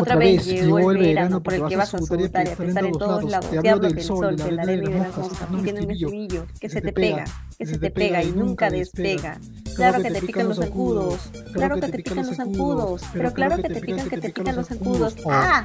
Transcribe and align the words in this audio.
Otra, 0.00 0.16
vez 0.16 0.46
llegó 0.46 0.90
el 0.90 0.98
verano 0.98 1.42
por 1.42 1.54
el 1.54 1.66
que 1.66 1.76
vas 1.76 1.94
a 1.94 1.98
sudar 1.98 2.46
y 2.46 2.50
a 2.50 2.56
pesar 2.56 2.84
en 2.84 2.92
todos 2.92 3.24
lados. 3.24 3.50
Te 3.50 3.68
hablo 3.68 3.88
del 3.88 4.02
sol, 4.02 4.36
de 4.36 4.52
la 4.52 4.62
arena 4.62 4.90
y 4.90 4.92
de 4.92 4.98
las 4.98 5.16
moscas. 5.16 5.48
Y 5.52 5.62
tiene 5.62 5.80
un 5.80 5.90
estribillo 5.90 6.46
que 6.60 6.68
se 6.68 6.80
te 6.80 6.92
pega, 6.92 7.24
que 7.58 7.66
se 7.66 7.78
te 7.78 7.90
pega 7.90 8.22
y 8.22 8.32
nunca 8.32 8.70
despega. 8.70 9.38
Claro 9.76 10.02
que 10.02 10.10
te 10.10 10.20
pican 10.22 10.48
los 10.48 10.58
zancudos, 10.58 11.30
claro 11.52 11.76
que 11.76 11.88
te 11.88 11.98
pican 11.98 12.26
los 12.26 12.36
zancudos, 12.36 13.02
pero 13.12 13.32
claro 13.32 13.56
que 13.56 13.68
te 13.68 13.80
pican 13.80 14.08
que 14.08 14.18
te 14.18 14.30
pican 14.30 14.56
los 14.56 14.66
zancudos. 14.68 15.16
¡Ah! 15.26 15.64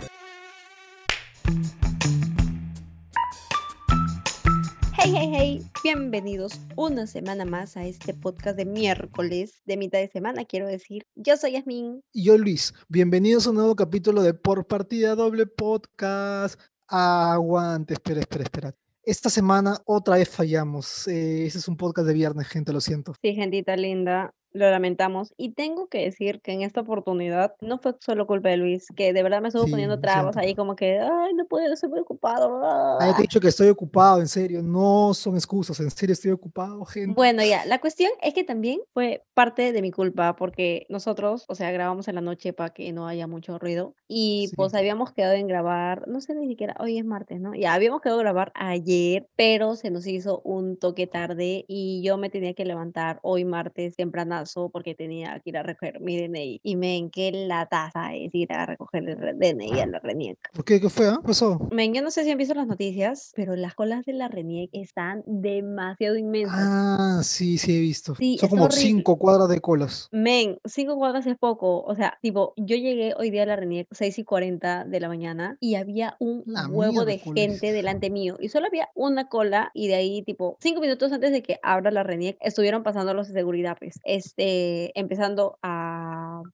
Hey, 5.03 5.13
hey, 5.17 5.31
hey, 5.33 5.61
bienvenidos 5.83 6.61
una 6.77 7.07
semana 7.07 7.43
más 7.43 7.75
a 7.75 7.83
este 7.83 8.13
podcast 8.13 8.55
de 8.55 8.63
miércoles 8.63 9.61
de 9.65 9.75
mitad 9.75 9.99
de 9.99 10.07
semana, 10.07 10.45
quiero 10.45 10.65
decir. 10.65 11.05
Yo 11.15 11.35
soy 11.35 11.51
Yasmin. 11.51 12.01
Y 12.13 12.23
yo 12.23 12.37
Luis. 12.37 12.73
Bienvenidos 12.87 13.45
a 13.45 13.49
un 13.49 13.57
nuevo 13.57 13.75
capítulo 13.75 14.21
de 14.21 14.33
Por 14.33 14.65
Partida 14.65 15.15
Doble 15.15 15.45
Podcast. 15.45 16.57
Aguante, 16.87 17.95
espera, 17.95 18.21
espera, 18.21 18.43
espera. 18.45 18.75
Esta 19.03 19.29
semana 19.29 19.77
otra 19.83 20.15
vez 20.15 20.29
fallamos. 20.29 21.05
Eh, 21.09 21.47
ese 21.47 21.57
es 21.57 21.67
un 21.67 21.75
podcast 21.75 22.07
de 22.07 22.13
viernes, 22.13 22.47
gente, 22.47 22.71
lo 22.71 22.79
siento. 22.79 23.13
Sí, 23.21 23.35
gentita 23.35 23.75
linda 23.75 24.33
lo 24.53 24.69
lamentamos. 24.69 25.33
Y 25.37 25.53
tengo 25.53 25.87
que 25.87 26.03
decir 26.03 26.41
que 26.41 26.53
en 26.53 26.61
esta 26.61 26.81
oportunidad 26.81 27.55
no 27.61 27.79
fue 27.79 27.95
solo 27.99 28.27
culpa 28.27 28.49
de 28.49 28.57
Luis, 28.57 28.87
que 28.95 29.13
de 29.13 29.23
verdad 29.23 29.41
me 29.41 29.47
estuvo 29.49 29.67
poniendo 29.67 29.99
trabas 29.99 30.37
ahí 30.37 30.55
como 30.55 30.75
que, 30.75 30.99
ay, 30.99 31.33
no 31.33 31.45
puedo, 31.45 31.73
estoy 31.73 31.89
muy 31.89 31.99
ocupado. 31.99 32.61
Ay, 32.99 33.13
te 33.13 33.19
he 33.19 33.21
dicho 33.23 33.39
que 33.39 33.47
estoy 33.47 33.69
ocupado, 33.69 34.19
en 34.19 34.27
serio, 34.27 34.61
no 34.61 35.13
son 35.13 35.35
excusas, 35.35 35.79
en 35.79 35.89
serio 35.89 36.13
estoy 36.13 36.31
ocupado, 36.31 36.85
gente. 36.85 37.13
Bueno, 37.15 37.43
ya, 37.43 37.65
la 37.65 37.79
cuestión 37.79 38.11
es 38.21 38.33
que 38.33 38.43
también 38.43 38.79
fue 38.93 39.23
parte 39.33 39.71
de 39.71 39.81
mi 39.81 39.91
culpa 39.91 40.35
porque 40.35 40.85
nosotros, 40.89 41.45
o 41.47 41.55
sea, 41.55 41.71
grabamos 41.71 42.07
en 42.07 42.15
la 42.15 42.21
noche 42.21 42.53
para 42.53 42.69
que 42.69 42.91
no 42.93 43.07
haya 43.07 43.27
mucho 43.27 43.57
ruido 43.57 43.95
y 44.07 44.51
pues 44.55 44.73
habíamos 44.73 45.11
quedado 45.11 45.33
en 45.33 45.47
grabar, 45.47 46.07
no 46.07 46.21
sé 46.21 46.35
ni 46.35 46.47
siquiera, 46.47 46.75
hoy 46.79 46.97
es 46.97 47.05
martes, 47.05 47.39
¿no? 47.39 47.55
Ya 47.55 47.73
habíamos 47.73 48.01
quedado 48.01 48.19
en 48.19 48.25
grabar 48.25 48.51
ayer, 48.55 49.27
pero 49.35 49.75
se 49.75 49.89
nos 49.89 50.05
hizo 50.07 50.41
un 50.43 50.77
toque 50.77 51.07
tarde 51.07 51.65
y 51.67 52.01
yo 52.03 52.17
me 52.17 52.29
tenía 52.29 52.53
que 52.53 52.65
levantar 52.65 53.19
hoy 53.23 53.45
martes 53.45 53.95
temprano 53.95 54.42
porque 54.71 54.95
tenía 54.95 55.39
que 55.39 55.49
ir 55.49 55.57
a 55.57 55.63
recoger 55.63 55.99
mi 55.99 56.17
DNI. 56.17 56.61
Y 56.63 56.75
me 56.75 56.97
enqué 56.97 57.31
la 57.31 57.65
taza 57.65 58.13
es 58.15 58.33
ir 58.33 58.51
a 58.53 58.65
recoger 58.65 59.07
el 59.07 59.39
DNI 59.39 59.79
a 59.79 59.85
la 59.85 59.99
RENIEC. 59.99 60.37
¿Por 60.53 60.65
qué? 60.65 60.79
¿Qué 60.79 60.89
fue? 60.89 61.09
¿Qué 61.09 61.27
pasó? 61.27 61.59
Men, 61.71 61.93
yo 61.93 62.01
no 62.01 62.11
sé 62.11 62.23
si 62.23 62.31
han 62.31 62.37
visto 62.37 62.53
las 62.53 62.67
noticias, 62.67 63.31
pero 63.35 63.55
las 63.55 63.75
colas 63.75 64.05
de 64.05 64.13
la 64.13 64.27
RENIEC 64.27 64.69
están 64.73 65.23
demasiado 65.25 66.15
inmensas. 66.15 66.59
Ah, 66.59 67.21
sí, 67.23 67.57
sí 67.57 67.77
he 67.77 67.79
visto. 67.79 68.15
Son 68.15 68.49
como 68.49 68.69
cinco 68.71 69.17
cuadras 69.17 69.49
de 69.49 69.59
colas. 69.61 70.09
Men, 70.11 70.59
cinco 70.65 70.95
cuadras 70.97 71.25
es 71.25 71.37
poco. 71.37 71.83
O 71.83 71.95
sea, 71.95 72.17
tipo, 72.21 72.53
yo 72.57 72.75
llegué 72.75 73.13
hoy 73.17 73.29
día 73.29 73.43
a 73.43 73.47
la 73.47 73.55
RENIEC 73.55 73.87
6 73.91 74.19
y 74.19 74.23
40 74.23 74.85
de 74.85 74.99
la 74.99 75.07
mañana 75.07 75.57
y 75.59 75.75
había 75.75 76.15
un 76.19 76.43
huevo 76.69 77.05
de 77.05 77.17
gente 77.17 77.71
delante 77.71 78.09
mío. 78.09 78.37
Y 78.39 78.49
solo 78.49 78.67
había 78.67 78.89
una 78.95 79.27
cola 79.27 79.71
y 79.73 79.87
de 79.87 79.95
ahí, 79.95 80.23
tipo, 80.23 80.57
cinco 80.61 80.81
minutos 80.81 81.11
antes 81.11 81.31
de 81.31 81.41
que 81.43 81.59
abra 81.63 81.91
la 81.91 82.03
RENIEC, 82.03 82.37
estuvieron 82.41 82.83
pasando 82.83 83.13
los 83.13 83.27
de 83.27 83.33
seguridad, 83.33 83.77
pues. 83.79 83.99
Es 84.03 84.32
este, 84.37 84.97
empezando 84.99 85.57
a 85.61 85.92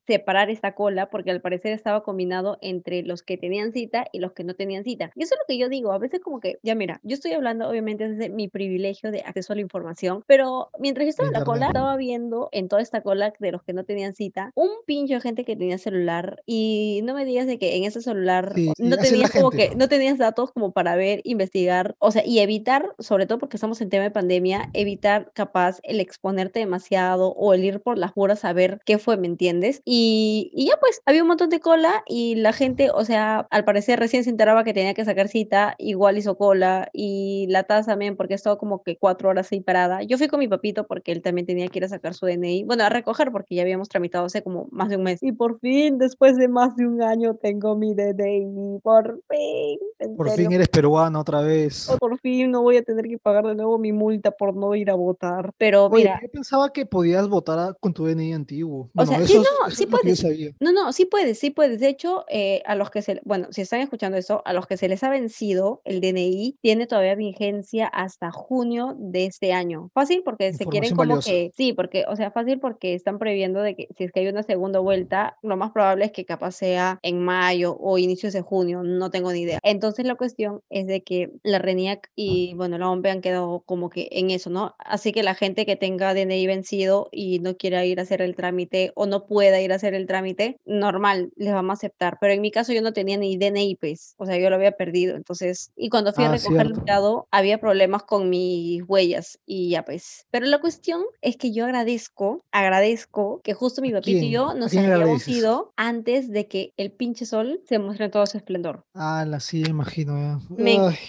separar 0.08 0.50
esta 0.50 0.76
cola 0.76 1.09
porque 1.09 1.32
al 1.32 1.42
parecer 1.42 1.73
estaba 1.73 2.04
combinado 2.04 2.58
entre 2.62 3.04
los 3.04 3.23
que 3.23 3.38
tenían 3.38 3.72
cita 3.72 4.06
y 4.12 4.20
los 4.20 4.34
que 4.34 4.44
no 4.44 4.56
tenían 4.56 4.84
cita. 4.84 5.12
Y 5.16 5.23
eso 5.23 5.36
es 5.36 5.40
lo 5.40 5.45
que 5.48 5.58
yo 5.58 5.70
digo, 5.70 5.92
a 5.92 5.98
veces 5.98 6.20
como 6.20 6.40
que, 6.40 6.59
ya 6.64 6.76
mira, 6.76 7.00
yo 7.04 7.14
estoy 7.14 7.32
hablando 7.32 7.70
obviamente 7.70 8.10
desde 8.10 8.30
mi 8.30 8.48
privilegio 8.48 9.12
de 9.12 9.22
acceso 9.22 9.54
a 9.54 9.56
la 9.56 9.62
información, 9.62 10.23
pero 10.28 10.70
mientras 10.80 11.06
yo 11.06 11.10
estaba 11.10 11.30
en 11.30 11.34
la 11.34 11.44
cola, 11.44 11.67
estaba 11.67 11.95
viendo 11.95 12.50
en 12.52 12.67
toda 12.67 12.82
esta 12.82 13.02
cola 13.02 13.34
de 13.40 13.52
los 13.52 13.64
que 13.64 13.73
no 13.73 13.84
tenían 13.84 14.16
cita, 14.16 14.52
un 14.56 14.70
pincho 14.86 15.16
de 15.16 15.22
gente 15.22 15.45
que 15.45 15.56
tenía 15.56 15.78
celular 15.78 16.42
y 16.45 17.02
no 17.04 17.14
me 17.14 17.26
digas 17.26 17.48
de 17.48 17.58
que 17.58 17.78
en 17.78 17.84
ese 17.84 18.02
celular 18.02 18.54
no 18.78 18.98
tenías 18.98 19.32
como 19.32 19.52
que, 19.52 19.76
no 19.76 19.88
tenías 19.88 20.17
datos 20.17 20.52
como 20.52 20.72
para 20.72 20.95
ver, 20.95 21.22
investigar, 21.23 21.95
o 21.99 22.11
sea, 22.11 22.26
y 22.26 22.39
evitar, 22.39 22.95
sobre 22.99 23.26
todo 23.26 23.39
porque 23.39 23.58
estamos 23.58 23.82
en 23.82 23.89
tema 23.89 24.04
de 24.04 24.11
pandemia, 24.11 24.70
evitar 24.73 25.32
capaz 25.33 25.80
el 25.83 25.99
exponerte 25.99 26.60
demasiado 26.60 27.32
o 27.33 27.54
el 27.54 27.60
por 27.80 27.98
las 27.98 28.16
buras 28.16 28.45
a 28.45 28.54
ver 28.54 28.80
qué 28.86 28.98
fue, 28.98 29.17
¿me 29.17 29.28
entiendes? 29.28 29.79
Y, 29.86 30.52
y, 30.54 30.67
ya 30.67 30.78
pues, 30.80 31.02
había 31.06 31.22
un 31.22 31.28
montón 31.28 31.50
de 31.50 31.60
cola 31.60 32.04
y 32.08 32.36
la 32.36 32.54
gente, 32.54 32.90
o 32.92 33.04
sea, 33.06 33.48
al 33.50 33.66
parecer 33.66 34.00
recién 34.00 34.23
se 34.23 34.30
enteraba 34.30 34.64
que 34.64 34.73
tenía 34.73 34.94
que 34.94 35.06
sacar 35.06 35.28
cita, 35.28 35.76
igual 35.78 36.17
hizo 36.17 36.38
cola 36.38 36.90
y 36.94 37.48
la 37.50 37.64
taza 37.64 37.92
también 37.92 38.16
porque 38.16 38.34
estaba 38.34 38.58
como 38.58 38.84
que 38.84 38.98
cuatro 38.98 39.30
horas 39.30 39.52
ahí 39.52 39.62
parada. 39.62 40.04
Yo 40.04 40.17
fui 40.17 40.28
con 40.28 40.40
mi 40.40 40.48
papito 40.48 40.88
porque 40.88 41.12
él 41.12 41.22
también 41.22 41.48
tenía 41.48 41.67
que 41.67 41.80
ir 41.80 41.86
a 41.86 41.90
sacar 41.90 42.14
su 42.14 42.26
DNI, 42.26 42.64
bueno, 42.64 42.84
a 42.84 42.90
recoger 42.90 43.32
porque 43.32 43.56
ya 43.56 43.64
habíamos 43.64 43.90
tramitado 43.90 44.26
hace 44.26 44.44
como 44.44 44.67
más 44.72 44.90
de 44.90 44.98
un 44.98 45.04
mes. 45.04 45.22
Y 45.23 45.32
por 45.32 45.60
fin, 45.60 45.98
después 45.98 46.38
de 46.38 46.48
más 46.48 46.76
de 46.76 46.88
un 46.88 47.02
año, 47.02 47.36
tengo 47.36 47.76
mi 47.76 47.94
DNI, 47.94 48.80
por 48.82 49.22
fin. 49.30 49.80
Por 50.16 50.30
fin 50.32 50.52
eres 50.52 50.70
peruana 50.70 51.20
otra 51.20 51.42
vez. 51.42 51.92
por 52.00 52.20
fin 52.20 52.52
no 52.52 52.61
voy 52.61 52.78
a 52.78 52.84
tener 52.84 53.08
que 53.08 53.17
pagar 53.17 53.46
de 53.46 53.56
nuevo 53.56 53.78
mi 53.78 53.92
multa 53.92 54.32
por 54.32 54.56
no 54.56 54.76
ir 54.76 54.90
a 54.90 54.96
votar. 54.96 55.52
Pero 55.58 55.90
mira. 55.90 56.20
yo 56.22 56.30
pensaba 56.30 56.72
que 56.72 56.86
podías 56.86 57.28
votar 57.28 57.76
con 57.80 57.94
tu 57.94 58.06
DNI 58.06 58.34
antiguo. 58.34 58.90
o 58.96 59.06
sea, 59.06 59.26
sí, 59.26 59.38
no, 59.38 59.68
sí 59.71 59.85
puedes. 59.85 60.23
No, 60.59 60.71
no, 60.71 60.91
sí 60.93 61.05
puedes, 61.05 61.39
sí 61.39 61.49
puedes. 61.49 61.80
De 61.80 61.87
hecho, 61.87 62.25
eh, 62.30 62.61
a 62.65 62.75
los 62.75 62.91
que 62.91 63.02
se, 63.02 63.21
bueno, 63.23 63.47
si 63.52 63.61
están 63.61 63.81
escuchando 63.81 64.17
eso, 64.17 64.41
a 64.45 64.53
los 64.53 64.67
que 64.67 64.77
se 64.77 64.87
les 64.87 65.03
ha 65.03 65.09
vencido 65.09 65.81
el 65.85 66.02
DNI, 66.02 66.57
tiene 66.61 66.87
todavía 66.87 67.15
vigencia 67.15 67.87
hasta 67.87 68.31
junio 68.31 68.95
de 68.97 69.25
este 69.25 69.53
año. 69.53 69.91
Fácil 69.93 70.21
porque 70.23 70.53
se 70.53 70.65
quieren 70.65 70.95
como 70.95 71.19
que, 71.19 71.52
sí, 71.55 71.73
porque, 71.73 72.05
o 72.07 72.15
sea, 72.15 72.31
fácil 72.31 72.59
porque 72.59 72.93
están 72.93 73.19
previendo 73.19 73.61
de 73.61 73.75
que 73.75 73.87
si 73.97 74.03
es 74.03 74.11
que 74.11 74.21
hay 74.21 74.27
una 74.27 74.43
segunda 74.43 74.80
vuelta, 74.80 75.37
lo 75.41 75.57
más 75.57 75.71
probable 75.71 76.05
es 76.05 76.11
que 76.11 76.25
capaz 76.25 76.51
sea 76.51 76.99
en 77.01 77.19
mayo 77.19 77.77
o 77.80 77.97
inicios 77.97 78.33
de 78.33 78.41
junio, 78.41 78.83
no 78.83 79.09
tengo 79.09 79.31
ni 79.31 79.41
idea. 79.41 79.59
Entonces 79.63 80.05
la 80.05 80.15
cuestión 80.15 80.61
es 80.69 80.87
de 80.87 81.01
que 81.01 81.31
la 81.43 81.59
RENIAC 81.59 82.11
y, 82.15 82.53
bueno, 82.55 82.77
la 82.77 82.89
OMP 82.89 83.05
han 83.07 83.21
quedado 83.21 83.63
como 83.65 83.89
que 83.89 84.09
en 84.11 84.31
eso, 84.31 84.49
¿no? 84.49 84.75
Así 84.80 85.11
que 85.11 85.23
la 85.23 85.36
gente 85.36 85.65
que 85.65 85.75
tenga 85.75 86.13
DNI 86.13 86.47
vencido 86.47 87.09
y 87.11 87.39
no 87.39 87.57
quiera 87.57 87.86
ir 87.86 87.99
a 87.99 88.03
hacer 88.03 88.21
el 88.21 88.36
trámite 88.36 88.91
o 88.95 89.05
no 89.05 89.25
pueda 89.49 89.61
ir 89.61 89.71
a 89.71 89.76
hacer 89.76 89.93
el 89.93 90.05
trámite, 90.05 90.60
normal, 90.65 91.32
les 91.36 91.54
vamos 91.54 91.71
a 91.71 91.73
aceptar. 91.73 92.17
Pero 92.21 92.33
en 92.33 92.42
mi 92.42 92.52
caso 92.52 92.71
yo 92.71 92.82
no 92.82 92.93
tenía 92.93 93.17
ni 93.17 93.37
DNI, 93.37 93.76
pues, 93.76 94.14
o 94.17 94.26
sea, 94.26 94.37
yo 94.37 94.49
lo 94.49 94.55
había 94.55 94.73
perdido. 94.73 95.15
Entonces, 95.15 95.71
y 95.76 95.89
cuando 95.89 96.14
fui 96.14 96.23
a 96.23 96.30
ah, 96.30 96.33
recoger 96.33 96.67
el 96.67 96.86
dado, 96.86 97.27
había 97.32 97.60
problemas 97.60 98.04
con 98.04 98.30
mis 98.30 98.83
huellas 98.87 99.39
y 99.45 99.70
ya 99.70 99.83
pues. 99.83 100.27
Pero 100.30 100.45
la 100.45 100.60
cuestión 100.60 101.04
es 101.21 101.37
que 101.37 101.52
yo 101.52 101.65
agradezco, 101.65 102.43
agradezco 102.52 103.42
que 103.43 103.54
justo 103.54 103.82
mi 103.82 103.92
papito 103.92 104.26
y 104.26 104.30
yo 104.30 104.54
nos 104.54 104.76
habíamos 104.76 105.27
ido 105.27 105.73
antes 105.76 106.30
de 106.30 106.48
que 106.48 106.73
el 106.77 106.92
pinche 106.92 107.26
sol 107.26 107.61
se 107.67 107.80
muestre 107.80 108.05
en 108.05 108.11
todo 108.11 108.26
su 108.27 108.37
esplendor. 108.37 108.86
Ah, 108.93 109.26
la 109.27 109.39
sí, 109.39 109.64
imagino. 109.67 110.39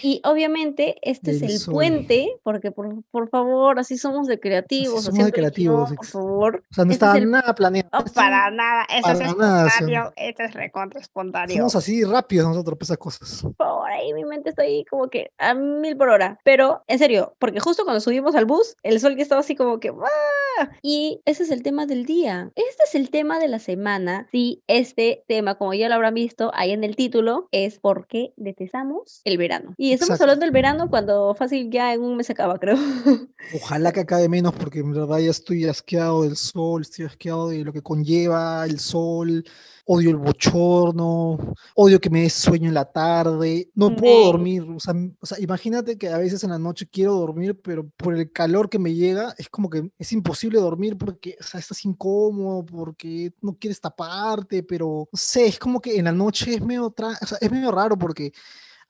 y 0.01 0.21
obviamente 0.23 0.95
este 1.01 1.31
es 1.31 1.41
el 1.41 1.71
puente, 1.71 2.29
porque 2.43 2.71
por, 2.71 3.03
por 3.11 3.29
favor, 3.29 3.79
así 3.79 3.97
somos 3.97 4.27
de 4.27 4.39
creativos. 4.39 5.03
somos 5.03 5.25
de 5.25 5.31
creativos, 5.31 5.93
por 5.93 6.05
favor 6.05 6.63
o 6.71 6.73
sea, 6.73 6.85
no 6.85 6.91
estaba 6.91 7.19
nada 7.19 7.53
planeado. 7.53 7.89
Para 8.13 8.30
nada, 8.51 8.85
eso 8.89 9.11
es 9.11 9.19
espontáneo, 9.21 10.13
esto 10.15 10.43
es 10.43 10.53
recontra 10.53 10.99
espontáneo. 10.99 11.57
Somos 11.57 11.75
así 11.75 12.03
rápidos 12.03 12.47
nosotros 12.47 12.77
para 12.77 12.85
esas 12.85 12.97
cosas. 12.97 13.45
Por 13.57 13.89
ahí 13.89 14.13
mi 14.13 14.25
mente 14.25 14.49
está 14.49 14.63
ahí 14.63 14.85
como 14.85 15.09
que 15.09 15.31
a 15.37 15.53
mil 15.53 15.97
por 15.97 16.09
hora, 16.09 16.39
pero 16.43 16.83
en 16.87 16.99
serio, 16.99 17.35
porque 17.39 17.59
justo 17.59 17.83
cuando 17.83 18.01
subimos 18.01 18.35
al 18.35 18.45
bus, 18.45 18.75
el 18.83 18.99
sol 18.99 19.15
que 19.15 19.21
estaba 19.21 19.41
así 19.41 19.55
como 19.55 19.79
que 19.79 19.91
y 20.81 21.21
ese 21.25 21.43
es 21.43 21.51
el 21.51 21.63
tema 21.63 21.85
del 21.85 22.05
día. 22.05 22.51
Este 22.55 22.83
es 22.85 22.95
el 22.95 23.09
tema 23.09 23.39
de 23.39 23.47
la 23.47 23.59
semana. 23.59 24.27
Sí, 24.31 24.63
este 24.67 25.23
tema, 25.27 25.55
como 25.55 25.73
ya 25.73 25.89
lo 25.89 25.95
habrán 25.95 26.13
visto 26.13 26.51
ahí 26.53 26.71
en 26.71 26.83
el 26.83 26.95
título, 26.95 27.47
es 27.51 27.79
por 27.79 28.07
qué 28.07 28.33
detestamos 28.37 29.21
el 29.23 29.37
verano. 29.37 29.73
Y 29.77 29.93
estamos 29.93 30.19
hablando 30.21 30.45
del 30.45 30.51
verano 30.51 30.89
cuando 30.89 31.33
fácil 31.35 31.69
ya 31.71 31.93
en 31.93 32.01
un 32.01 32.17
mes 32.17 32.29
acaba, 32.29 32.57
creo. 32.59 32.77
Ojalá 33.55 33.91
que 33.91 34.01
acabe 34.01 34.29
menos 34.29 34.53
porque 34.53 34.79
en 34.79 34.93
verdad 34.93 35.19
ya 35.19 35.31
estoy 35.31 35.65
asqueado 35.65 36.23
del 36.23 36.35
sol, 36.35 36.81
estoy 36.81 37.05
asqueado 37.05 37.49
de 37.49 37.63
lo 37.63 37.73
que 37.73 37.81
conlleva 37.81 38.20
el 38.25 38.79
sol, 38.79 39.43
odio 39.85 40.09
el 40.09 40.17
bochorno, 40.17 41.37
odio 41.75 41.99
que 41.99 42.09
me 42.09 42.21
des 42.21 42.33
sueño 42.33 42.67
en 42.67 42.73
la 42.73 42.85
tarde, 42.85 43.69
no 43.75 43.95
puedo 43.95 44.25
dormir, 44.25 44.63
o 44.63 44.79
sea, 44.79 44.93
o 45.19 45.25
sea, 45.25 45.39
imagínate 45.39 45.97
que 45.97 46.09
a 46.09 46.17
veces 46.17 46.43
en 46.43 46.51
la 46.51 46.59
noche 46.59 46.87
quiero 46.89 47.13
dormir, 47.15 47.59
pero 47.61 47.89
por 47.97 48.15
el 48.15 48.31
calor 48.31 48.69
que 48.69 48.79
me 48.79 48.93
llega 48.93 49.33
es 49.37 49.49
como 49.49 49.69
que 49.69 49.91
es 49.97 50.11
imposible 50.11 50.59
dormir 50.59 50.97
porque, 50.97 51.35
o 51.39 51.43
sea, 51.43 51.59
estás 51.59 51.83
incómodo, 51.85 52.65
porque 52.65 53.33
no 53.41 53.57
quieres 53.57 53.81
taparte, 53.81 54.63
pero 54.63 55.09
no 55.11 55.17
sé, 55.17 55.47
es 55.47 55.59
como 55.59 55.81
que 55.81 55.97
en 55.97 56.05
la 56.05 56.11
noche 56.11 56.53
es 56.55 56.61
medio, 56.61 56.87
o 56.87 56.95
sea, 57.25 57.37
es 57.39 57.51
medio 57.51 57.71
raro 57.71 57.97
porque 57.97 58.31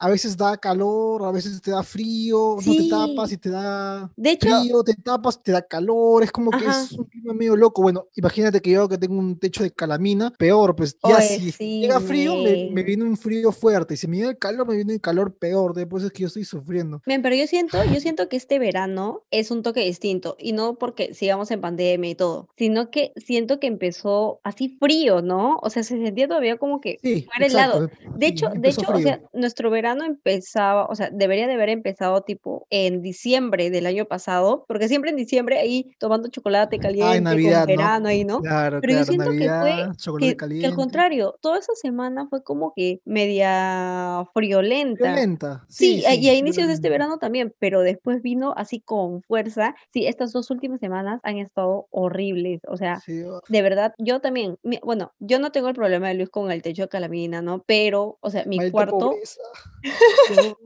a 0.02 0.10
veces 0.10 0.36
da 0.36 0.58
calor, 0.58 1.24
a 1.24 1.32
veces 1.32 1.62
te 1.62 1.70
da 1.70 1.84
frío, 1.84 2.58
no 2.66 2.74
te 2.74 2.90
tapas 2.90 3.32
y 3.32 3.38
te 3.38 3.52
da 3.52 4.12
de 4.18 4.32
hecho, 4.32 4.60
frío, 4.60 4.84
te 4.84 4.96
tapas, 4.96 5.44
te 5.44 5.52
da 5.52 5.62
calor, 5.62 6.24
es 6.24 6.32
como 6.32 6.50
que 6.50 6.66
es 6.66 6.94
un 6.94 7.06
clima 7.06 7.34
medio 7.34 7.56
loco. 7.56 7.84
Bueno, 7.84 8.08
imagínate 8.16 8.62
que 8.62 8.72
yo 8.72 8.90
que 8.90 8.98
tengo 8.98 9.20
un 9.20 9.38
techo 9.38 9.62
de 9.62 9.70
calamina, 9.70 10.32
peor, 10.32 10.76
pues 10.76 10.98
ya 11.08 11.22
si 11.22 11.52
llega 11.82 12.00
frío, 12.00 12.34
me, 12.72 12.82
viene 12.82 13.04
un 13.04 13.16
frío 13.16 13.52
fuerte, 13.52 13.94
y 13.94 13.98
si 13.98 14.08
me 14.08 14.18
viene 14.18 14.32
el 14.32 14.40
calor, 14.40 14.68
me 14.68 14.76
viene 14.76 14.94
el 14.94 15.02
calor 15.02 15.36
peor, 15.36 15.76
después 15.76 16.04
es 16.04 16.12
que 16.12 16.22
yo 16.22 16.28
estoy 16.28 16.46
sufriendo. 16.46 17.04
Bien, 17.06 17.22
pero 17.22 17.36
yo 17.36 17.46
siento, 17.46 17.78
yo 17.84 18.00
siento 18.00 18.28
que 18.28 18.38
este 18.38 18.58
verano 18.58 19.22
es 19.30 19.52
un 19.52 19.62
toque 19.62 19.82
distinto, 19.82 20.36
y 20.40 20.54
no 20.54 20.80
porque 20.80 21.14
sigamos 21.14 21.52
en 21.52 21.62
pandemia 21.62 22.10
y 22.10 22.16
todo, 22.16 22.50
sino 22.58 22.90
que 22.90 23.14
siento 23.18 23.60
que 23.60 23.68
empezó 23.68 24.40
así 24.44 24.68
frío, 24.80 25.22
¿no? 25.22 25.60
O 25.62 25.70
sea, 25.70 25.84
se 25.84 26.04
sentía 26.04 26.28
todavía 26.28 26.58
como 26.58 26.82
que 26.82 26.98
fuera 27.30 27.46
helado. 27.46 27.88
De 28.16 28.26
hecho, 28.26 28.50
de 28.56 28.70
hecho, 28.70 28.92
o 28.92 29.00
sea, 29.00 29.22
nuestro 29.32 29.70
verano 29.70 29.91
empezaba, 30.06 30.86
o 30.86 30.96
sea, 30.96 31.10
debería 31.12 31.48
de 31.48 31.54
haber 31.54 31.70
empezado 31.70 32.22
tipo 32.22 32.66
en 32.70 33.02
diciembre 33.02 33.70
del 33.70 33.86
año 33.86 34.06
pasado, 34.06 34.66
porque 34.68 34.88
siempre 34.88 35.12
en 35.12 35.16
diciembre 35.16 35.60
ahí 35.60 35.92
tomando 35.98 36.30
chocolate 36.30 36.80
caliente, 36.80 37.24
con 37.24 37.66
verano 37.68 38.08
ahí, 38.08 38.24
¿no? 38.24 38.42
Claro, 38.42 38.80
Pero 38.82 38.94
yo 38.94 39.06
siento 39.06 39.32
que 39.32 39.50
fue 39.50 40.36
que, 40.36 40.66
al 40.66 40.76
contrario, 40.76 41.36
toda 41.42 41.60
esa 41.60 41.74
semana 41.76 42.28
fue 42.30 42.44
como 42.44 42.74
que 42.76 43.02
media 43.06 44.26
friolenta. 44.34 45.06
Friolenta. 45.06 45.66
Sí, 45.68 46.04
y 46.06 46.30
a 46.30 46.34
inicios 46.34 46.68
de 46.68 46.74
este 46.74 46.90
verano 46.90 47.18
también, 47.18 47.54
pero 47.60 47.82
después 47.82 48.22
vino 48.22 48.54
así 48.56 48.80
con 48.80 49.22
fuerza. 49.24 49.76
Sí, 49.94 50.06
estas 50.08 50.32
dos 50.32 50.50
últimas 50.52 50.80
semanas 50.80 51.20
han 51.24 51.38
estado 51.38 51.88
horribles, 51.92 52.62
o 52.68 52.78
sea, 52.78 53.02
de 53.06 53.62
verdad, 53.62 53.94
yo 53.98 54.20
también, 54.20 54.58
bueno, 54.84 55.14
yo 55.20 55.40
no 55.40 55.52
tengo 55.52 55.68
el 55.70 55.76
problema 55.76 56.08
de 56.10 56.16
luz 56.16 56.30
con 56.30 56.52
el 56.52 56.62
techo 56.62 56.84
de 56.84 56.90
calamina, 56.90 57.42
¿no? 57.42 57.64
Pero, 57.66 58.18
o 58.22 58.30
sea, 58.30 58.46
mi 58.46 58.72
cuarto... 58.72 59.16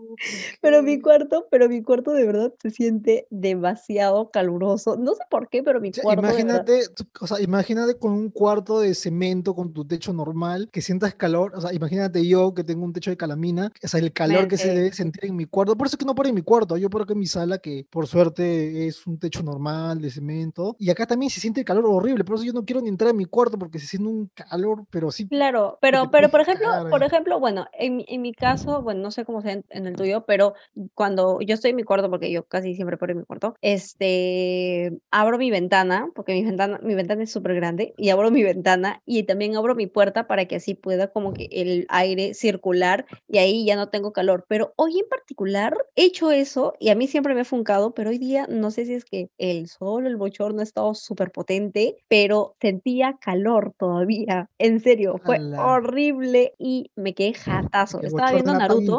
pero 0.61 0.83
mi 0.83 0.99
cuarto, 0.99 1.47
pero 1.49 1.69
mi 1.69 1.81
cuarto 1.81 2.11
de 2.11 2.25
verdad 2.25 2.53
se 2.61 2.71
siente 2.71 3.27
demasiado 3.29 4.29
caluroso. 4.31 4.97
No 4.97 5.13
sé 5.13 5.23
por 5.29 5.49
qué, 5.49 5.63
pero 5.63 5.79
mi 5.79 5.91
cuarto. 5.91 6.21
Imagínate, 6.21 6.81
o 7.21 7.27
sea, 7.27 7.41
imagínate 7.41 7.97
con 7.97 8.11
un 8.11 8.29
cuarto 8.29 8.79
de 8.79 8.93
cemento 8.93 9.55
con 9.55 9.73
tu 9.73 9.85
techo 9.85 10.13
normal, 10.13 10.69
que 10.71 10.81
sientas 10.81 11.15
calor. 11.15 11.53
O 11.55 11.61
sea, 11.61 11.73
imagínate 11.73 12.27
yo 12.27 12.53
que 12.53 12.63
tengo 12.63 12.83
un 12.83 12.93
techo 12.93 13.09
de 13.09 13.17
calamina, 13.17 13.71
o 13.83 13.87
sea, 13.87 13.99
el 13.99 14.11
calor 14.11 14.47
que 14.47 14.57
se 14.57 14.73
debe 14.73 14.91
sentir 14.91 15.25
en 15.25 15.35
mi 15.35 15.45
cuarto. 15.45 15.77
Por 15.77 15.87
eso 15.87 15.97
que 15.97 16.05
no 16.05 16.15
por 16.15 16.27
en 16.27 16.35
mi 16.35 16.41
cuarto, 16.41 16.77
yo 16.77 16.89
por 16.89 17.05
que 17.05 17.13
en 17.13 17.19
mi 17.19 17.27
sala, 17.27 17.59
que 17.59 17.85
por 17.89 18.07
suerte 18.07 18.87
es 18.87 19.05
un 19.07 19.19
techo 19.19 19.43
normal 19.43 20.01
de 20.01 20.09
cemento. 20.09 20.75
Y 20.79 20.89
acá 20.89 21.05
también 21.05 21.29
se 21.29 21.39
siente 21.39 21.61
el 21.61 21.65
calor 21.65 21.85
horrible, 21.87 22.23
por 22.23 22.35
eso 22.35 22.45
yo 22.45 22.53
no 22.53 22.65
quiero 22.65 22.81
ni 22.81 22.89
entrar 22.89 23.11
en 23.11 23.17
mi 23.17 23.25
cuarto 23.25 23.57
porque 23.57 23.79
se 23.79 23.87
siente 23.87 24.09
un 24.09 24.29
calor, 24.33 24.85
pero 24.89 25.11
sí. 25.11 25.27
Claro, 25.27 25.77
pero, 25.81 26.09
pero 26.11 26.29
por 26.29 26.41
ejemplo, 26.41 26.67
por 26.89 27.03
ejemplo, 27.03 27.39
bueno, 27.39 27.67
en, 27.73 28.03
en 28.07 28.21
mi 28.21 28.33
caso, 28.33 28.81
bueno, 28.81 29.04
no 29.05 29.11
sé 29.11 29.23
cómo 29.23 29.41
sea 29.41 29.61
en, 29.69 29.87
el 29.87 29.95
tuyo, 29.95 30.25
pero 30.25 30.55
cuando 30.95 31.39
yo 31.39 31.53
estoy 31.53 31.69
en 31.69 31.75
mi 31.77 31.83
cuarto, 31.83 32.09
porque 32.09 32.31
yo 32.31 32.43
casi 32.47 32.73
siempre 32.73 32.97
paro 32.97 33.11
en 33.11 33.19
mi 33.19 33.23
cuarto, 33.23 33.55
este, 33.61 34.91
abro 35.11 35.37
mi 35.37 35.51
ventana, 35.51 36.09
porque 36.15 36.33
mi 36.33 36.43
ventana, 36.43 36.79
mi 36.81 36.95
ventana 36.95 37.23
es 37.23 37.31
súper 37.31 37.53
grande, 37.53 37.93
y 37.97 38.09
abro 38.09 38.31
mi 38.31 38.41
ventana 38.41 39.03
y 39.05 39.23
también 39.23 39.55
abro 39.55 39.75
mi 39.75 39.85
puerta 39.85 40.25
para 40.25 40.45
que 40.45 40.55
así 40.55 40.73
pueda 40.73 41.07
como 41.09 41.33
que 41.33 41.47
el 41.51 41.85
aire 41.89 42.33
circular 42.33 43.05
y 43.27 43.37
ahí 43.37 43.63
ya 43.63 43.75
no 43.75 43.89
tengo 43.89 44.11
calor. 44.11 44.45
Pero 44.47 44.73
hoy 44.75 44.99
en 44.99 45.07
particular 45.07 45.77
he 45.95 46.05
hecho 46.05 46.31
eso 46.31 46.73
y 46.79 46.89
a 46.89 46.95
mí 46.95 47.05
siempre 47.07 47.35
me 47.35 47.41
ha 47.41 47.45
funcado, 47.45 47.93
pero 47.93 48.09
hoy 48.09 48.17
día 48.17 48.47
no 48.49 48.71
sé 48.71 48.85
si 48.85 48.95
es 48.95 49.05
que 49.05 49.29
el 49.37 49.67
sol, 49.67 50.07
el 50.07 50.17
bochorno 50.17 50.61
ha 50.61 50.63
estado 50.63 50.95
súper 50.95 51.31
potente, 51.31 51.97
pero 52.07 52.55
sentía 52.59 53.17
calor 53.21 53.73
todavía. 53.77 54.49
En 54.57 54.79
serio, 54.79 55.19
fue 55.23 55.37
horrible 55.57 56.53
y 56.57 56.89
me 56.95 57.13
quedé 57.13 57.33
jatazo. 57.33 58.01
Estaba 58.01 58.31
viendo 58.31 58.53
Naruto. 58.53 58.94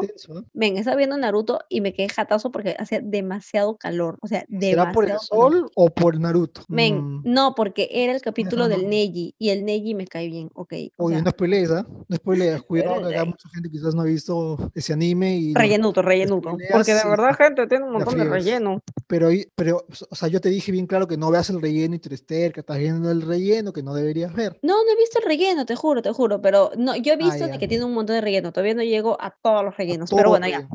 Ven, 0.53 0.77
estaba 0.77 0.97
viendo 0.97 1.17
Naruto 1.17 1.61
y 1.69 1.81
me 1.81 1.93
quedé 1.93 2.09
jatazo 2.09 2.51
porque 2.51 2.77
hacía 2.79 3.01
demasiado 3.03 3.77
calor. 3.77 4.19
O 4.23 4.27
sea, 4.27 4.45
demasiado. 4.49 4.83
¿Será 4.83 4.93
por 4.93 5.11
el 5.11 5.19
sol 5.19 5.71
o 5.75 5.91
por 5.91 6.19
Naruto? 6.19 6.63
Men, 6.69 6.99
mm. 6.99 7.23
no, 7.25 7.55
porque 7.55 7.89
era 7.91 8.15
el 8.15 8.21
capítulo 8.21 8.69
del 8.69 8.89
Neji 8.89 9.35
y 9.39 9.51
el 9.51 9.65
Neji 9.65 9.95
me 9.95 10.07
cae 10.07 10.29
bien, 10.29 10.51
ok. 10.55 10.75
Oye, 10.97 11.23
no 11.23 11.31
spoilees, 11.31 11.71
¿ah? 11.71 11.87
No 12.09 12.17
spoilees. 12.17 12.63
Cuidado, 12.67 13.09
que 13.09 13.25
mucha 13.25 13.49
gente 13.55 13.71
quizás 13.71 13.95
no 13.95 14.03
ha 14.03 14.07
visto 14.07 14.71
ese 14.75 14.93
anime 14.93 15.37
y. 15.37 15.55
Rellenuto, 15.55 16.03
rellenuto. 16.03 16.57
Porque 16.73 16.95
de 16.95 17.05
verdad, 17.09 17.35
gente, 17.37 17.67
tiene 17.67 17.85
un 17.85 17.93
montón 17.93 18.19
de 18.19 18.25
relleno. 18.25 18.83
Pero, 19.07 19.29
pero, 19.55 19.87
o 20.11 20.15
sea, 20.17 20.29
yo 20.29 20.41
te 20.41 20.49
dije 20.49 20.73
bien 20.73 20.87
claro 20.87 21.07
que 21.07 21.17
no 21.17 21.31
veas 21.31 21.49
el 21.51 21.61
relleno 21.63 21.95
interester, 21.95 22.53
que 22.53 22.61
estás 22.61 22.79
viendo 22.79 23.11
el 23.11 23.23
relleno 23.23 23.73
que 23.73 23.83
no 23.83 23.95
deberías 23.95 24.35
ver. 24.35 24.59
No, 24.63 24.85
no 24.85 24.91
he 24.91 24.97
visto 24.97 25.19
el 25.21 25.25
relleno, 25.25 25.65
te 25.65 25.77
juro, 25.77 26.03
te 26.03 26.13
juro. 26.13 26.43
Pero 26.43 26.73
no, 26.77 26.97
yo 26.97 27.13
he 27.13 27.15
ah, 27.15 27.19
visto 27.19 27.59
que 27.59 27.69
tiene 27.69 27.85
un 27.85 27.95
montón 27.95 28.17
de 28.17 28.21
relleno. 28.21 28.53
Todavía 28.53 28.75
no 28.75 28.83
llego 28.83 29.17
a 29.21 29.31
todos 29.31 29.65
los 29.65 29.77
rellenos. 29.77 30.11
Pero 30.11 30.31
bueno, 30.31 30.49
ya. 30.49 30.69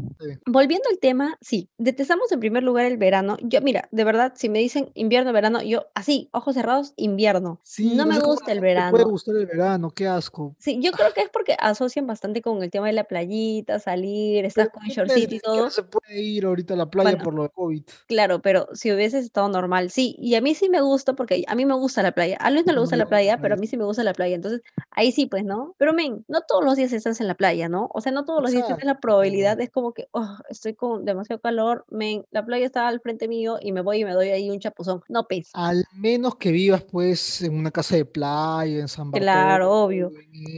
Volviendo 0.45 0.89
al 0.89 1.00
tema, 1.00 1.38
sí, 1.42 1.69
detestamos 1.78 2.31
en 2.31 2.39
primer 2.39 2.63
lugar 2.63 2.86
el 2.86 2.98
verano. 2.98 3.38
Yo, 3.42 3.62
mira, 3.62 3.89
de 3.92 4.04
verdad, 4.04 4.34
si 4.36 4.50
me 4.50 4.60
dicen 4.60 4.92
invierno, 4.94 5.34
verano, 5.34 5.62
yo 5.62 5.88
así, 5.95 6.30
ojos 6.31 6.56
cerrados, 6.56 6.94
invierno. 6.95 7.60
Sí, 7.63 7.95
no, 7.95 8.06
me 8.06 8.19
gusta 8.19 8.51
el 8.51 8.62
verano. 8.62 8.92
puede 8.92 9.06
gustar 9.06 9.36
el 9.36 9.45
verano, 9.45 9.92
qué 9.92 10.07
asco. 10.07 10.56
Sí, 10.60 10.80
yo 10.81 10.92
creo 10.92 11.13
que 11.13 11.22
es 11.22 11.30
porque 11.30 11.56
asocian 11.60 12.07
bastante 12.07 12.42
con 12.42 12.63
el 12.63 12.72
tema 12.72 12.88
de 12.88 12.94
la 12.94 13.04
playita, 13.04 13.80
salir, 13.80 14.45
estás 14.45 14.69
con 14.69 14.84
shortcito 14.84 15.36
y 15.36 15.39
todo. 15.39 15.56
No 15.57 15.69
se 15.69 15.84
puede 15.84 16.22
ir 16.22 16.45
ahorita 16.45 16.75
a 16.75 16.77
la 16.77 16.89
playa 16.89 17.18
por 17.18 17.34
lo 17.34 17.44
de 17.44 17.50
COVID. 17.50 17.84
Claro, 18.07 18.21
pero 18.42 18.68
si 18.74 18.92
hubieses 18.92 19.26
estado 19.26 19.50
normal, 19.50 19.92
sí. 19.92 20.16
Y 20.20 20.36
a 20.36 20.42
mí 20.42 20.56
sí 20.56 20.70
me 20.70 20.82
gusta 20.82 21.14
porque 21.14 21.44
a 21.48 21.56
mí 21.56 21.66
me 21.66 21.76
gusta 21.76 22.04
la 22.04 22.12
playa. 22.12 22.38
A 22.40 22.52
Luis 22.52 22.66
no 22.66 22.74
le 22.74 22.80
gusta 22.80 22.96
la 22.96 23.08
playa, 23.08 23.38
pero 23.42 23.56
a 23.56 23.58
mí 23.58 23.68
sí 23.68 23.78
me 23.78 23.86
gusta 23.86 24.04
la 24.04 24.14
playa. 24.14 24.36
Entonces, 24.36 24.62
ahí 24.92 25.12
sí, 25.12 25.26
pues, 25.26 25.44
¿no? 25.44 25.76
Pero, 25.78 25.94
men, 25.94 26.26
no 26.28 26.42
todos 26.42 26.64
los 26.64 26.76
días 26.76 26.94
estás 26.94 27.22
en 27.22 27.28
la 27.28 27.36
playa, 27.36 27.70
¿no? 27.70 27.90
O 27.94 28.02
sea, 28.02 28.12
no 28.12 28.26
todos 28.26 28.42
los 28.42 28.52
días 28.52 28.66
tienes 28.66 28.86
la 28.86 29.00
probabilidad, 29.00 29.60
es 29.60 29.70
como 29.70 29.94
que, 29.94 30.08
oh, 30.12 30.38
estoy 30.50 30.74
con 30.74 31.06
demasiado 31.06 31.42
calor, 31.42 31.86
men, 31.90 32.26
la 32.32 32.46
playa 32.46 32.66
está 32.66 32.88
al 32.88 33.00
frente 33.02 33.28
mío 33.28 33.58
y 33.62 33.72
me 33.72 33.82
voy 33.82 34.02
y 34.02 34.06
me 34.06 34.14
doy 34.14 34.30
ahí 34.30 34.50
un 34.50 34.60
chapuzón. 34.60 35.02
No 35.10 35.28
pesa. 35.28 35.52
Al 35.54 35.84
menos 35.94 36.36
que 36.36 36.52
vivas, 36.52 36.84
pues, 36.84 37.42
en 37.42 37.56
una 37.56 37.72
casa 37.72 37.96
de 37.96 38.06
playa, 38.06 38.80
en 38.80 38.88
San 38.88 39.12
Bartolo. 39.12 39.24
Claro, 39.24 39.72
obvio. 39.72 40.12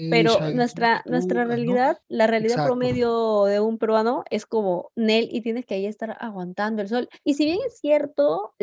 Pero 0.10 0.40
nuestra, 0.54 1.04
nuestra 1.06 1.46
realidad, 1.46 2.00
la 2.08 2.28
realidad 2.28 2.66
promedio 2.66 3.46
de 3.46 3.60
un 3.60 3.78
peruano 3.78 4.24
es 4.30 4.46
como 4.46 4.92
Nel 4.96 5.28
y 5.32 5.42
tienes 5.42 5.66
que 5.66 5.76
ahí 5.76 5.86
estar 5.86 6.18
aguantando 6.20 6.82
el 6.82 6.90
sol. 6.90 7.10
Y 7.24 7.36
si 7.36 7.46
bien 7.46 7.53
es 7.66 7.80
cierto, 7.80 8.54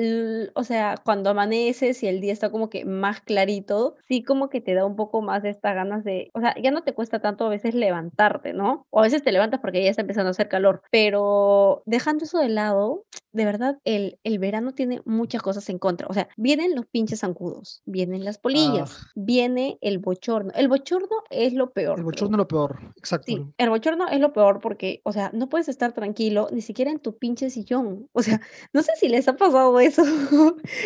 o 0.54 0.64
sea, 0.64 0.96
cuando 1.04 1.30
amaneces 1.30 2.02
y 2.02 2.08
el 2.08 2.20
día 2.20 2.32
está 2.32 2.50
como 2.50 2.70
que 2.70 2.84
más 2.84 3.20
clarito, 3.20 3.96
sí 4.08 4.22
como 4.22 4.48
que 4.48 4.60
te 4.60 4.74
da 4.74 4.84
un 4.84 4.96
poco 4.96 5.22
más 5.22 5.42
de 5.42 5.50
estas 5.50 5.74
ganas 5.74 6.04
de, 6.04 6.30
o 6.34 6.40
sea, 6.40 6.54
ya 6.60 6.70
no 6.70 6.82
te 6.82 6.94
cuesta 6.94 7.20
tanto 7.20 7.46
a 7.46 7.48
veces 7.48 7.74
levantarte, 7.74 8.52
¿no? 8.52 8.86
O 8.90 9.00
a 9.00 9.02
veces 9.02 9.22
te 9.22 9.32
levantas 9.32 9.60
porque 9.60 9.82
ya 9.82 9.90
está 9.90 10.02
empezando 10.02 10.28
a 10.28 10.30
hacer 10.32 10.48
calor, 10.48 10.82
pero 10.90 11.82
dejando 11.86 12.24
eso 12.24 12.38
de 12.38 12.48
lado, 12.48 13.04
de 13.32 13.44
verdad, 13.44 13.78
el, 13.84 14.18
el 14.24 14.38
verano 14.38 14.72
tiene 14.72 15.02
muchas 15.04 15.42
cosas 15.42 15.68
en 15.68 15.78
contra. 15.78 16.08
O 16.08 16.14
sea, 16.14 16.28
vienen 16.36 16.74
los 16.74 16.86
pinches 16.86 17.20
zancudos, 17.20 17.82
vienen 17.86 18.24
las 18.24 18.38
polillas, 18.38 18.98
ah. 19.00 19.10
viene 19.14 19.78
el 19.80 19.98
bochorno. 19.98 20.52
El 20.54 20.68
bochorno 20.68 21.22
es 21.30 21.52
lo 21.52 21.70
peor. 21.70 21.98
El 21.98 22.04
bochorno 22.04 22.36
es 22.36 22.38
lo 22.38 22.48
peor, 22.48 22.80
exacto. 22.96 23.26
Sí, 23.26 23.44
el 23.56 23.70
bochorno 23.70 24.08
es 24.08 24.20
lo 24.20 24.32
peor 24.32 24.60
porque, 24.60 25.00
o 25.04 25.12
sea, 25.12 25.30
no 25.32 25.48
puedes 25.48 25.68
estar 25.68 25.92
tranquilo 25.92 26.48
ni 26.52 26.60
siquiera 26.60 26.90
en 26.90 26.98
tu 26.98 27.16
pinche 27.18 27.50
sillón. 27.50 28.08
O 28.12 28.22
sea, 28.22 28.40
no 28.72 28.79
sé 28.82 28.92
si 28.98 29.08
les 29.08 29.26
ha 29.28 29.36
pasado 29.36 29.78
eso. 29.80 30.02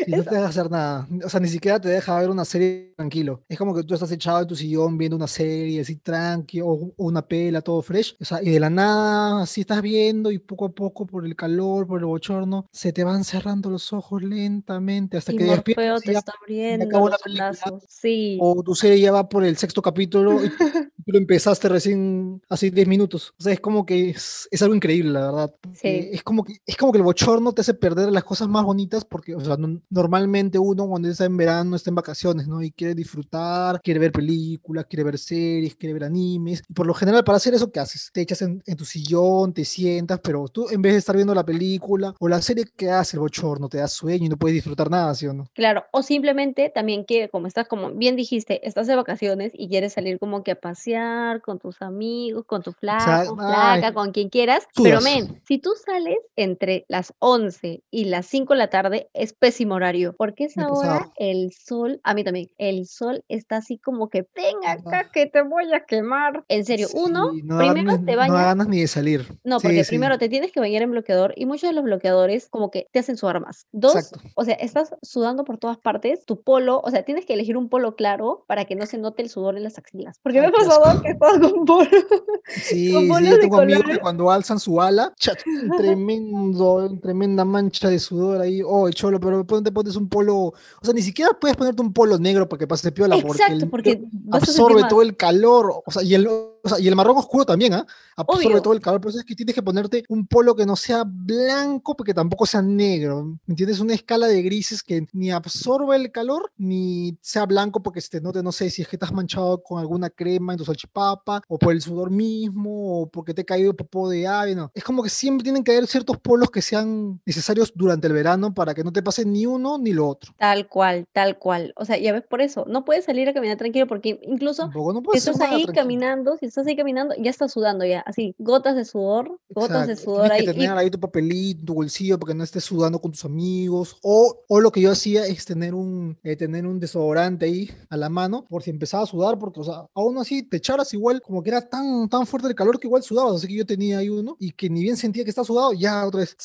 Y 0.06 0.12
no 0.12 0.22
te 0.22 0.34
deja 0.34 0.46
hacer 0.46 0.70
nada. 0.70 1.06
O 1.24 1.28
sea, 1.28 1.40
ni 1.40 1.48
siquiera 1.48 1.80
te 1.80 1.88
deja 1.88 2.18
ver 2.18 2.30
una 2.30 2.44
serie 2.44 2.94
tranquilo. 2.96 3.42
Es 3.48 3.58
como 3.58 3.74
que 3.74 3.82
tú 3.82 3.94
estás 3.94 4.10
echado 4.12 4.42
en 4.42 4.48
tu 4.48 4.56
sillón 4.56 4.98
viendo 4.98 5.16
una 5.16 5.26
serie 5.26 5.80
así 5.80 5.96
tranquilo 5.96 6.68
o, 6.68 6.92
una 6.96 7.26
pela, 7.26 7.60
todo 7.60 7.82
fresh. 7.82 8.16
O 8.20 8.24
sea, 8.24 8.42
y 8.42 8.50
de 8.50 8.60
la 8.60 8.70
nada, 8.70 9.42
así 9.42 9.62
estás 9.62 9.82
viendo 9.82 10.30
y 10.30 10.38
poco 10.38 10.66
a 10.66 10.72
poco 10.72 11.06
por 11.06 11.26
el 11.26 11.36
calor, 11.36 11.86
por 11.86 12.00
el 12.00 12.06
bochorno, 12.06 12.66
se 12.72 12.92
te 12.92 13.04
van 13.04 13.24
cerrando 13.24 13.70
los 13.70 13.92
ojos 13.92 14.22
lentamente 14.22 15.16
hasta 15.16 15.32
que 15.32 15.44
despiertas. 15.44 16.02
te 16.02 16.12
está 16.12 16.32
abriendo 16.40 17.08
los 17.26 17.54
Sí. 17.88 18.38
O 18.40 18.62
tu 18.62 18.74
serie 18.74 19.00
ya 19.00 19.12
va 19.12 19.28
por 19.28 19.44
el 19.44 19.56
sexto 19.56 19.82
capítulo 19.82 20.44
y 20.44 20.50
lo 21.06 21.18
empezaste 21.18 21.68
recién 21.68 22.42
hace 22.48 22.70
10 22.70 22.88
minutos. 22.88 23.34
O 23.38 23.42
sea, 23.42 23.52
es 23.52 23.60
como 23.60 23.84
que 23.84 24.10
es, 24.10 24.48
es 24.50 24.62
algo 24.62 24.74
increíble, 24.74 25.12
la 25.12 25.26
verdad. 25.26 25.54
Sí. 25.74 26.08
Es 26.12 26.22
como, 26.22 26.44
que, 26.44 26.54
es 26.66 26.76
como 26.76 26.92
que 26.92 26.98
el 26.98 27.04
bochorno 27.04 27.52
te 27.52 27.60
hace 27.60 27.74
perder 27.74 28.10
las 28.12 28.24
cosas 28.24 28.48
más 28.48 28.64
bonitas 28.64 29.04
porque, 29.04 29.34
o 29.34 29.40
sea, 29.40 29.56
normalmente 29.90 30.58
uno 30.58 30.88
cuando 30.88 31.08
está 31.08 31.24
en 31.24 31.36
verano 31.36 31.76
está 31.76 31.90
en 31.90 31.96
vacaciones, 31.96 32.48
¿no? 32.48 32.62
Y 32.62 32.70
quiere 32.70 32.94
disfrutar, 32.94 33.80
quiere 33.82 34.00
ver 34.00 34.12
películas, 34.12 34.86
quiere 34.86 35.04
ver 35.04 35.18
series, 35.18 35.76
quiere 35.76 35.94
ver 35.94 36.04
animes. 36.04 36.62
Y 36.68 36.72
por 36.72 36.86
lo 36.86 36.94
general, 36.94 37.24
para 37.24 37.36
hacer 37.36 37.54
eso, 37.54 37.70
¿qué 37.70 37.80
haces? 37.80 38.10
Te 38.12 38.20
echas 38.20 38.42
en, 38.42 38.62
en 38.66 38.76
tu 38.76 38.84
sillón, 38.84 39.52
te 39.52 39.64
sientas, 39.64 40.20
pero 40.22 40.46
tú 40.48 40.68
en 40.70 40.82
vez 40.82 40.92
de 40.92 40.98
estar 40.98 41.16
viendo 41.16 41.34
la 41.34 41.44
película 41.44 42.14
o 42.18 42.28
la 42.28 42.40
serie 42.40 42.66
que 42.76 42.90
hace 42.90 43.16
el 43.16 43.20
bochorno, 43.20 43.68
te 43.68 43.78
da 43.78 43.88
sueño 43.88 44.26
y 44.26 44.28
no 44.28 44.36
puedes 44.36 44.54
disfrutar 44.54 44.90
nada, 44.90 45.14
¿sí 45.14 45.26
o 45.26 45.32
no? 45.32 45.48
Claro, 45.54 45.84
o 45.92 46.02
simplemente 46.02 46.70
también 46.70 47.04
que, 47.04 47.28
como 47.28 47.46
estás, 47.46 47.68
como 47.68 47.90
bien 47.90 48.16
dijiste, 48.16 48.66
estás 48.66 48.86
de 48.86 48.96
vacaciones 48.96 49.52
y 49.54 49.68
quieres 49.68 49.92
salir 49.92 50.18
como 50.18 50.42
que 50.42 50.52
a 50.52 50.60
pasear 50.60 50.93
pasear 50.94 51.40
con 51.40 51.58
tus 51.58 51.82
amigos, 51.82 52.44
con 52.46 52.62
tu 52.62 52.72
flaca, 52.72 53.24
flaca, 53.34 53.92
con 53.92 54.12
quien 54.12 54.28
quieras. 54.28 54.66
Pero, 54.82 55.00
men, 55.00 55.40
si 55.46 55.58
tú 55.58 55.70
sales 55.84 56.18
entre 56.36 56.84
las 56.88 57.12
11 57.18 57.82
y 57.90 58.04
las 58.06 58.26
5 58.26 58.52
de 58.52 58.58
la 58.58 58.70
tarde, 58.70 59.10
es 59.14 59.32
pésimo 59.32 59.74
horario. 59.74 60.14
Porque 60.16 60.44
esa 60.44 60.68
hora 60.68 61.10
el 61.16 61.52
sol, 61.52 62.00
a 62.04 62.14
mí 62.14 62.24
también, 62.24 62.50
el 62.58 62.86
sol 62.86 63.24
está 63.28 63.56
así 63.56 63.78
como 63.78 64.08
que, 64.08 64.26
ven 64.34 64.56
acá 64.66 65.10
que 65.12 65.26
te 65.26 65.42
voy 65.42 65.72
a 65.72 65.80
quemar. 65.80 66.44
En 66.48 66.64
serio, 66.64 66.88
uno, 66.94 67.30
primero 67.30 68.00
te 68.04 68.16
bañas. 68.16 68.36
No 68.36 68.44
ganas 68.44 68.68
ni 68.68 68.80
de 68.80 68.88
salir. 68.88 69.38
No, 69.44 69.58
porque 69.60 69.84
primero 69.84 70.18
te 70.18 70.28
tienes 70.28 70.52
que 70.52 70.60
bañar 70.60 70.82
en 70.82 70.90
bloqueador 70.90 71.34
y 71.36 71.46
muchos 71.46 71.70
de 71.70 71.74
los 71.74 71.84
bloqueadores 71.84 72.48
como 72.48 72.70
que 72.70 72.88
te 72.92 72.98
hacen 72.98 73.16
sudar 73.16 73.40
más. 73.40 73.66
Dos, 73.72 74.12
o 74.34 74.44
sea, 74.44 74.54
estás 74.54 74.94
sudando 75.02 75.44
por 75.44 75.58
todas 75.58 75.78
partes, 75.78 76.24
tu 76.24 76.42
polo, 76.42 76.80
o 76.82 76.90
sea, 76.90 77.04
tienes 77.04 77.26
que 77.26 77.34
elegir 77.34 77.56
un 77.56 77.68
polo 77.68 77.96
claro 77.96 78.44
para 78.46 78.64
que 78.64 78.76
no 78.76 78.86
se 78.86 78.98
note 78.98 79.22
el 79.22 79.28
sudor 79.28 79.56
en 79.56 79.64
las 79.64 79.78
axilas. 79.78 80.18
Porque 80.22 80.40
me 80.40 80.46
ha 80.46 80.52
pasado 80.52 80.83
que 81.02 81.10
estás 81.10 81.38
con 81.38 81.64
polo. 81.64 81.88
Sí, 82.46 82.90
sí, 82.90 83.08
yo 83.08 83.40
tengo 83.40 83.60
amigos 83.60 83.84
que 83.90 83.98
cuando 83.98 84.30
alzan 84.30 84.60
su 84.60 84.80
ala, 84.80 85.14
chat, 85.18 85.38
tremendo, 85.78 86.98
tremenda 87.00 87.42
mancha 87.44 87.88
de 87.88 87.98
sudor 87.98 88.42
ahí. 88.42 88.60
Oh, 88.64 88.90
cholo, 88.90 89.18
pero 89.18 89.44
te 89.62 89.72
pones 89.72 89.96
un 89.96 90.08
polo, 90.08 90.36
o 90.36 90.54
sea, 90.82 90.92
ni 90.92 91.00
siquiera 91.00 91.30
puedes 91.40 91.56
ponerte 91.56 91.80
un 91.80 91.92
polo 91.92 92.18
negro 92.18 92.48
para 92.48 92.58
que 92.58 92.66
pase 92.66 92.92
piola 92.92 93.16
Exacto, 93.16 93.70
porque, 93.70 93.96
porque 93.96 94.36
absorbe 94.36 94.82
todo 94.88 95.00
el 95.00 95.16
calor, 95.16 95.82
o 95.84 95.90
sea, 95.90 96.02
y 96.02 96.14
el, 96.14 96.28
o 96.64 96.68
sea, 96.68 96.80
y 96.80 96.88
el 96.88 96.96
marrón 96.96 97.18
oscuro 97.18 97.44
también, 97.44 97.74
¿ah? 97.74 97.86
Absorbe 98.16 98.60
todo 98.62 98.72
el 98.72 98.80
calor, 98.80 99.00
pero 99.00 99.10
es 99.10 99.24
que 99.24 99.34
tienes 99.34 99.54
que 99.54 99.62
ponerte 99.62 100.04
un 100.08 100.26
polo 100.26 100.54
que 100.56 100.64
no 100.64 100.76
sea 100.76 101.04
blanco, 101.06 101.94
porque 101.94 102.14
tampoco 102.14 102.46
sea 102.46 102.62
negro, 102.62 103.24
¿me 103.46 103.52
entiendes? 103.52 103.80
Una 103.80 103.92
escala 103.92 104.26
de 104.28 104.42
grises 104.42 104.82
que 104.82 105.06
ni 105.12 105.30
absorbe 105.30 105.94
el 105.96 106.10
calor, 106.10 106.52
ni 106.56 107.18
sea 107.20 107.44
blanco 107.44 107.82
porque 107.82 108.00
se 108.00 108.08
te 108.08 108.20
note, 108.22 108.42
no 108.42 108.50
sé, 108.50 108.70
si 108.70 108.80
es 108.80 108.88
que 108.88 108.96
estás 108.96 109.12
manchado 109.12 109.62
con 109.62 109.78
alguna 109.78 110.08
crema 110.08 110.54
en 110.54 110.58
tu 110.58 110.64
salchipapa, 110.64 111.42
o 111.48 111.58
por 111.58 111.72
el 111.72 111.82
sudor 111.82 112.10
mismo, 112.10 113.02
o 113.02 113.10
porque 113.10 113.34
te 113.34 113.42
ha 113.42 113.44
caído 113.44 113.74
popó 113.74 114.08
de 114.08 114.26
ave, 114.26 114.54
no. 114.54 114.70
Es 114.74 114.84
como 114.84 115.02
que 115.02 115.10
siempre 115.10 115.44
tienen 115.44 115.64
que 115.64 115.72
haber 115.72 115.86
ciertos 115.86 116.16
polos 116.18 116.50
que 116.50 116.62
sean 116.62 117.20
necesarios 117.26 117.72
durante 117.74 118.06
el 118.06 118.14
verano 118.14 118.54
para 118.54 118.72
que 118.72 118.84
no 118.84 118.92
te 118.92 119.02
pase 119.02 119.26
ni 119.26 119.44
uno 119.44 119.76
ni 119.76 119.92
lo 119.92 120.08
otro. 120.08 120.32
Tal 120.38 120.66
cual, 120.66 121.06
tal 121.12 121.38
cual. 121.38 121.74
O 121.76 121.84
sea, 121.84 121.98
ya 121.98 122.12
ves 122.12 122.24
por 122.26 122.40
eso, 122.40 122.64
no 122.68 122.86
puedes 122.86 123.04
salir 123.04 123.28
a 123.28 123.34
caminar 123.34 123.58
tranquilo 123.58 123.86
porque 123.86 124.18
incluso 124.22 124.68
no 124.68 125.02
si 125.12 125.18
estás 125.18 125.40
ahí 125.40 125.66
caminando, 125.66 126.36
si 126.38 126.53
estás 126.54 126.68
ahí 126.68 126.76
caminando, 126.76 127.16
ya 127.18 127.30
estás 127.30 127.50
sudando 127.50 127.84
ya, 127.84 128.00
así, 128.00 128.36
gotas 128.38 128.76
de 128.76 128.84
sudor, 128.84 129.40
gotas 129.50 129.88
de 129.88 129.96
sudor 129.96 130.28
Tienes 130.28 130.46
que 130.46 130.52
tener 130.52 130.78
ahí 130.78 130.88
tu 130.88 131.00
papelito, 131.00 131.64
tu 131.64 131.74
bolsillo, 131.74 132.16
porque 132.16 132.32
no 132.32 132.44
estés 132.44 132.62
sudando 132.62 133.00
con 133.00 133.10
tus 133.10 133.24
amigos. 133.24 133.96
O, 134.02 134.44
o 134.46 134.60
lo 134.60 134.70
que 134.70 134.80
yo 134.80 134.92
hacía 134.92 135.26
es 135.26 135.44
tener 135.44 135.74
un, 135.74 136.16
eh, 136.22 136.36
tener 136.36 136.64
un 136.64 136.78
desodorante 136.78 137.46
ahí 137.46 137.70
a 137.88 137.96
la 137.96 138.08
mano, 138.08 138.44
por 138.48 138.62
si 138.62 138.70
empezaba 138.70 139.02
a 139.02 139.06
sudar, 139.06 139.36
porque, 139.36 139.60
o 139.60 139.64
sea, 139.64 139.88
aún 139.94 140.16
así 140.18 140.44
te 140.44 140.58
echaras 140.58 140.94
igual, 140.94 141.20
como 141.20 141.42
que 141.42 141.50
era 141.50 141.68
tan, 141.68 142.08
tan 142.08 142.24
fuerte 142.24 142.46
el 142.46 142.54
calor 142.54 142.78
que 142.78 142.86
igual 142.86 143.02
sudabas. 143.02 143.34
Así 143.36 143.48
que 143.48 143.56
yo 143.56 143.66
tenía 143.66 143.98
ahí 143.98 144.08
uno, 144.08 144.36
y 144.38 144.52
que 144.52 144.70
ni 144.70 144.82
bien 144.82 144.96
sentía 144.96 145.24
que 145.24 145.30
estaba 145.30 145.44
sudado, 145.44 145.72
ya 145.72 146.06
otra 146.06 146.20
vez 146.20 146.36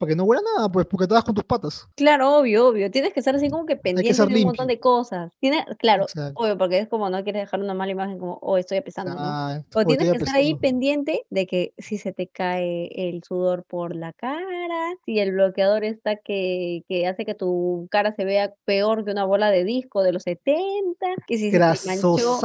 para 0.00 0.08
que 0.08 0.16
no 0.16 0.24
huela 0.24 0.40
nada, 0.56 0.72
pues, 0.72 0.86
porque 0.86 1.06
te 1.06 1.12
vas 1.12 1.24
con 1.24 1.34
tus 1.34 1.44
patas. 1.44 1.86
Claro, 1.94 2.38
obvio, 2.38 2.68
obvio. 2.68 2.90
Tienes 2.90 3.12
que 3.12 3.20
estar 3.20 3.36
así 3.36 3.50
como 3.50 3.66
que 3.66 3.76
pendiente 3.76 4.14
de 4.14 4.34
un 4.36 4.44
montón 4.44 4.66
de 4.66 4.80
cosas. 4.80 5.30
Tiene, 5.40 5.66
claro, 5.78 6.06
obvio, 6.36 6.56
porque 6.56 6.78
es 6.78 6.88
como 6.88 7.10
no 7.10 7.22
quieres 7.22 7.42
dejar 7.42 7.60
una 7.60 7.74
mala 7.74 7.92
imagen 7.92 8.18
como, 8.18 8.38
oh, 8.40 8.56
estoy 8.56 8.78
empezando, 8.78 9.14
¿no? 9.14 9.62
O 9.74 9.84
tienes 9.84 10.10
que 10.10 10.16
estar 10.16 10.34
ahí 10.34 10.54
pendiente 10.54 11.26
de 11.28 11.46
que 11.46 11.74
si 11.76 11.98
se 11.98 12.14
te 12.14 12.28
cae 12.28 12.88
el 12.94 13.22
sudor 13.22 13.64
por 13.64 13.94
la 13.94 14.14
cara, 14.14 14.94
si 15.04 15.18
el 15.18 15.32
bloqueador 15.32 15.84
está 15.84 16.16
que, 16.16 16.82
que 16.88 17.06
hace 17.06 17.26
que 17.26 17.34
tu 17.34 17.86
cara 17.90 18.14
se 18.14 18.24
vea 18.24 18.54
peor 18.64 19.04
que 19.04 19.10
una 19.10 19.26
bola 19.26 19.50
de 19.50 19.64
disco 19.64 20.02
de 20.02 20.12
los 20.12 20.22
70, 20.22 21.06
que 21.26 21.36
si 21.36 21.50
se 21.50 21.58
te 21.58 21.86
manchó, 21.86 22.40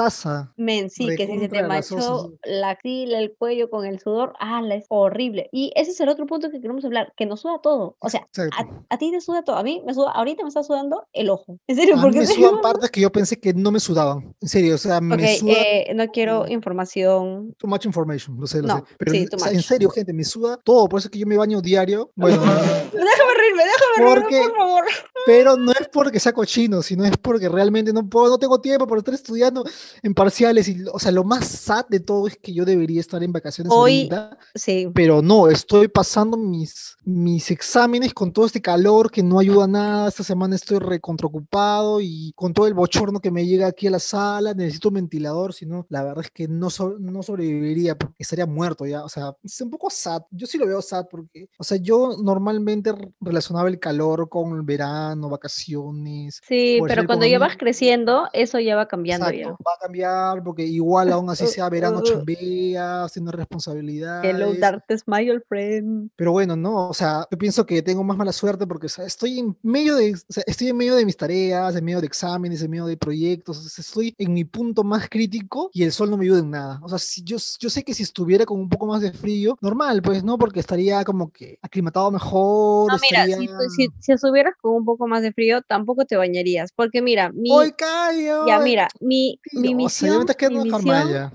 men, 0.58 0.90
sí, 0.90 1.08
que 1.16 1.26
si 1.26 1.40
se 1.40 1.48
te 1.48 1.64
manchó 1.64 2.34
la 2.44 2.72
axila, 2.72 3.18
el 3.18 3.34
cuello 3.34 3.70
con 3.70 3.86
el 3.86 4.00
sudor, 4.00 4.34
ah, 4.42 4.62
es 4.74 4.88
horrible. 4.90 5.48
Y 5.54 5.72
ese 5.76 5.92
es 5.92 6.02
el 6.02 6.10
otro 6.10 6.26
punto 6.26 6.52
que 6.52 6.60
queremos 6.60 6.84
hablar, 6.84 7.14
que 7.16 7.26
nos 7.26 7.45
suda 7.46 7.60
todo. 7.62 7.96
O 8.00 8.10
sea, 8.10 8.28
a, 8.90 8.98
ti 8.98 9.12
te 9.12 9.22
suda 9.22 9.44
todo. 9.44 9.56
A 9.58 9.64
mí 9.64 9.82
me 9.86 9.94
suda, 9.94 10.12
ahorita 10.12 10.44
me 10.44 10.50
está 10.50 10.64
sudando 10.64 11.08
el 11.14 11.30
ojo. 11.30 11.60
En 11.68 11.76
serio, 11.76 11.98
porque 12.02 12.20
me 12.20 12.28
sudan 12.28 12.62
partes 12.62 12.90
que 12.92 13.02
yo 13.02 13.12
pensé 13.12 13.40
que 13.40 13.54
no 13.54 13.72
me 13.72 13.80
sudaban. 13.80 14.36
En 14.42 14.48
serio, 14.48 14.76
o 14.76 14.78
sea, 14.78 15.02
me 15.02 15.38
suda. 15.38 15.52
Eh, 15.54 15.94
no 15.94 16.08
quiero 16.08 16.48
información. 16.48 17.54
Too 17.58 17.68
much 17.68 17.86
information, 17.86 18.40
lo 18.40 18.48
sé, 18.48 18.62
lo 18.62 18.78
sé. 18.78 18.84
Pero 18.98 19.14
en 19.14 19.62
serio, 19.62 19.90
gente, 19.90 20.14
me 20.14 20.24
suda 20.24 20.58
todo. 20.58 20.88
Por 20.88 21.00
eso 21.00 21.08
es 21.08 21.12
que 21.12 21.20
yo 21.20 21.28
me 21.28 21.38
baño 21.38 21.62
diario. 21.62 22.12
Bueno, 22.16 22.42
déjame 23.54 23.64
reírme, 23.64 23.64
déjame 23.64 24.22
reírme, 24.22 24.50
por 24.50 24.58
favor. 24.58 24.86
Pero 25.26 25.58
no 25.58 25.72
es 25.72 25.88
porque 25.92 26.20
sea 26.20 26.34
cochino, 26.34 26.82
sino 26.82 27.04
es 27.06 27.18
porque 27.18 27.50
realmente 27.50 27.92
no 27.92 28.08
puedo, 28.08 28.30
no 28.30 28.38
tengo 28.38 28.62
tiempo 28.62 28.86
para 28.86 29.00
estar 29.00 29.14
estudiando 29.14 29.64
en 30.04 30.14
parciales. 30.14 30.68
Y, 30.68 30.84
o 30.92 31.00
sea, 31.00 31.12
lo 31.12 31.24
más 31.24 31.48
sad 31.48 31.86
de 31.90 32.00
todo 32.00 32.28
es 32.28 32.38
que 32.38 32.54
yo 32.54 32.66
debería 32.66 33.00
estar 33.00 33.24
en 33.24 33.32
vacaciones 33.32 33.74
Hoy, 33.74 34.10
sí. 34.54 34.88
Pero 34.94 35.22
no, 35.22 35.50
estoy 35.50 35.88
pasando 35.88 36.38
mis, 36.38 36.96
mis 37.04 37.50
exámenes 37.50 38.14
con 38.14 38.32
todo 38.32 38.46
este 38.46 38.62
calor 38.62 39.10
que 39.10 39.24
no 39.24 39.40
ayuda 39.40 39.66
a 39.66 39.68
nada. 39.68 40.10
Esta 40.10 40.24
semana 40.24 40.56
estoy 40.56 40.80
recontraocupado 40.80 42.00
y 42.02 42.32
con 42.36 42.54
todo 42.54 42.68
el 42.68 42.74
bochorno 42.74 43.20
que 43.20 43.32
me 43.32 43.46
llega 43.46 43.68
aquí 43.68 43.88
a 43.88 43.92
la 43.92 44.00
sala, 44.00 44.54
necesito 44.54 44.90
un 44.90 44.96
ventilador, 44.96 45.54
si 45.54 45.66
no, 45.66 45.86
la 45.90 46.04
verdad 46.04 46.24
es 46.24 46.32
que 46.32 46.48
no, 46.48 46.68
no 47.00 47.24
sobreviviría 47.24 47.98
porque 47.98 48.16
estaría 48.20 48.46
muerto 48.46 48.86
ya. 48.86 49.04
O 49.04 49.10
sea, 49.10 49.36
es 49.44 49.60
un 49.62 49.72
poco 49.72 49.90
sad. 49.90 50.22
Yo 50.32 50.46
sí 50.46 50.58
lo 50.58 50.68
veo 50.68 50.82
sad 50.82 51.08
porque, 51.10 51.50
o 51.58 51.64
sea, 51.64 51.78
yo 51.78 52.16
normalmente 52.22 52.94
relacionaba 53.36 53.68
el 53.68 53.80
calor 53.80 54.30
con 54.30 54.56
el 54.56 54.62
verano, 54.62 55.30
vacaciones. 55.30 56.42
Sí, 56.48 56.80
pero 56.88 57.06
cuando 57.06 57.26
ya 57.26 57.38
vas 57.38 57.58
creciendo, 57.58 58.30
eso 58.32 58.60
ya 58.60 58.76
va 58.76 58.88
cambiando 58.88 59.30
ya. 59.32 59.50
Va 59.50 59.74
a 59.78 59.82
cambiar 59.82 60.42
porque 60.44 60.64
igual 60.64 61.12
aún 61.12 61.30
así 61.30 61.48
sea 61.48 61.70
verano, 61.70 62.02
chambea, 62.02 63.04
haciendo 63.04 63.32
responsabilidades. 63.32 64.34
Hello, 64.34 64.54
dark 64.54 64.86
smile, 64.98 65.42
friend. 65.48 66.12
Pero 66.16 66.32
bueno, 66.32 66.56
no, 66.56 66.90
o 66.90 66.94
sea, 66.94 67.28
yo 67.30 67.38
pienso 67.38 67.66
que 67.66 67.82
tengo 67.82 68.04
más 68.04 68.18
mala 68.18 68.32
suerte 68.32 68.66
porque 68.66 68.88
estoy 68.88 69.40
en 69.40 69.58
medio 69.62 69.96
de, 69.96 70.16
estoy 70.46 70.70
en 70.70 70.78
medio 70.78 70.96
de 70.96 71.06
mis 71.06 71.18
tareas, 71.18 71.76
en 71.76 71.84
medio 71.84 72.00
de 72.00 72.08
exámenes, 72.08 72.62
en 72.62 72.72
medio 72.72 72.86
de 72.86 72.96
proyectos, 72.96 73.78
estoy 73.78 74.16
en 74.18 74.34
mi 74.34 74.46
punto 74.46 74.84
más 74.84 75.10
crítico 75.10 75.70
y 75.74 75.84
el 75.84 75.92
sol 75.92 76.10
no 76.10 76.18
me 76.18 76.24
ayuda 76.26 76.40
en 76.40 76.52
nada. 76.52 76.80
O 76.84 76.90
sea, 76.90 77.00
si 77.00 77.22
yo, 77.24 77.38
yo 77.60 77.70
sé 77.70 77.84
que 77.84 77.94
si 77.94 78.04
estuviera 78.04 78.46
con 78.46 78.60
un 78.60 78.70
poco 78.70 78.86
más 78.86 79.02
de 79.02 79.12
frío, 79.12 79.58
normal, 79.60 80.02
pues, 80.02 80.24
¿no? 80.24 80.38
Porque 80.38 80.62
estaría 80.62 81.04
como 81.04 81.32
que 81.32 81.60
aclimatado 81.62 82.12
mejor. 82.12 82.92
No, 82.92 82.98
mira, 83.02 83.25
si, 83.28 83.90
si, 84.00 84.12
estuvieras 84.12 84.54
con 84.62 84.76
un 84.76 84.86
poco 84.86 85.08
más 85.08 85.22
de 85.22 85.32
frío, 85.32 85.62
tampoco 85.62 86.06
te 86.06 86.16
bañaría 86.18 86.56
porque 86.76 87.02
mira, 87.02 87.32
mi... 87.34 87.50
Ya, 88.48 88.60
mira, 88.60 88.88
mi, 89.00 89.40
mi 89.54 89.76
misión, 89.76 90.26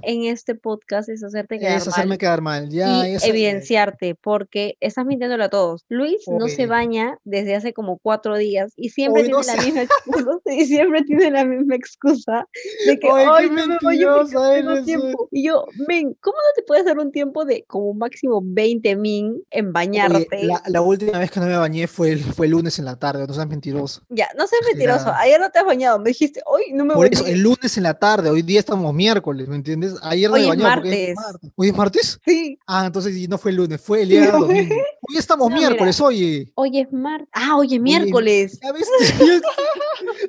en 0.03 0.25
este 0.25 0.55
podcast 0.55 1.09
es 1.09 1.23
hacerte 1.23 1.59
quedar 1.59 1.77
es 1.77 1.89
hacerme 1.89 2.19
quedar 2.19 2.41
mal, 2.41 2.69
ya. 2.71 3.09
Y 3.09 3.17
evidenciarte, 3.23 4.15
porque 4.15 4.77
estás 4.81 5.07
mintiéndole 5.07 5.45
a 5.45 5.49
todos. 5.49 5.85
Luis 5.89 6.23
no 6.29 6.49
se 6.49 6.67
baña 6.67 7.19
desde 7.25 7.55
hace 7.55 7.73
como 7.73 7.99
cuatro 7.99 8.37
días 8.37 8.73
y 8.77 8.91
siempre 8.91 9.25
tiene 9.25 9.43
la 9.45 9.57
misma 9.63 9.83
excusa, 9.83 10.39
y 10.47 10.67
siempre 10.67 11.03
tiene 11.03 11.31
la 11.31 11.45
misma 11.45 11.75
excusa 11.75 12.49
de 12.87 12.99
que, 12.99 13.09
hoy 13.09 13.51
no 13.51 13.67
me 13.67 14.83
tiempo. 14.83 15.29
Y 15.31 15.45
yo, 15.45 15.65
men, 15.87 16.15
¿cómo 16.21 16.37
no 16.37 16.53
te 16.55 16.63
puedes 16.63 16.85
dar 16.85 16.99
un 16.99 17.13
tiempo 17.13 17.45
de 17.45 17.65
como 17.67 17.95
máximo 17.95 18.41
20 18.43 18.97
min 18.97 19.43
en 19.51 19.73
bañarte? 19.73 20.49
la, 20.67 20.81
última 20.81 21.19
vez 21.19 21.31
que 21.31 21.41
no 21.41 21.47
me 21.47 21.57
bañé 21.57 21.80
fue 21.89 22.13
el, 22.13 22.25
fue 22.25 22.47
el 22.47 22.53
lunes 22.53 22.79
en 22.79 22.85
la 22.85 22.97
tarde, 22.97 23.27
no 23.27 23.35
seas 23.35 23.49
mentiroso. 23.49 24.03
Ya, 24.09 24.29
no 24.37 24.47
seas 24.47 24.63
mentiroso, 24.67 25.13
ayer 25.13 25.41
no 25.41 25.51
te 25.51 25.59
has 25.59 25.65
bañado, 25.65 25.99
me 25.99 26.11
dijiste, 26.11 26.43
hoy 26.47 26.65
no 26.73 26.85
me 26.85 26.95
Por 26.95 27.13
eso, 27.13 27.27
el 27.27 27.41
lunes 27.41 27.77
en 27.77 27.83
la 27.83 27.95
tarde, 27.95 28.31
hoy 28.31 28.43
día 28.43 28.61
estamos 28.61 28.93
miércoles, 28.95 29.49
¿me 29.49 29.57
entiendes? 29.57 29.95
Ayer 30.03 30.31
no 30.31 30.37
hoy 30.37 30.43
me 30.43 30.49
bañé. 30.49 30.63
Martes. 30.63 31.17
¿Hoy 31.57 31.69
es 31.69 31.77
martes? 31.77 32.21
Sí. 32.25 32.59
Ah, 32.67 32.87
entonces 32.87 33.29
no 33.29 33.39
fue 33.39 33.51
el 33.51 33.59
lunes, 33.59 33.81
fue 33.81 34.03
el 34.03 34.09
día 34.09 34.31
domingo. 34.33 34.75
Hoy 34.75 35.17
estamos 35.17 35.51
miércoles, 35.51 36.01
oye. 36.01 36.53
Hoy 36.55 36.79
es 36.79 36.93
martes. 36.93 37.29
Ah, 37.33 37.57
hoy 37.57 37.75
es 37.75 37.81
miércoles. 37.81 38.61
¿Ya 38.63 38.73
ves? 38.73 38.89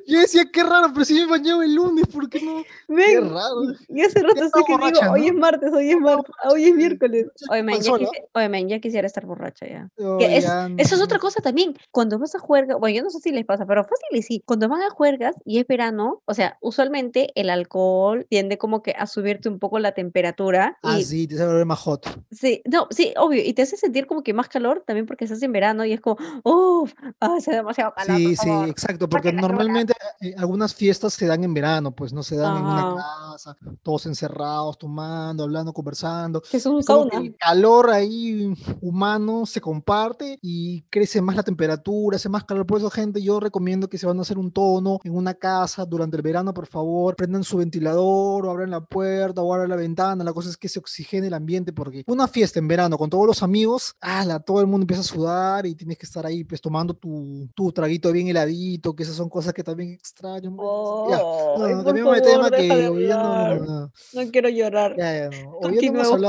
Yo, 0.08 0.20
decía, 0.20 0.46
qué 0.52 0.64
raro, 0.64 0.92
pero 0.94 1.06
si 1.06 1.14
me 1.14 1.26
bañé 1.26 1.52
el 1.52 1.76
lunes, 1.76 2.08
¿por 2.08 2.30
qué 2.30 2.42
no? 2.42 2.64
qué 2.88 3.20
raro. 3.22 3.74
Y 3.90 4.02
hace 4.02 4.22
rato 4.22 4.44
sé 4.44 4.52
que 4.66 4.74
digo, 4.74 5.12
hoy 5.12 5.28
es 5.28 5.34
martes, 5.34 5.72
hoy 5.72 5.92
es 5.92 5.98
martes, 5.98 6.32
hoy 6.50 6.66
es 6.66 6.76
miércoles. 6.76 7.28
Oye, 7.50 7.64
man, 7.64 7.80
ya, 7.82 7.94
oye, 7.94 8.68
ya 8.68 8.80
quisiera 8.80 9.08
estar 9.08 9.26
borracha 9.26 9.66
ya. 9.68 9.90
eso 10.78 10.96
es 10.96 11.02
otra 11.02 11.20
cosa 11.20 11.41
también. 11.42 11.78
Cuando 11.92 12.20
vas 12.20 12.36
a 12.36 12.40
juerga, 12.40 12.76
bueno, 12.76 12.98
yo 12.98 13.04
no 13.04 13.10
sé 13.10 13.20
si 13.20 13.32
les 13.32 13.46
pasa, 13.46 13.66
pero 13.66 13.84
fácil 13.84 14.08
y 14.12 14.22
sí. 14.22 14.44
Cuando 14.46 14.70
van 14.70 14.82
a 14.82 14.90
juergas 14.90 15.36
y 15.46 15.60
es 15.60 15.68
verano, 15.68 16.22
o 16.26 16.34
sea, 16.34 16.58
usualmente 16.62 17.32
el 17.36 17.50
alcohol 17.50 18.26
tiende 18.30 18.58
como 18.58 18.82
que 18.82 18.92
a 18.92 19.08
subirte 19.08 19.50
un 19.50 19.60
poco 19.60 19.80
la 19.80 19.94
temperatura. 19.94 20.78
Ah, 20.84 21.00
sí, 21.02 21.28
te 21.28 21.36
hace 21.36 21.66
más 21.66 21.80
hot. 21.80 22.08
Sí, 22.32 22.62
no, 22.66 22.88
sí, 22.92 23.14
obvio, 23.18 23.44
y 23.44 23.54
te 23.54 23.62
hace 23.64 23.78
sentir 23.78 24.08
como 24.08 24.24
que 24.24 24.34
más 24.34 24.48
calor 24.48 24.84
también 24.86 25.06
porque 25.06 25.26
estás 25.26 25.42
en 25.44 25.52
verano 25.52 25.86
y 25.86 25.94
es 25.94 26.02
como, 26.02 26.18
uff, 26.44 26.94
hace 27.20 27.52
demasiado 27.52 27.94
calor. 27.96 28.18
Sí, 28.18 28.36
sí, 28.36 28.50
exacto, 28.68 29.10
porque 29.10 29.32
normalmente 29.32 29.94
eh, 30.22 30.34
algunas 30.38 30.74
fiestas 30.74 31.14
se 31.14 31.26
dan 31.26 31.44
en 31.44 31.54
verano, 31.54 31.92
pues 31.92 32.14
no 32.14 32.24
se 32.24 32.36
dan 32.36 32.58
en 32.58 32.64
una 32.64 32.96
casa, 32.96 33.58
todos 33.84 34.06
encerrados, 34.06 34.78
tomando, 34.78 35.44
hablando, 35.44 35.74
conversando. 35.74 36.42
Es 36.52 36.66
un 36.66 36.84
sauna. 36.84 37.18
El 37.18 37.36
calor 37.36 37.90
ahí 37.90 38.54
humano 38.82 39.46
se 39.46 39.62
comparte 39.62 40.38
y 40.42 40.84
crece 40.84 41.22
más 41.22 41.31
más 41.32 41.38
la 41.38 41.44
temperatura, 41.44 42.18
hace 42.18 42.28
más 42.30 42.44
calor. 42.44 42.66
Por 42.66 42.80
eso, 42.80 42.90
gente, 42.90 43.22
yo 43.22 43.40
recomiendo 43.40 43.88
que 43.88 43.98
se 43.98 44.06
van 44.06 44.20
a 44.20 44.22
hacer 44.22 44.38
un 44.38 44.52
tono 44.52 45.00
en 45.04 45.16
una 45.16 45.34
casa 45.34 45.86
durante 45.86 46.18
el 46.18 46.24
verano, 46.24 46.54
por 46.54 46.68
favor, 46.68 47.16
prendan 47.16 47.44
su 47.44 47.58
ventilador 47.58 48.46
o 48.46 48.52
abran 48.52 48.70
la 48.70 48.82
puerta 48.82 49.42
o 49.42 49.54
abran 49.54 49.70
la 49.70 49.78
ventana. 49.78 50.24
La 50.24 50.34
cosa 50.34 50.50
es 50.50 50.58
que 50.58 50.68
se 50.68 50.80
oxigene 50.80 51.28
el 51.28 51.34
ambiente 51.34 51.72
porque 51.72 52.04
una 52.08 52.28
fiesta 52.28 52.60
en 52.60 52.68
verano 52.68 52.98
con 52.98 53.10
todos 53.10 53.26
los 53.26 53.44
amigos, 53.44 53.96
ala, 54.02 54.40
todo 54.40 54.60
el 54.60 54.68
mundo 54.68 54.84
empieza 54.84 55.02
a 55.02 55.06
sudar 55.06 55.66
y 55.66 55.76
tienes 55.76 55.98
que 55.98 56.06
estar 56.06 56.26
ahí 56.26 56.44
pues 56.44 56.60
tomando 56.60 56.94
tu, 56.94 57.48
tu 57.56 57.72
traguito 57.72 58.12
bien 58.12 58.28
heladito, 58.28 58.94
que 58.96 59.04
esas 59.04 59.16
son 59.16 59.30
cosas 59.30 59.54
que 59.54 59.64
también 59.64 59.92
extraño. 59.92 60.54
Oh, 60.58 61.08
no, 61.58 61.84
no, 61.84 61.94
tema 62.22 62.50
que 62.52 62.68
no, 62.68 64.32
quiero 64.32 64.50
llorar. 64.50 64.96
Ya, 64.98 65.30
ya, 65.30 65.44
continuemos, 65.62 66.20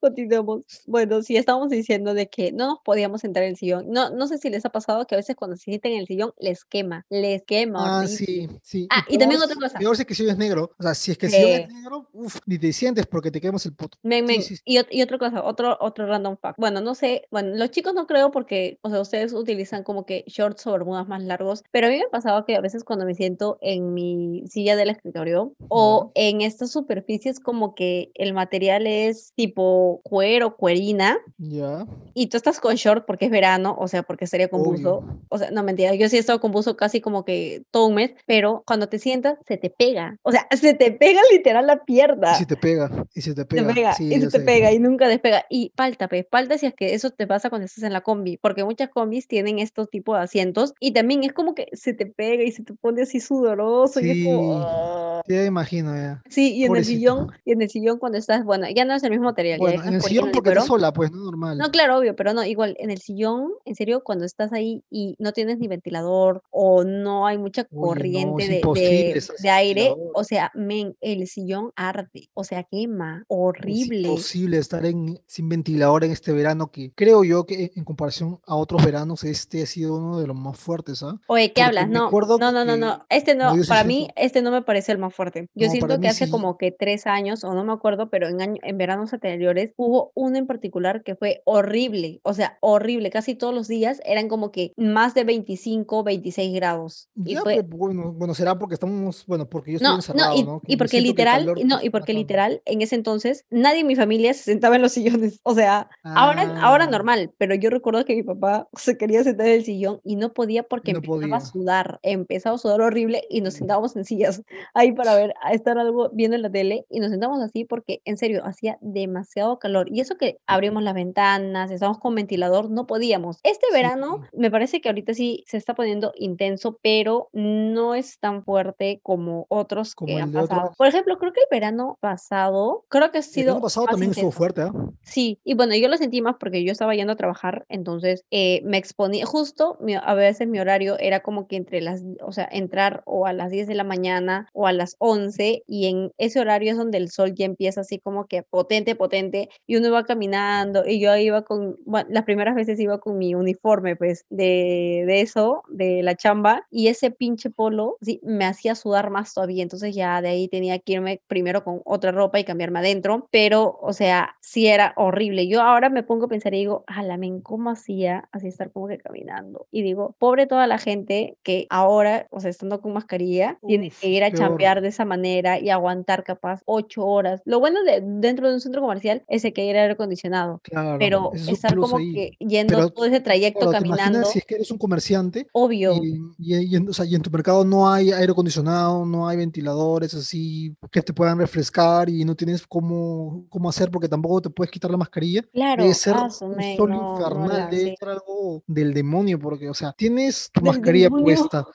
continuemos. 0.00 0.64
Bueno, 0.86 1.22
sí, 1.22 1.36
estamos 1.36 1.68
diciendo 1.68 2.14
de 2.14 2.28
que 2.28 2.52
no 2.52 2.66
nos 2.66 2.78
podíamos 2.84 3.20
sentar 3.20 3.42
en 3.42 3.50
el 3.50 3.56
sillón. 3.56 3.90
No, 3.98 4.10
no 4.10 4.28
sé 4.28 4.38
si 4.38 4.48
les 4.48 4.64
ha 4.64 4.70
pasado 4.70 5.08
que 5.08 5.16
a 5.16 5.18
veces 5.18 5.34
cuando 5.34 5.56
se 5.56 5.64
sienten 5.64 5.94
en 5.94 5.98
el 5.98 6.06
sillón 6.06 6.32
les 6.38 6.64
quema, 6.64 7.04
les 7.10 7.42
quema. 7.42 8.02
Ah, 8.02 8.06
sí, 8.06 8.48
sí. 8.62 8.86
Ah, 8.90 9.04
y, 9.08 9.18
también 9.18 9.42
otra 9.42 9.56
cosa. 9.56 9.76
Peor 9.76 9.96
si 9.96 10.04
que 10.04 10.12
el 10.12 10.16
sillón 10.16 10.32
es 10.32 10.38
negro. 10.38 10.70
O 10.78 10.82
sea, 10.84 10.94
si 10.94 11.10
es 11.10 11.18
que 11.18 11.26
el 11.26 11.32
sillón 11.32 11.50
es 11.50 11.68
negro, 11.68 12.08
uff, 12.12 12.38
ni 12.46 12.60
te 12.60 12.72
sientes 12.72 13.06
porque 13.06 13.32
te 13.32 13.40
quemas 13.40 13.66
el 13.66 13.74
puto. 13.74 13.98
Y, 14.04 14.78
y, 14.90 15.02
otra 15.02 15.18
cosa, 15.18 15.42
otro, 15.42 15.76
otro 15.80 16.06
random 16.06 16.36
fact. 16.36 16.60
Bueno, 16.60 16.80
no 16.80 16.94
sé, 16.94 17.26
bueno, 17.32 17.56
los 17.56 17.72
chicos 17.72 17.92
no 17.92 18.06
creo 18.06 18.30
porque, 18.30 18.78
o 18.82 18.90
sea, 18.90 19.00
ustedes 19.00 19.32
utilizan 19.32 19.82
como 19.82 20.06
que 20.06 20.22
shorts 20.28 20.64
o 20.68 20.72
bermudas 20.72 21.08
más 21.08 21.24
largos, 21.24 21.64
pero 21.72 21.88
a 21.88 21.90
mí 21.90 21.98
me 21.98 22.08
pasaba 22.08 22.46
que 22.46 22.54
a 22.54 22.60
veces 22.60 22.84
cuando 22.84 23.04
me 23.04 23.16
siento 23.16 23.58
en 23.60 23.94
mi 23.94 24.44
silla 24.46 24.76
del 24.76 24.90
escritorio 24.90 25.54
o 25.66 26.12
en 26.14 26.42
estas 26.42 26.70
superficies 26.70 27.40
como 27.40 27.74
que 27.74 28.12
el 28.14 28.32
material 28.32 28.86
es 28.86 29.32
tipo 29.34 30.00
cuero, 30.04 30.56
cuerina. 30.56 31.18
Ya. 31.38 31.84
Y 32.14 32.28
tú 32.28 32.36
estás 32.36 32.60
con 32.60 32.76
short 32.76 33.06
porque 33.06 33.24
es 33.24 33.30
verano, 33.32 33.76
o 33.78 33.87
sea, 33.88 34.02
porque 34.02 34.26
sería 34.26 34.48
con 34.48 34.62
buzo. 34.62 35.04
O 35.28 35.38
sea, 35.38 35.50
no 35.50 35.62
mentira, 35.62 35.94
yo 35.94 36.08
sí 36.08 36.16
he 36.16 36.20
estado 36.20 36.40
con 36.40 36.52
buzo 36.52 36.76
casi 36.76 37.00
como 37.00 37.24
que 37.24 37.62
todo 37.70 37.86
un 37.86 37.94
mes, 37.94 38.12
pero 38.26 38.62
cuando 38.66 38.88
te 38.88 38.98
sientas 38.98 39.38
se 39.46 39.56
te 39.56 39.70
pega. 39.70 40.16
O 40.22 40.32
sea, 40.32 40.46
se 40.60 40.74
te 40.74 40.92
pega 40.92 41.20
literal 41.32 41.66
la 41.66 41.84
pierna. 41.84 42.32
Y 42.32 42.36
se 42.36 42.46
te 42.46 42.56
pega, 42.56 43.06
y 43.14 43.20
se 43.20 43.34
te 43.34 43.44
pega. 43.44 43.94
y 43.98 44.20
se 44.20 44.28
te 44.28 44.40
pega 44.40 44.72
y 44.72 44.78
nunca 44.78 45.08
despega. 45.08 45.44
Y 45.50 45.72
falta, 45.76 46.08
pues, 46.08 46.26
falta 46.30 46.58
si 46.58 46.66
es 46.66 46.74
que 46.74 46.94
eso 46.94 47.10
te 47.10 47.26
pasa 47.26 47.50
cuando 47.50 47.66
estás 47.66 47.84
en 47.84 47.92
la 47.92 48.00
combi, 48.00 48.36
porque 48.36 48.64
muchas 48.64 48.88
combis 48.88 49.28
tienen 49.28 49.58
estos 49.58 49.90
tipos 49.90 50.16
de 50.16 50.24
asientos 50.24 50.74
y 50.80 50.92
también 50.92 51.24
es 51.24 51.32
como 51.32 51.54
que 51.54 51.68
se 51.72 51.94
te 51.94 52.06
pega 52.06 52.42
y 52.42 52.52
se 52.52 52.62
te 52.62 52.74
pone 52.74 53.02
así 53.02 53.20
sudoroso 53.20 54.00
y 54.00 54.10
es 54.10 54.24
como... 54.26 54.62
Ah". 54.64 55.22
Ya 55.26 55.44
imagino, 55.44 55.94
ya. 55.94 56.22
Sí, 56.28 56.54
y 56.54 56.64
en 56.64 56.76
el 56.76 56.84
sillón, 56.84 57.32
y 57.44 57.52
en 57.52 57.62
el 57.62 57.68
sillón 57.68 57.98
cuando 57.98 58.18
estás, 58.18 58.44
bueno, 58.44 58.66
ya 58.74 58.84
no 58.84 58.94
es 58.94 59.02
el 59.02 59.10
mismo 59.10 59.26
material. 59.26 59.58
Bueno, 59.58 59.82
en 59.84 59.94
el 59.94 60.02
sillón 60.02 60.30
porque 60.32 60.50
estás 60.50 60.66
sola, 60.66 60.92
pues, 60.92 61.10
no 61.10 61.24
normal. 61.24 61.58
No, 61.58 61.70
claro, 61.70 61.98
obvio, 61.98 62.16
pero 62.16 62.32
no, 62.32 62.44
igual, 62.44 62.76
en 62.78 62.90
el 62.90 62.98
sillón, 62.98 63.52
en 63.68 63.74
serio, 63.74 64.02
cuando 64.02 64.24
estás 64.24 64.52
ahí 64.52 64.82
y 64.90 65.14
no 65.18 65.32
tienes 65.32 65.58
ni 65.58 65.68
ventilador 65.68 66.42
o 66.50 66.84
no 66.84 67.26
hay 67.26 67.38
mucha 67.38 67.64
corriente 67.64 68.48
de, 68.48 69.22
de, 69.42 69.50
aire, 69.50 69.94
o 70.14 70.24
sea, 70.24 70.50
men, 70.54 70.96
el 71.00 71.26
sillón 71.26 71.72
arde, 71.76 72.28
o 72.34 72.44
sea, 72.44 72.64
quema, 72.64 73.24
horrible. 73.28 74.00
Es 74.00 74.06
imposible 74.06 74.58
estar 74.58 74.84
en, 74.86 75.20
sin 75.26 75.48
ventilador 75.48 76.04
en 76.04 76.12
este 76.12 76.32
verano 76.32 76.70
que 76.70 76.92
creo 76.94 77.24
yo 77.24 77.44
que 77.46 77.72
en 77.74 77.84
comparación 77.84 78.40
a 78.46 78.56
otros 78.56 78.84
veranos, 78.84 79.24
este 79.24 79.62
ha 79.62 79.66
sido 79.66 79.96
uno 79.96 80.20
de 80.20 80.26
los 80.26 80.36
más 80.36 80.58
fuertes, 80.58 81.02
¿ah? 81.02 81.20
Oye, 81.26 81.52
¿qué 81.52 81.62
hablas? 81.62 81.88
No, 81.88 82.10
no, 82.10 82.52
no, 82.52 82.64
no, 82.64 82.76
no, 82.76 83.06
este 83.08 83.34
no, 83.34 83.54
para 83.68 83.84
mí, 83.84 84.08
este 84.16 84.42
no 84.42 84.50
me 84.50 84.62
parece 84.62 84.92
el 84.92 84.98
más 84.98 85.14
fuerte. 85.14 85.48
Yo 85.54 85.68
siento 85.68 86.00
que 86.00 86.08
hace 86.08 86.30
como 86.30 86.56
que 86.56 86.72
tres 86.72 87.06
años, 87.06 87.44
o 87.44 87.54
no 87.54 87.64
me 87.64 87.72
acuerdo, 87.72 88.08
pero 88.10 88.28
en, 88.28 88.40
año, 88.40 88.60
en 88.62 88.78
veranos 88.78 89.12
anteriores 89.12 89.72
hubo 89.76 90.12
uno 90.14 90.38
en 90.38 90.46
particular 90.46 91.02
que 91.02 91.14
fue 91.14 91.42
horrible, 91.44 92.20
o 92.22 92.34
sea, 92.34 92.58
horrible, 92.60 93.10
casi 93.10 93.34
todos 93.34 93.54
los 93.54 93.57
días 93.66 94.00
eran 94.04 94.28
como 94.28 94.52
que 94.52 94.72
más 94.76 95.14
de 95.14 95.24
25, 95.24 96.04
26 96.04 96.54
grados. 96.54 97.08
y 97.24 97.34
fue... 97.36 97.62
bueno, 97.62 98.12
bueno, 98.12 98.34
será 98.34 98.58
porque 98.58 98.74
estamos, 98.74 99.24
bueno, 99.26 99.48
porque 99.48 99.72
yo 99.72 99.76
estoy 99.78 99.94
encerrado, 99.94 100.34
no, 100.34 100.40
y, 100.40 100.44
¿no? 100.44 100.62
y 100.66 100.76
porque 100.76 101.00
literal, 101.00 101.46
no, 101.64 101.82
y 101.82 101.90
porque 101.90 102.12
literal, 102.12 102.62
en 102.66 102.82
ese 102.82 102.94
entonces, 102.94 103.44
nadie 103.50 103.80
en 103.80 103.86
mi 103.86 103.96
familia 103.96 104.32
se 104.34 104.44
sentaba 104.44 104.76
en 104.76 104.82
los 104.82 104.92
sillones, 104.92 105.40
o 105.42 105.54
sea, 105.54 105.90
ahora, 106.04 106.60
ahora 106.60 106.84
ah. 106.84 106.90
normal, 106.90 107.32
pero 107.38 107.54
yo 107.54 107.70
recuerdo 107.70 108.04
que 108.04 108.14
mi 108.14 108.22
papá 108.22 108.68
se 108.76 108.96
quería 108.96 109.24
sentar 109.24 109.48
en 109.48 109.54
el 109.54 109.64
sillón 109.64 110.00
y 110.04 110.16
no 110.16 110.32
podía 110.32 110.62
porque 110.62 110.92
empezaba 110.92 111.38
a 111.38 111.40
sudar, 111.40 111.98
empezaba 112.02 112.56
a 112.56 112.58
sudar 112.58 112.80
horrible 112.80 113.22
y 113.30 113.40
nos 113.40 113.54
sentábamos 113.54 113.96
en 113.96 114.04
sillas 114.04 114.42
ahí 114.74 114.92
para 114.92 115.14
ver, 115.16 115.34
a 115.42 115.52
estar 115.52 115.78
algo 115.78 116.10
viendo 116.12 116.36
en 116.36 116.42
la 116.42 116.50
tele 116.50 116.86
y 116.90 117.00
nos 117.00 117.10
sentamos 117.10 117.40
así 117.40 117.64
porque 117.64 118.02
en 118.04 118.16
serio 118.16 118.44
hacía 118.44 118.78
demasiado 118.80 119.58
calor 119.58 119.88
y 119.90 120.00
eso 120.00 120.16
que 120.16 120.38
abrimos 120.46 120.82
las 120.82 120.94
ventanas, 120.94 121.70
estamos 121.70 121.98
con 121.98 122.14
ventilador, 122.14 122.70
no 122.70 122.86
podíamos. 122.86 123.38
Este 123.48 123.66
verano 123.72 124.22
me 124.32 124.50
parece 124.50 124.80
que 124.80 124.88
ahorita 124.88 125.14
sí 125.14 125.44
se 125.46 125.56
está 125.56 125.74
poniendo 125.74 126.12
intenso, 126.16 126.78
pero 126.82 127.30
no 127.32 127.94
es 127.94 128.18
tan 128.18 128.44
fuerte 128.44 129.00
como 129.02 129.46
otros 129.48 129.94
como 129.94 130.14
que 130.14 130.20
han 130.20 130.32
pasado. 130.32 130.72
Por 130.76 130.86
ejemplo, 130.86 131.18
creo 131.18 131.32
que 131.32 131.40
el 131.40 131.46
verano 131.50 131.98
pasado, 132.00 132.84
creo 132.88 133.10
que 133.10 133.18
ha 133.18 133.22
sido... 133.22 133.40
El 133.40 133.46
verano 133.46 133.62
pasado 133.62 133.86
también 133.86 134.10
estuvo 134.10 134.30
fuerte, 134.30 134.62
¿eh? 134.62 134.70
Sí, 135.02 135.40
y 135.44 135.54
bueno, 135.54 135.74
yo 135.74 135.88
lo 135.88 135.96
sentí 135.96 136.20
más 136.20 136.36
porque 136.38 136.64
yo 136.64 136.72
estaba 136.72 136.94
yendo 136.94 137.12
a 137.12 137.16
trabajar, 137.16 137.64
entonces 137.68 138.24
eh, 138.30 138.60
me 138.64 138.76
exponía, 138.78 139.24
justo 139.26 139.78
a 140.02 140.14
veces 140.14 140.48
mi 140.48 140.60
horario 140.60 140.98
era 140.98 141.20
como 141.20 141.46
que 141.46 141.56
entre 141.56 141.80
las, 141.80 142.02
o 142.20 142.32
sea, 142.32 142.48
entrar 142.50 143.02
o 143.06 143.26
a 143.26 143.32
las 143.32 143.50
10 143.50 143.66
de 143.66 143.74
la 143.74 143.84
mañana 143.84 144.48
o 144.52 144.66
a 144.66 144.72
las 144.72 144.96
11 144.98 145.64
y 145.66 145.86
en 145.86 146.12
ese 146.18 146.40
horario 146.40 146.72
es 146.72 146.78
donde 146.78 146.98
el 146.98 147.10
sol 147.10 147.34
ya 147.34 147.44
empieza 147.44 147.80
así 147.80 147.98
como 147.98 148.26
que 148.26 148.42
potente, 148.42 148.94
potente 148.94 149.48
y 149.66 149.76
uno 149.76 149.90
va 149.90 150.04
caminando 150.04 150.84
y 150.86 151.00
yo 151.00 151.16
iba 151.16 151.42
con, 151.42 151.76
bueno, 151.84 152.08
las 152.10 152.24
primeras 152.24 152.54
veces 152.54 152.78
iba 152.80 152.98
con 152.98 153.18
mi 153.18 153.34
uniforme 153.38 153.96
pues 153.96 154.24
de, 154.30 155.04
de 155.06 155.20
eso, 155.20 155.62
de 155.68 156.02
la 156.02 156.14
chamba 156.14 156.66
y 156.70 156.88
ese 156.88 157.10
pinche 157.10 157.50
polo 157.50 157.96
sí, 158.00 158.20
me 158.22 158.44
hacía 158.44 158.74
sudar 158.74 159.10
más 159.10 159.34
todavía, 159.34 159.62
entonces 159.62 159.94
ya 159.94 160.20
de 160.20 160.28
ahí 160.28 160.48
tenía 160.48 160.78
que 160.78 160.94
irme 160.94 161.20
primero 161.26 161.64
con 161.64 161.80
otra 161.84 162.12
ropa 162.12 162.38
y 162.38 162.44
cambiarme 162.44 162.80
adentro, 162.80 163.28
pero 163.30 163.78
o 163.80 163.92
sea, 163.92 164.36
sí 164.40 164.66
era 164.66 164.92
horrible. 164.96 165.48
Yo 165.48 165.62
ahora 165.62 165.90
me 165.90 166.02
pongo 166.02 166.26
a 166.26 166.28
pensar 166.28 166.54
y 166.54 166.58
digo, 166.58 166.84
men, 167.18 167.40
¿cómo 167.40 167.70
hacía 167.70 168.28
así 168.32 168.48
estar 168.48 168.70
como 168.72 168.88
que 168.88 168.98
caminando? 168.98 169.66
Y 169.70 169.82
digo, 169.82 170.14
pobre 170.18 170.46
toda 170.46 170.66
la 170.66 170.78
gente 170.78 171.36
que 171.42 171.66
ahora, 171.70 172.26
o 172.30 172.40
sea, 172.40 172.50
estando 172.50 172.80
con 172.80 172.92
mascarilla, 172.92 173.58
tiene 173.66 173.90
que 173.90 174.08
ir 174.08 174.24
a 174.24 174.32
chambear 174.32 174.80
de 174.80 174.88
esa 174.88 175.04
manera 175.04 175.58
y 175.58 175.70
aguantar 175.70 176.24
capaz 176.24 176.62
ocho 176.64 177.06
horas. 177.06 177.42
Lo 177.44 177.60
bueno 177.60 177.82
de 177.84 178.00
dentro 178.02 178.48
de 178.48 178.54
un 178.54 178.60
centro 178.60 178.80
comercial 178.80 179.22
es 179.28 179.42
que 179.42 179.60
hay 179.60 179.68
aire 179.68 179.92
acondicionado, 179.92 180.60
pero 180.98 181.32
estar 181.34 181.76
como 181.76 181.98
que 181.98 182.32
yendo 182.38 182.90
todo 182.90 183.06
ese 183.06 183.20
trayecto 183.28 183.70
caminando. 183.70 184.24
si 184.24 184.38
es 184.38 184.44
que 184.44 184.54
eres 184.56 184.70
un 184.70 184.78
comerciante, 184.78 185.46
obvio. 185.52 185.94
Y, 186.38 186.74
en, 186.74 186.88
o 186.88 186.92
sea, 186.92 187.04
y 187.04 187.14
en 187.14 187.22
tu 187.22 187.30
mercado 187.30 187.64
no 187.64 187.90
hay 187.90 188.10
aire 188.10 188.32
acondicionado, 188.32 189.04
no 189.04 189.28
hay 189.28 189.36
ventiladores 189.36 190.14
así 190.14 190.74
que 190.90 191.02
te 191.02 191.12
puedan 191.12 191.38
refrescar 191.38 192.08
y 192.08 192.24
no 192.24 192.34
tienes 192.34 192.66
cómo, 192.66 193.44
cómo 193.48 193.68
hacer 193.68 193.90
porque 193.90 194.08
tampoco 194.08 194.42
te 194.42 194.50
puedes 194.50 194.70
quitar 194.70 194.90
la 194.90 194.96
mascarilla. 194.96 195.42
Claro, 195.52 195.82
debe 195.82 195.94
ser 195.94 196.14
un 196.16 196.30
sol 196.30 196.94
infernal, 196.94 197.70
debe 197.70 197.96
ser 197.98 198.08
algo 198.08 198.62
del 198.66 198.94
demonio, 198.94 199.38
porque, 199.38 199.68
o 199.68 199.74
sea, 199.74 199.92
tienes 199.92 200.50
tu 200.52 200.60
mascarilla 200.62 201.10
puesta, 201.10 201.66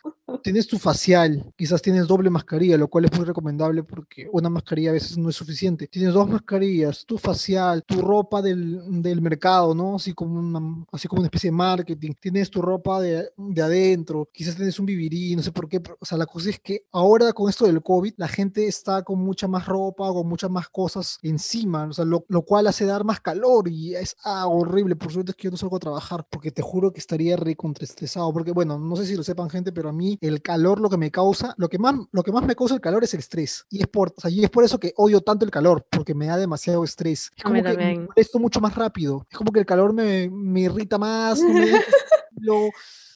tienes 0.44 0.68
tu 0.68 0.78
facial, 0.78 1.52
quizás 1.56 1.82
tienes 1.82 2.08
doble 2.08 2.30
mascarilla, 2.30 2.78
lo 2.78 2.88
cual 2.88 3.06
es 3.06 3.14
muy 3.18 3.26
recomendable 3.26 3.84
porque 3.84 4.30
una 4.32 4.50
mascarilla 4.50 4.92
a 4.92 4.94
veces 4.94 5.18
no 5.18 5.30
es 5.30 5.36
suficiente. 5.36 5.88
Tienes 5.88 6.14
dos 6.14 6.30
mascarillas, 6.30 7.06
tu 7.06 7.18
facial, 7.18 7.84
tu 7.86 8.02
ropa 8.02 8.42
del, 8.42 9.02
del 9.02 9.22
mercado, 9.22 9.74
¿no? 9.74 9.96
Así 9.96 10.14
como, 10.14 10.40
una, 10.40 10.86
así 10.92 11.08
como 11.08 11.22
una 11.22 11.28
especie 11.28 11.50
de 11.50 11.56
marketing. 11.56 12.12
Tienes 12.20 12.50
tu 12.52 12.62
ropa 12.62 13.02
de, 13.02 13.30
de 13.36 13.62
adentro, 13.62 14.30
quizás 14.32 14.56
tienes 14.56 14.80
un 14.80 14.86
vivirí, 14.86 15.36
no 15.36 15.42
sé 15.42 15.52
por 15.52 15.68
qué. 15.68 15.82
o 16.00 16.06
sea, 16.06 16.18
la 16.18 16.26
cosa 16.26 16.50
es 16.50 16.60
que 16.60 16.86
ahora 16.92 17.34
con 17.34 17.50
esto 17.50 17.66
del 17.66 17.82
COVID, 17.82 18.14
la 18.18 18.28
gente 18.28 18.68
está 18.68 19.04
con 19.04 19.20
mucha 19.20 19.48
más 19.48 19.66
ropa, 19.66 20.12
con 20.12 20.28
muchas 20.28 20.52
más 20.52 20.70
cosas 20.70 21.18
encima, 21.24 21.86
o 21.86 21.94
sea, 21.94 22.06
lo, 22.06 22.26
lo 22.28 22.44
cual 22.44 22.68
hace 22.68 22.86
dar 22.86 23.04
más 23.04 23.20
calor 23.20 23.68
y 23.68 23.96
es 23.96 24.16
ah, 24.24 24.48
horrible. 24.48 24.96
Por 24.96 25.12
suerte 25.12 25.32
es 25.32 25.36
que 25.36 25.46
yo 25.46 25.52
no 25.52 25.58
salgo 25.58 25.78
a 25.78 25.80
trabajar 25.80 26.28
porque 26.30 26.52
te 26.52 26.62
juro 26.62 26.92
que 26.92 27.00
estaría 27.00 27.36
re 27.36 27.56
estresado. 27.82 28.32
Porque, 28.34 28.52
bueno, 28.52 28.78
no 28.78 28.96
sé 28.96 29.06
si 29.06 29.16
lo 29.16 29.24
sepan, 29.24 29.50
gente, 29.50 29.72
pero 29.72 29.90
a 29.90 29.94
mí 29.94 30.18
el 30.22 30.33
calor 30.41 30.80
lo 30.80 30.89
que 30.89 30.98
me 30.98 31.12
causa, 31.12 31.54
lo 31.58 31.69
que 31.69 31.78
más, 31.78 31.96
lo 32.12 32.24
que 32.24 32.32
más 32.32 32.46
me 32.46 32.56
causa 32.56 32.76
el 32.76 32.82
calor 32.82 33.04
es 33.04 33.13
el 33.13 33.19
estrés. 33.19 33.65
Y 33.69 33.82
es 33.82 33.88
por, 33.88 34.13
o 34.15 34.22
sea, 34.22 34.30
y 34.30 34.43
es 34.43 34.50
por 34.50 34.63
eso 34.63 34.80
que 34.80 34.93
odio 34.98 35.22
tanto 35.22 35.46
el 35.46 35.52
calor, 35.52 35.86
porque 35.89 36.15
me 36.15 36.28
da 36.28 36.38
demasiado 36.38 36.84
estrés. 36.84 37.32
Es 37.36 37.43
como 37.43 37.62
que 37.62 37.78
me 37.78 38.00
molesto 38.00 38.39
mucho 38.39 38.62
más 38.62 38.76
rápido. 38.76 39.26
Es 39.30 39.38
como 39.38 39.52
que 39.52 39.60
el 39.60 39.65
calor 39.65 39.93
me, 39.93 40.30
me 40.30 40.62
irrita 40.62 40.98
más, 40.98 41.39
lo, 42.38 42.69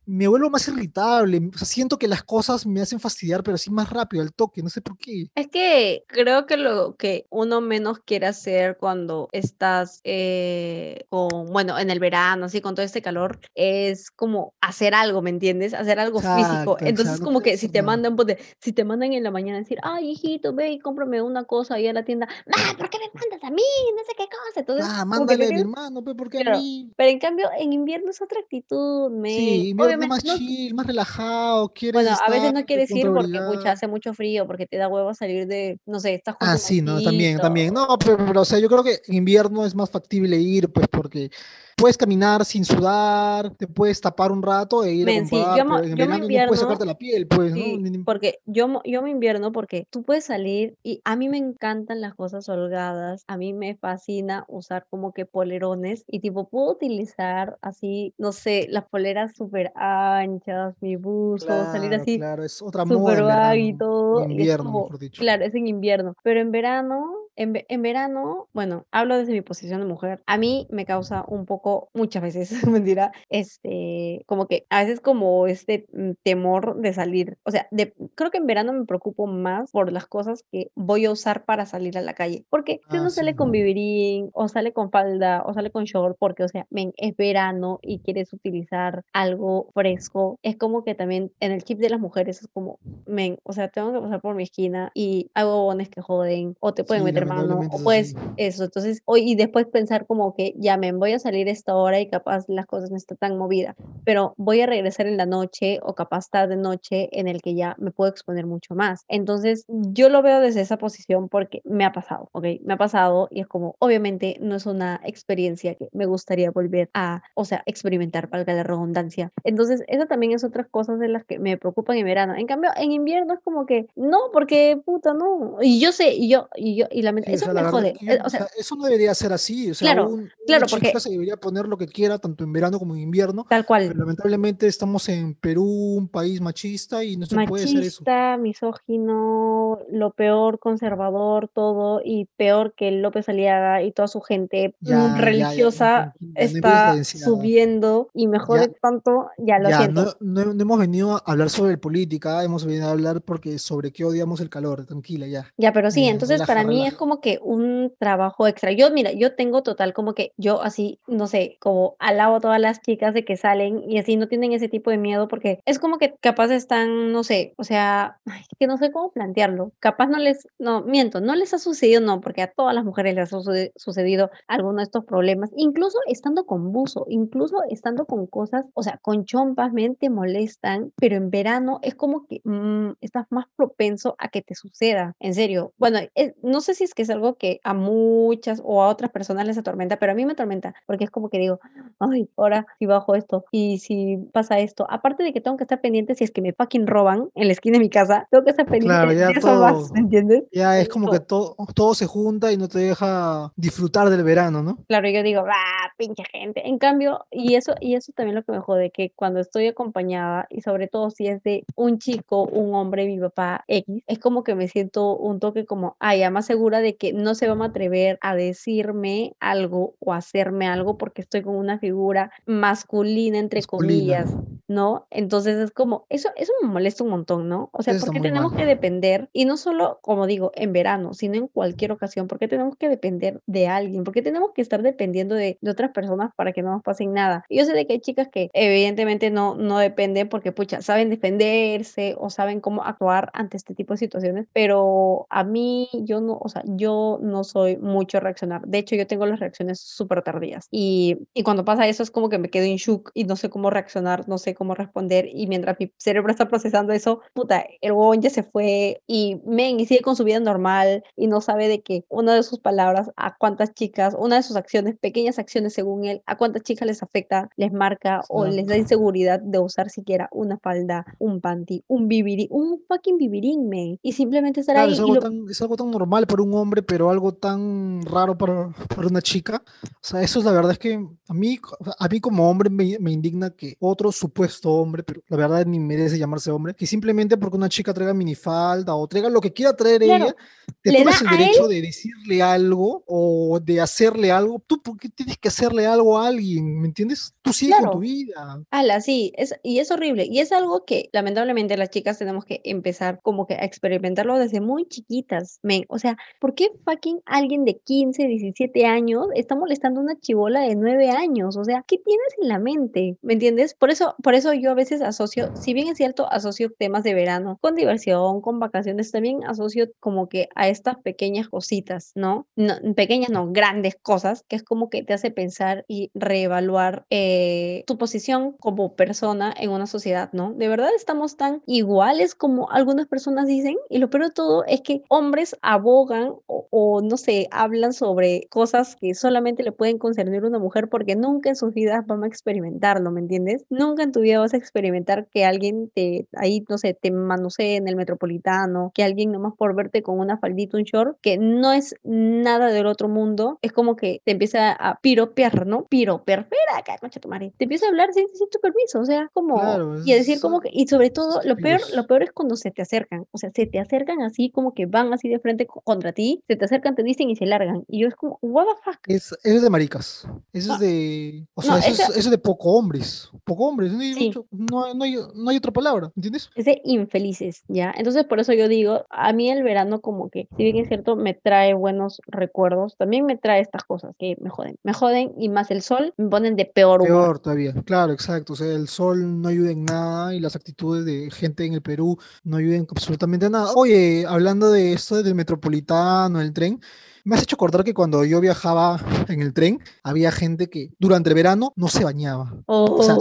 me 0.08 0.28
vuelvo 0.28 0.50
más 0.50 0.68
irritable. 0.70 1.52
siento 1.58 2.00
que 2.00 2.08
las 2.08 2.24
cosas 2.24 2.66
me 2.66 2.82
hacen 2.82 3.00
fastidiar, 3.00 3.44
pero 3.44 3.56
así 3.56 3.70
más 3.70 3.90
rápido, 3.90 4.24
al 4.24 4.34
toque, 4.34 4.64
no 4.64 4.70
sé 4.70 4.82
por 4.82 4.98
qué. 4.98 5.28
Es 5.36 5.48
que 5.48 6.06
creo 6.08 6.46
que 6.46 6.56
lo 6.56 6.96
que 6.96 7.28
uno 7.30 7.60
menos 7.60 8.00
quiere 8.00 8.26
hacer 8.26 8.78
cuando 8.78 9.28
estás 9.34 10.00
eh, 10.06 11.06
con, 11.10 11.52
bueno, 11.52 11.78
en 11.78 11.90
el 11.90 12.00
verano, 12.00 12.46
así 12.46 12.62
con 12.62 12.74
todo 12.74 12.86
este 12.86 13.02
calor, 13.02 13.40
es 13.54 14.10
como 14.10 14.54
hacer 14.62 14.96
algo, 14.96 15.22
¿me 15.22 15.30
entiendes? 15.30 15.74
Hacer 15.74 16.00
algo 16.00 16.22
físico. 16.22 16.78
Entonces, 16.80 17.20
como 17.20 17.42
que 17.42 17.58
si 17.58 17.68
te 17.68 17.82
mandan, 17.82 18.16
pues, 18.16 18.38
si 18.60 18.72
te 18.72 18.86
mandan 18.86 19.12
en 19.12 19.24
la 19.24 19.32
mañana 19.32 19.58
a 19.58 19.62
decir, 19.62 19.80
ay, 19.84 20.12
hijito, 20.12 20.54
ve 20.54 20.72
y 20.72 20.80
cómprame 20.80 21.22
una 21.22 21.44
cosa 21.44 21.76
ahí 21.76 21.88
a 21.88 21.94
la 21.94 22.06
tienda, 22.06 22.28
ma, 22.46 22.78
¿por 22.78 22.90
qué 22.90 22.98
me 22.98 23.20
mandas 23.20 23.44
a 23.44 23.52
mí? 23.52 23.64
No 23.98 24.04
sé 24.06 24.14
qué 24.18 24.26
cosa. 24.26 24.62
Entonces, 24.62 24.86
ah, 24.88 25.04
mándale 25.04 25.48
a 25.48 25.50
mi 25.50 25.60
hermano, 25.60 26.02
¿por 26.02 26.30
qué 26.30 26.44
a 26.48 26.58
mí? 26.58 26.94
Pero 26.96 27.10
en 27.10 27.20
cambio, 27.20 27.50
en 27.60 27.74
invierno 27.74 28.10
es 28.10 28.22
otra 28.22 28.40
actitud, 28.40 29.12
me. 29.12 29.36
Sí, 29.36 29.74
más 30.06 30.24
chill, 30.24 30.74
más 30.76 30.86
relajado, 30.86 31.70
quieres 31.70 31.94
Bueno, 32.04 32.18
a 32.24 32.30
veces 32.30 32.54
no 32.54 32.66
quieres 32.66 32.92
ir 32.92 33.08
porque, 33.12 33.40
pucha, 33.42 33.72
hace 33.72 33.88
mucho 33.88 34.14
frío, 34.14 34.46
porque 34.46 34.68
te 34.68 34.78
da 34.78 34.88
huevo 34.88 35.14
salir 35.14 35.48
de, 35.48 35.80
no 35.86 36.00
sé, 36.00 36.14
estás 36.14 36.36
Ah, 36.40 36.58
sí, 36.58 36.82
no, 36.82 37.02
también, 37.02 37.38
también. 37.38 37.74
No, 37.74 37.98
pero, 37.98 38.42
o 38.42 38.46
sea, 38.46 38.60
yo 38.60 38.68
creo 38.68 38.84
que 38.84 39.02
en 39.08 39.16
invierno 39.16 39.66
es 39.66 39.74
más 39.74 39.90
factible 39.90 40.38
ir, 40.38 40.70
pues, 40.72 40.88
porque 40.90 41.32
puedes 41.78 41.96
caminar 41.96 42.44
sin 42.44 42.66
sudar, 42.66 43.52
te 43.52 43.68
puedes 43.68 44.02
tapar 44.02 44.32
un 44.32 44.42
rato 44.42 44.84
e 44.84 44.94
ir 44.94 45.08
a 45.08 45.14
comprar, 45.14 45.58
yo, 45.58 45.84
en 45.84 45.96
verano 45.96 46.24
invierno, 46.24 46.46
no 46.46 46.48
puedes 46.50 46.62
sacarte 46.62 46.86
la 46.86 46.98
piel, 46.98 47.28
pues, 47.28 47.56
¿no? 47.56 48.04
Porque 48.04 48.40
yo, 48.46 48.82
yo 48.84 49.02
me 49.04 49.12
invierno 49.12 49.52
porque 49.52 49.88
tú 49.92 50.04
puedes 50.04 50.26
salir 50.26 50.76
y 50.84 51.02
a 51.06 51.16
mí 51.16 51.30
me 51.30 51.38
encantan 51.38 52.02
las 52.02 52.16
cosas 52.16 52.50
holgadas, 52.50 53.24
a 53.28 53.38
mí 53.38 53.54
me 53.54 53.76
fascina 53.76 54.44
usar 54.48 54.88
como 54.90 55.14
que 55.14 55.28
polerones 55.28 56.04
y 56.08 56.20
tipo 56.20 56.50
puedo 56.50 56.72
utilizar 56.72 57.60
así, 57.62 58.14
no 58.18 58.32
sé, 58.32 58.66
las 58.70 58.86
poleras 58.90 59.36
súper 59.36 59.72
anchas, 59.76 60.76
mi 60.82 60.96
buzo, 60.96 61.48
salir 61.48 61.94
así 61.94 62.18
claro, 62.18 62.44
es 62.44 62.60
otra 62.60 62.86
moda 62.86 63.56
y 63.56 63.78
todo. 63.78 64.24
invierno, 64.28 64.72
mejor 64.72 64.98
dicho. 64.98 65.20
Claro, 65.22 65.46
es 65.46 65.54
en 65.54 65.68
invierno, 65.68 66.16
pero 66.24 66.40
en 66.40 66.52
verano 66.52 67.27
en, 67.38 67.64
en, 67.68 67.82
verano, 67.82 68.50
bueno, 68.54 68.86
hablo 68.92 69.18
desde 69.18 69.32
mi 69.32 69.42
posición 69.42 69.80
de 69.80 69.86
mujer, 69.86 70.22
a 70.26 70.38
mí 70.38 70.68
me 70.70 70.86
causa 70.86 71.24
un 71.28 71.46
poco, 71.46 71.90
muchas 71.94 72.24
veces, 72.24 72.50
mentira, 72.68 73.12
este, 73.30 74.24
como 74.26 74.48
que 74.48 74.66
a 74.70 74.82
veces 74.82 75.00
como 75.00 75.48
este 75.48 75.86
mm, 75.94 76.12
temor 76.24 76.82
de 76.82 76.94
salir, 76.94 77.38
o 77.44 77.52
sea, 77.52 77.68
de, 77.72 77.94
creo 78.16 78.32
que 78.32 78.40
en 78.40 78.48
verano 78.48 78.74
me 78.74 78.86
preocupo 78.86 79.28
más 79.28 79.72
por 79.72 79.92
las 79.92 80.08
cosas 80.08 80.44
que 80.52 80.72
voy 80.76 81.06
a 81.06 81.12
usar 81.12 81.46
para 81.46 81.66
salir 81.66 81.98
a 81.98 82.02
la 82.02 82.14
calle, 82.14 82.46
porque 82.50 82.82
si 82.90 82.98
uno 82.98 83.08
ah, 83.08 83.12
sale 83.12 83.36
con 83.36 83.52
vivirín, 83.52 84.30
o 84.34 84.48
sale 84.48 84.74
con 84.74 84.90
falda, 84.90 85.44
o 85.46 85.54
sale 85.54 85.72
con 85.72 85.86
short, 85.86 86.18
porque, 86.20 86.44
o 86.44 86.48
sea, 86.48 86.66
men, 86.72 86.94
es 86.98 87.16
verano 87.16 87.80
y 87.82 88.00
quieres 88.00 88.34
utilizar 88.34 89.04
algo 89.14 89.70
fresco, 89.74 90.40
es 90.42 90.58
como 90.58 90.84
que 90.84 90.96
también 90.96 91.32
en 91.40 91.52
el 91.52 91.64
chip 91.64 91.78
de 91.78 91.92
las 91.92 92.00
mujeres 92.00 92.42
es 92.42 92.48
como, 92.48 92.80
men, 93.06 93.38
o 93.44 93.54
sea, 93.54 93.68
tengo 93.68 93.94
que 93.94 94.02
pasar 94.02 94.22
por 94.22 94.34
mi 94.34 94.44
esquina 94.44 94.92
y 94.96 95.30
hago 95.36 95.64
bones 95.64 95.90
que 95.90 96.02
joden, 96.02 96.56
o 96.60 96.74
te 96.74 96.84
pueden 96.84 97.04
meter 97.04 97.27
o 97.30 97.84
pues 97.84 98.16
eso, 98.38 98.66
entonces, 98.66 99.02
hoy 99.06 99.32
y 99.32 99.36
después 99.36 99.66
pensar 99.68 100.06
como 100.06 100.34
que 100.36 100.54
ya 100.58 100.78
me 100.78 100.92
voy 100.92 101.14
a 101.14 101.20
salir 101.20 101.48
esta 101.48 101.76
hora 101.76 102.00
y 102.00 102.08
capaz 102.08 102.46
las 102.48 102.66
cosas 102.66 102.92
no 102.92 102.98
están 102.98 103.18
tan 103.18 103.38
movidas, 103.38 103.76
pero 104.06 104.34
voy 104.38 104.62
a 104.62 104.66
regresar 104.66 105.08
en 105.08 105.18
la 105.18 105.26
noche 105.26 105.80
o 105.84 105.96
capaz 105.96 106.30
tarde 106.30 106.56
noche 106.56 107.10
en 107.12 107.28
el 107.28 107.42
que 107.42 107.56
ya 107.56 107.76
me 107.80 107.92
puedo 107.92 108.10
exponer 108.10 108.46
mucho 108.46 108.76
más. 108.76 109.04
Entonces, 109.08 109.66
yo 109.68 110.10
lo 110.10 110.22
veo 110.22 110.40
desde 110.40 110.62
esa 110.62 110.78
posición 110.78 111.30
porque 111.30 111.62
me 111.64 111.86
ha 111.86 111.92
pasado, 111.92 112.30
¿ok? 112.32 112.46
Me 112.64 112.74
ha 112.74 112.78
pasado 112.78 113.28
y 113.32 113.42
es 113.42 113.48
como, 113.48 113.76
obviamente 113.80 114.38
no 114.40 114.56
es 114.56 114.66
una 114.66 115.00
experiencia 115.04 115.76
que 115.76 115.90
me 115.92 116.06
gustaría 116.06 116.52
volver 116.52 116.90
a, 116.94 117.24
o 117.34 117.46
sea, 117.46 117.64
experimentar, 117.66 118.30
valga 118.30 118.54
la 118.54 118.64
redundancia. 118.64 119.32
Entonces, 119.44 119.84
esa 119.88 120.06
también 120.06 120.34
es 120.34 120.44
otras 120.44 120.68
cosas 120.68 121.00
de 121.00 121.08
las 121.08 121.24
que 121.24 121.40
me 121.40 121.58
preocupan 121.58 121.98
en 121.98 122.06
verano. 122.06 122.36
En 122.36 122.48
cambio, 122.48 122.72
en 122.76 122.92
invierno 122.92 123.34
es 123.34 123.40
como 123.42 123.66
que, 123.66 123.88
no, 123.96 124.18
porque 124.32 124.80
puta, 124.84 125.14
no. 125.14 125.58
Y 125.62 125.80
yo 125.80 125.92
sé, 125.92 126.14
y 126.14 126.30
yo, 126.30 126.48
y 126.56 126.76
yo, 126.76 126.86
y 126.92 127.02
la 127.02 127.12
eso 127.26 127.54
me 127.54 127.64
jode. 127.64 127.94
Eh, 128.02 128.20
eso 128.58 128.76
no 128.76 128.86
debería 128.86 129.14
ser 129.14 129.34
así. 129.34 129.72
O 129.72 129.74
sea, 129.74 129.94
claro, 129.94 130.10
un, 130.10 130.30
claro, 130.46 130.66
porque 130.70 131.00
se 131.00 131.10
debería 131.10 131.38
poner 131.38 131.68
lo 131.68 131.78
que 131.78 131.88
quiera, 131.88 132.18
tanto 132.18 132.44
en 132.44 132.54
verano 132.54 132.80
como 132.80 132.96
en 132.96 133.02
invierno. 133.02 133.46
Tal 133.50 133.66
cual. 133.66 133.88
Pero 133.88 134.00
lamentablemente 134.00 134.68
estamos 134.68 135.08
en 135.10 135.36
Perú, 135.36 135.96
un 135.98 136.08
país 136.08 136.42
machista, 136.42 137.04
y 137.04 137.18
no 137.18 137.26
se 137.26 137.36
puede 137.46 137.66
hacer 137.66 137.78
eso. 137.84 138.02
Machista, 138.02 138.38
misógino, 138.38 139.80
lo 139.92 140.12
peor, 140.12 140.60
conservador, 140.60 141.50
todo, 141.54 142.02
y 142.04 142.26
peor 142.38 142.74
que 142.76 142.92
López 142.92 143.30
Aliaga 143.30 143.84
y 143.84 143.92
toda 143.92 144.08
su 144.08 144.22
gente 144.22 144.76
religiosa 145.18 146.14
está 146.36 147.04
subiendo 147.04 148.10
y 148.14 148.28
me 148.28 148.40
jode 148.40 148.70
tanto, 148.82 149.30
ya 149.38 149.60
lo 149.60 149.70
siento. 149.70 150.16
No, 150.20 150.46
no, 150.46 150.62
hemos 150.62 150.80
venido 150.80 151.16
a 151.16 151.24
hablar 151.26 151.50
sobre 151.50 151.78
política, 151.78 152.44
hemos 152.44 152.66
venido 152.66 152.88
a 152.88 152.92
hablar 152.92 153.22
porque 153.22 153.60
sobre 153.60 153.92
qué 153.92 154.06
odiamos 154.06 154.40
el 154.42 154.50
calor, 154.50 154.86
tranquila, 154.86 155.28
ya. 155.28 155.54
Ya, 155.58 155.74
pero 155.74 155.92
sí, 155.92 156.06
entonces 156.06 156.42
para 156.44 156.64
mí 156.64 156.88
es 156.88 156.94
como 156.98 157.22
que 157.22 157.40
un 157.42 157.94
trabajo 158.00 158.48
extra. 158.48 158.72
Yo, 158.72 158.92
mira, 158.92 159.12
yo 159.12 159.36
tengo 159.36 159.64
total 159.64 159.94
como 159.94 160.14
que 160.14 160.34
yo 160.38 160.62
así, 160.62 161.00
no 161.08 161.28
sé, 161.28 161.58
como 161.60 161.96
alabo 162.00 162.38
a 162.38 162.40
todas 162.42 162.60
las 162.60 162.82
chicas 162.82 163.14
de 163.14 163.26
que 163.26 163.38
salen 163.38 163.90
y 163.90 163.98
así 164.00 164.18
no 164.18 164.28
tienen 164.28 164.54
ese 164.54 164.70
tipo 164.70 164.92
de 164.92 164.98
miedo 164.98 165.28
porque 165.28 165.60
es 165.66 165.80
como 165.80 165.98
que 165.98 166.16
capaz 166.20 166.52
están, 166.52 167.12
no 167.12 167.24
sé, 167.24 167.54
o 167.58 167.64
sea, 167.64 168.20
que 168.60 168.68
no 168.68 168.78
sé 168.78 168.92
cómo 168.92 169.12
plantearlo. 169.12 169.72
Capaz 169.80 170.08
no 170.08 170.18
les, 170.18 170.48
no, 170.60 170.82
miento, 170.82 171.22
no 171.22 171.36
les 171.36 171.54
ha 171.54 171.60
sucedido, 171.60 172.02
no, 172.02 172.22
porque 172.22 172.42
a 172.42 172.52
todas 172.52 172.74
las 172.76 172.86
mujeres 172.86 173.16
les 173.16 173.34
ha 173.34 173.40
sucedido 173.76 174.30
alguno 174.48 174.78
de 174.78 174.84
estos 174.84 175.06
problemas, 175.06 175.52
incluso 175.56 176.00
estando 176.08 176.46
con 176.46 176.72
buzo, 176.72 177.06
incluso 177.10 177.58
estando 177.70 178.06
con 178.06 178.28
cosas, 178.28 178.66
o 178.74 178.84
sea, 178.84 179.00
con 179.02 179.26
chompas, 179.26 179.74
mente 179.74 180.10
molestan, 180.10 180.92
pero 180.98 181.16
en 181.16 181.30
verano 181.30 181.80
es 181.82 181.96
como 181.96 182.26
que 182.28 182.42
mm, 182.44 182.94
estás 183.02 183.28
más 183.30 183.46
propenso 183.56 184.16
a 184.18 184.30
que 184.30 184.42
te 184.42 184.56
suceda. 184.56 185.16
En 185.20 185.34
serio, 185.34 185.74
bueno, 185.78 186.00
no 186.42 186.62
sé 186.62 186.74
si 186.74 186.87
que 186.94 187.04
es 187.04 187.10
algo 187.10 187.36
que 187.36 187.60
a 187.64 187.74
muchas 187.74 188.62
o 188.64 188.84
a 188.84 188.88
otras 188.88 189.12
personas 189.12 189.46
les 189.48 189.58
atormenta, 189.58 189.98
pero 189.98 190.12
a 190.12 190.16
mí 190.16 190.26
me 190.26 190.34
atormenta 190.34 190.76
porque 190.86 191.04
es 191.04 191.12
como 191.12 191.30
que 191.30 191.40
digo, 191.40 191.60
ay, 192.00 192.30
ahora 192.38 192.66
si 192.80 192.86
bajo 192.86 193.16
esto 193.16 193.46
y 193.52 193.80
si 193.80 194.18
pasa 194.32 194.60
esto, 194.60 194.86
aparte 194.90 195.24
de 195.24 195.34
que 195.34 195.42
tengo 195.42 195.58
que 195.58 195.64
estar 195.64 195.82
pendiente 195.82 196.16
si 196.16 196.24
es 196.24 196.32
que 196.32 196.42
me 196.42 196.54
fucking 196.54 196.88
roban 196.88 197.30
en 197.36 197.48
la 197.48 197.54
esquina 197.54 197.78
de 197.78 197.84
mi 197.84 197.90
casa, 197.90 198.28
tengo 198.32 198.44
que 198.44 198.52
estar 198.52 198.66
pendiente 198.66 199.16
de 199.16 199.32
eso 199.32 199.56
más, 199.60 199.92
¿me 199.92 200.00
entiendes? 200.00 200.44
Ya 200.52 200.80
es 200.80 200.90
como 200.90 201.12
que 201.12 201.20
todo, 201.20 201.56
todo 201.74 201.94
se 201.94 202.06
junta 202.06 202.52
y 202.52 202.58
no 202.58 202.68
te 202.68 202.80
deja 202.80 203.52
disfrutar 203.56 204.10
del 204.10 204.24
verano, 204.24 204.64
¿no? 204.64 204.78
Claro, 204.88 205.10
yo 205.10 205.24
digo, 205.24 205.44
ah, 205.48 205.92
pinche 205.98 206.24
gente. 206.32 206.68
En 206.68 206.78
cambio, 206.78 207.26
y 207.32 207.56
eso, 207.56 207.76
y 207.80 207.96
eso 207.96 208.12
también 208.14 208.36
lo 208.36 208.44
que 208.44 208.52
me 208.52 208.60
jode, 208.60 208.92
que 208.92 209.12
cuando 209.16 209.40
estoy 209.40 209.68
acompañada 209.68 210.48
y 210.50 210.62
sobre 210.62 210.88
todo 210.88 211.10
si 211.10 211.28
es 211.28 211.44
de 211.44 211.66
un 211.76 212.00
chico, 212.00 212.44
un 212.44 212.76
hombre, 212.76 213.06
mi 213.06 213.20
papá 213.20 213.64
X, 213.68 214.04
es 214.08 214.20
como 214.20 214.44
que 214.44 214.56
me 214.56 214.68
siento 214.68 215.16
un 215.16 215.40
toque 215.40 215.66
como, 215.66 215.96
ay, 216.00 216.20
ya 216.20 216.30
más 216.30 216.46
segura 216.46 216.77
de 216.80 216.96
que 216.96 217.14
no 217.14 217.36
se 217.36 217.48
va 217.48 217.66
a 217.66 217.68
atrever 217.68 218.20
a 218.22 218.36
decirme 218.36 219.36
algo 219.40 219.96
o 220.00 220.14
hacerme 220.14 220.68
algo 220.68 220.98
porque 220.98 221.22
estoy 221.22 221.42
con 221.42 221.56
una 221.56 221.80
figura 221.80 222.32
masculina, 222.46 223.38
entre 223.38 223.64
comillas, 223.64 224.36
¿no? 224.68 225.08
Entonces 225.10 225.58
es 225.58 225.72
como, 225.72 226.06
eso, 226.10 226.30
eso 226.36 226.54
me 226.62 226.68
molesta 226.68 227.04
un 227.04 227.10
montón, 227.10 227.50
¿no? 227.50 227.70
O 227.74 227.84
sea, 227.84 227.96
porque 228.00 228.20
tenemos 228.20 228.54
que 228.54 228.66
depender, 228.66 229.30
y 229.34 229.46
no 229.46 229.58
solo, 229.58 230.00
como 230.02 230.28
digo, 230.28 230.52
en 230.56 230.74
verano, 230.74 231.14
sino 231.14 231.36
en 231.36 231.48
cualquier 231.48 231.92
ocasión, 231.92 232.28
porque 232.28 232.48
tenemos 232.48 232.76
que 232.76 232.90
depender 232.90 233.42
de 233.46 233.68
alguien, 233.68 234.04
porque 234.04 234.22
tenemos 234.22 234.52
que 234.54 234.62
estar 234.62 234.82
dependiendo 234.82 235.36
de, 235.36 235.58
de 235.62 235.72
otras 235.72 235.92
personas 235.92 236.32
para 236.36 236.54
que 236.54 236.62
no 236.62 236.72
nos 236.72 236.84
pasen 236.84 237.14
nada. 237.14 237.46
Yo 237.50 237.66
sé 237.66 237.74
de 237.74 237.88
que 237.88 237.94
hay 237.94 238.00
chicas 238.00 238.28
que 238.30 238.50
evidentemente 238.54 239.32
no, 239.32 239.56
no 239.56 239.80
dependen 239.80 240.30
porque, 240.30 240.52
pucha, 240.52 240.82
saben 240.82 241.10
defenderse 241.10 242.16
o 242.18 242.30
saben 242.30 242.62
cómo 242.62 242.84
actuar 242.84 243.30
ante 243.34 243.58
este 243.58 243.74
tipo 243.74 243.94
de 243.94 243.98
situaciones, 243.98 244.48
pero 244.54 245.28
a 245.30 245.44
mí, 245.44 245.90
yo 246.04 246.22
no, 246.22 246.38
o 246.42 246.50
sea, 246.50 246.64
yo 246.76 247.20
no 247.22 247.44
soy 247.44 247.78
mucho 247.78 248.18
a 248.18 248.22
reaccionar. 248.22 248.62
De 248.66 248.78
hecho, 248.78 248.96
yo 248.96 249.08
tengo 249.08 249.26
las 249.26 249.40
reacciones 249.40 249.80
súper 249.80 250.22
tardías. 250.22 250.68
Y, 250.72 251.18
y, 251.34 251.44
cuando 251.44 251.66
pasa 251.66 251.88
eso 251.88 252.04
es 252.04 252.12
como 252.12 252.30
que 252.30 252.38
me 252.38 252.50
quedo 252.50 252.66
en 252.66 252.78
shock 252.78 253.12
y 253.14 253.24
no 253.24 253.36
sé 253.36 253.50
cómo 253.50 253.70
reaccionar, 253.70 254.28
no 254.28 254.38
sé 254.38 254.54
cómo 254.54 254.76
responder. 254.76 255.30
Y 255.34 255.48
mientras 255.48 255.78
mi 255.80 255.92
cerebro 255.98 256.32
está 256.32 256.48
procesando 256.48 256.94
eso, 256.94 257.22
puta, 257.34 257.66
el 257.82 257.92
huevón 257.92 258.22
ya 258.22 258.30
se 258.30 258.44
fue 258.44 259.02
y 259.08 259.42
men, 259.46 259.80
y 259.80 259.86
sigue 259.86 260.02
con 260.02 260.16
su 260.16 260.24
vida 260.24 260.40
normal 260.40 261.04
y 261.16 261.28
no 261.28 261.42
sabe 261.42 261.68
de 261.68 261.82
que 261.82 262.06
una 262.10 262.36
de 262.36 262.44
sus 262.44 262.60
palabras 262.60 263.12
a 263.16 263.36
cuántas 263.38 263.74
chicas, 263.74 264.16
una 264.18 264.38
de 264.38 264.44
sus 264.44 264.56
acciones, 264.56 264.98
pequeñas 265.00 265.40
acciones 265.40 265.74
según 265.74 266.06
él, 266.06 266.22
a 266.26 266.38
cuántas 266.38 266.64
chicas 266.64 266.88
les 266.88 267.04
afecta, 267.04 267.50
les 267.56 267.72
marca 267.72 268.22
o 268.30 268.46
les 268.46 268.66
da 268.68 268.78
inseguridad 268.78 269.40
de 269.40 269.60
usar 269.60 269.90
siquiera 269.90 270.30
una 270.32 270.58
falda, 270.58 271.06
un 271.20 271.42
panty, 271.42 271.84
un 271.88 272.08
bibirín, 272.08 272.48
un 272.52 272.82
fucking 272.88 273.18
bibirín, 273.18 273.70
men. 273.70 274.00
Y 274.02 274.14
simplemente 274.14 274.62
estar 274.62 274.78
ahí. 274.78 274.94
Es 274.94 275.00
algo, 275.00 275.20
tan, 275.20 275.46
es 275.50 275.62
algo 275.62 275.76
tan 275.76 275.92
normal 275.92 276.28
para 276.28 276.44
un 276.44 276.52
hombre, 276.58 276.82
pero 276.82 277.10
algo 277.10 277.34
tan 277.34 278.06
raro 278.06 278.38
para, 278.38 278.70
para 278.70 279.08
una 279.08 279.22
chica. 279.22 279.64
O 279.84 279.90
sea, 280.02 280.22
eso 280.22 280.40
es 280.40 280.46
la 280.46 280.52
verdad 280.52 280.74
es 280.74 280.80
que 280.80 280.94
a 281.30 281.34
mí, 281.34 281.60
a 282.00 282.08
mí 282.08 282.20
como 282.20 282.50
hombre 282.50 282.70
me, 282.70 282.98
me, 283.00 283.12
indigna 283.12 283.50
que 283.50 283.76
otro 283.80 284.12
supuesto 284.12 284.72
hombre, 284.72 285.04
pero 285.04 285.22
la 285.28 285.38
verdad 285.38 285.66
ni 285.66 285.80
merece 285.80 286.18
llamarse 286.18 286.52
hombre, 286.52 286.74
que 286.74 286.88
simplemente 286.88 287.38
porque 287.38 287.58
una 287.58 287.70
chica 287.70 287.94
traiga 287.94 288.14
minifalda 288.14 288.96
o 288.96 289.08
traiga 289.08 289.30
lo 289.30 289.42
que 289.42 289.54
quiera 289.54 289.76
traer 289.76 290.04
ella, 290.04 290.36
te 290.82 290.94
tomas 290.94 291.22
el 291.22 291.30
derecho 291.30 291.68
de 291.68 291.82
decirle 291.82 292.42
algo 292.42 293.04
o 293.08 293.60
de 293.60 293.82
hacerle 293.82 294.32
algo. 294.32 294.62
¿Tú 294.66 294.82
por 294.82 294.98
qué 294.98 295.10
tienes 295.10 295.38
que 295.38 295.50
hacerle 295.50 295.86
algo 295.86 296.18
a 296.18 296.28
alguien? 296.28 296.80
¿Me 296.80 296.88
entiendes? 296.88 297.34
Tú 297.42 297.54
sigue 297.54 297.74
con 297.80 297.92
tu 297.92 298.00
vida. 298.00 298.64
Ala, 298.72 299.02
sí, 299.02 299.34
es, 299.36 299.56
y 299.64 299.80
es 299.80 299.92
horrible. 299.92 300.26
Y 300.26 300.40
es 300.40 300.52
algo 300.52 300.86
que 300.86 301.10
lamentablemente 301.14 301.78
las 301.78 301.90
chicas 301.90 302.18
tenemos 302.18 302.46
que 302.46 302.62
empezar 302.64 303.22
como 303.22 303.48
que 303.48 303.56
a 303.56 303.66
experimentarlo 303.66 304.38
desde 304.38 304.62
muy 304.62 304.88
chiquitas. 304.88 305.60
Men. 305.64 305.86
O 305.90 306.00
sea, 306.00 306.18
¿por 306.40 306.47
qué 306.56 306.72
fucking 306.86 307.22
alguien 307.26 307.66
de 307.66 307.78
15, 307.78 308.28
17 308.28 308.86
años 308.86 309.28
está 309.36 309.56
molestando 309.56 310.00
a 310.00 310.04
una 310.04 310.20
chivola 310.20 310.62
de 310.62 310.76
9 310.76 311.10
años? 311.10 311.58
O 311.58 311.64
sea, 311.64 311.84
¿qué 311.88 311.98
tienes 311.98 312.28
en 312.42 312.50
la 312.50 312.60
mente? 312.60 313.18
¿Me 313.22 313.34
entiendes? 313.34 313.74
Por 313.74 313.90
eso, 313.90 314.16
por 314.22 314.36
eso 314.36 314.54
yo 314.54 314.72
a 314.72 314.76
veces 314.76 315.02
asocio, 315.02 315.56
si 315.56 315.74
bien 315.74 315.88
es 315.88 315.98
cierto, 315.98 316.32
asocio 316.32 316.72
temas 316.78 317.04
de 317.04 317.14
verano 317.14 317.58
con 317.62 317.76
diversión, 317.76 318.42
con 318.42 318.60
vacaciones, 318.60 319.12
también 319.12 319.44
asocio 319.46 319.88
como 320.00 320.30
que 320.30 320.50
a 320.56 320.68
estas 320.68 320.98
pequeñas 320.98 321.50
cositas, 321.50 322.12
¿no? 322.16 322.48
no 322.56 322.76
pequeñas, 322.96 323.30
no, 323.30 323.52
grandes 323.52 323.96
cosas, 323.96 324.44
que 324.48 324.56
es 324.56 324.64
como 324.64 324.90
que 324.90 325.04
te 325.04 325.14
hace 325.14 325.32
pensar 325.32 325.86
y 325.88 326.12
reevaluar 326.14 327.06
eh, 327.10 327.84
tu 327.88 327.98
posición 327.98 328.54
como 328.60 328.96
persona 328.96 329.54
en 329.58 329.70
una 329.70 329.88
sociedad, 329.88 330.30
¿no? 330.34 330.54
De 330.54 330.68
verdad 330.68 330.90
estamos 330.96 331.38
tan 331.38 331.62
iguales 331.66 332.36
como 332.36 332.70
algunas 332.72 333.08
personas 333.08 333.48
dicen, 333.48 333.78
y 333.90 334.00
lo 334.00 334.10
peor 334.10 334.26
de 334.26 334.32
todo 334.32 334.64
es 334.66 334.82
que 334.82 335.04
hombres 335.10 335.56
abogan 335.62 336.36
o, 336.46 336.68
o 336.70 337.02
no 337.02 337.18
sé, 337.18 337.48
hablan 337.52 337.94
sobre 337.94 338.48
cosas 338.50 338.96
que 338.96 339.14
solamente 339.16 339.64
le 339.64 339.72
pueden 339.72 339.98
concernir 339.98 340.44
a 340.44 340.48
una 340.48 340.60
mujer 340.60 340.90
porque 340.90 341.16
nunca 341.16 341.50
en 341.50 341.56
sus 341.56 341.74
vidas 341.74 342.06
van 342.06 342.24
a 342.24 342.28
experimentarlo, 342.28 343.12
¿me 343.12 343.22
entiendes? 343.22 343.66
Nunca 343.70 344.04
en 344.04 344.12
tu 344.12 344.22
vida 344.22 344.40
vas 344.40 344.54
a 344.54 344.58
experimentar 344.58 345.28
que 345.28 345.46
alguien 345.46 345.92
te, 345.94 346.28
ahí, 346.34 346.64
no 346.70 346.78
sé, 346.78 346.94
te 346.94 347.12
manosee 347.12 347.76
en 347.76 347.88
el 347.88 347.96
metropolitano, 347.96 348.92
que 348.94 349.04
alguien 349.04 349.32
nomás 349.32 349.54
por 349.58 349.76
verte 349.76 350.02
con 350.02 350.20
una 350.20 350.38
faldita, 350.38 350.78
un 350.78 350.84
short, 350.84 351.18
que 351.22 351.38
no 351.38 351.72
es 351.74 351.96
nada 352.04 352.68
del 352.68 352.86
otro 352.86 353.08
mundo, 353.08 353.60
es 353.62 353.72
como 353.72 353.96
que 353.96 354.22
te 354.26 354.32
empieza 354.32 354.72
a 354.72 355.00
piropear, 355.02 355.66
¿no? 355.66 355.86
Piropear, 355.86 356.40
espera 356.40 356.78
acá, 356.78 356.98
concha 357.00 357.20
tu 357.20 357.30
madre. 357.30 357.54
Te 357.58 357.66
empieza 357.66 357.86
a 357.86 357.90
hablar 357.90 358.14
sin, 358.14 358.28
sin 358.30 358.50
tu 358.50 358.60
permiso, 358.60 359.00
o 359.00 359.06
sea, 359.06 359.30
como, 359.34 359.58
y 360.06 360.12
a 360.12 360.16
decir 360.16 360.40
como 360.40 360.60
que, 360.60 360.70
y 360.72 360.88
sobre 360.88 361.10
todo, 361.10 361.42
lo 361.44 361.56
peor, 361.56 361.82
lo 361.96 362.08
peor 362.08 362.24
es 362.24 362.32
cuando 362.32 362.56
se 362.56 362.72
te 362.72 362.82
acercan, 362.82 363.26
o 363.32 363.38
sea, 363.38 363.52
se 363.54 363.66
te 363.66 363.80
acercan 363.80 364.22
así 364.22 364.50
como 364.50 364.74
que 364.74 364.86
van 364.86 365.14
así 365.14 365.30
de 365.30 365.40
frente 365.40 365.68
contra 365.68 366.12
ti, 366.14 366.27
se 366.48 366.56
te 366.56 366.66
acercan, 366.66 366.96
te 366.96 367.04
dicen 367.04 367.30
y 367.30 367.36
se 367.36 367.46
largan. 367.46 367.84
Y 367.88 368.02
yo 368.02 368.08
es 368.08 368.16
como, 368.16 368.40
what 368.42 368.66
the 368.66 368.82
fuck. 368.84 369.00
Es, 369.08 369.32
eso 369.32 369.38
es 369.44 369.62
de 369.62 369.70
maricas. 369.70 370.28
Eso 370.54 370.74
es 370.74 370.80
de, 370.80 371.48
o 371.56 371.62
sea, 371.62 371.78
eso, 371.80 372.04
es, 372.04 372.10
eso 372.10 372.20
es 372.20 372.30
de 372.30 372.38
poco 372.38 372.72
hombres. 372.72 373.30
Poco 373.44 373.68
hombres, 373.68 373.92
no 373.92 374.00
hay, 374.00 374.34
no, 374.52 375.04
hay, 375.04 375.18
no 375.36 375.50
hay 375.50 375.58
otra 375.58 375.72
palabra, 375.72 376.12
¿entiendes? 376.16 376.50
Es 376.56 376.66
de 376.66 376.82
infelices, 376.84 377.64
¿ya? 377.68 377.94
Entonces 377.96 378.26
por 378.26 378.40
eso 378.40 378.54
yo 378.54 378.68
digo, 378.68 379.06
a 379.10 379.34
mí 379.34 379.50
el 379.50 379.64
verano 379.64 380.02
como 380.02 380.30
que, 380.30 380.48
si 380.58 380.64
bien 380.64 380.78
es 380.78 380.88
cierto, 380.88 381.16
me 381.16 381.34
trae 381.34 381.74
buenos 381.74 382.22
recuerdos, 382.28 382.96
también 382.98 383.26
me 383.26 383.38
trae 383.38 383.62
estas 383.62 383.84
cosas 383.84 384.16
que 384.20 384.36
me 384.42 384.50
joden, 384.50 384.78
me 384.84 384.94
joden 384.94 385.34
y 385.38 385.50
más 385.50 385.72
el 385.72 385.82
sol 385.82 386.14
me 386.18 386.30
ponen 386.30 386.56
de 386.56 386.66
peor 386.66 387.02
humor. 387.02 387.24
Peor 387.24 387.40
todavía, 387.40 387.74
claro, 387.86 388.14
exacto, 388.14 388.54
o 388.54 388.56
sea, 388.56 388.74
el 388.74 388.88
sol 388.88 389.42
no 389.42 389.50
ayuda 389.50 389.72
en 389.72 389.86
nada 389.86 390.34
y 390.34 390.40
las 390.40 390.56
actitudes 390.56 391.06
de 391.06 391.30
gente 391.32 391.66
en 391.66 391.74
el 391.74 391.82
Perú 391.82 392.18
no 392.44 392.58
ayudan 392.58 392.88
absolutamente 392.90 393.50
nada. 393.50 393.72
Oye, 393.76 394.26
hablando 394.28 394.72
de 394.72 394.94
esto 394.94 395.22
del 395.22 395.36
metropolitano, 395.36 396.17
el 396.26 396.54
tren, 396.54 396.82
me 397.28 397.36
has 397.36 397.44
hecho 397.44 397.58
acordar 397.58 397.84
que 397.84 397.94
cuando 397.94 398.24
yo 398.24 398.40
viajaba 398.40 399.02
en 399.28 399.42
el 399.42 399.54
tren, 399.54 399.82
había 400.02 400.32
gente 400.32 400.70
que 400.70 400.92
durante 400.98 401.30
el 401.30 401.36
verano 401.36 401.74
no 401.76 401.90
se 401.90 402.06
bañaba. 402.06 402.56
O 402.68 403.04
sea, 403.04 403.18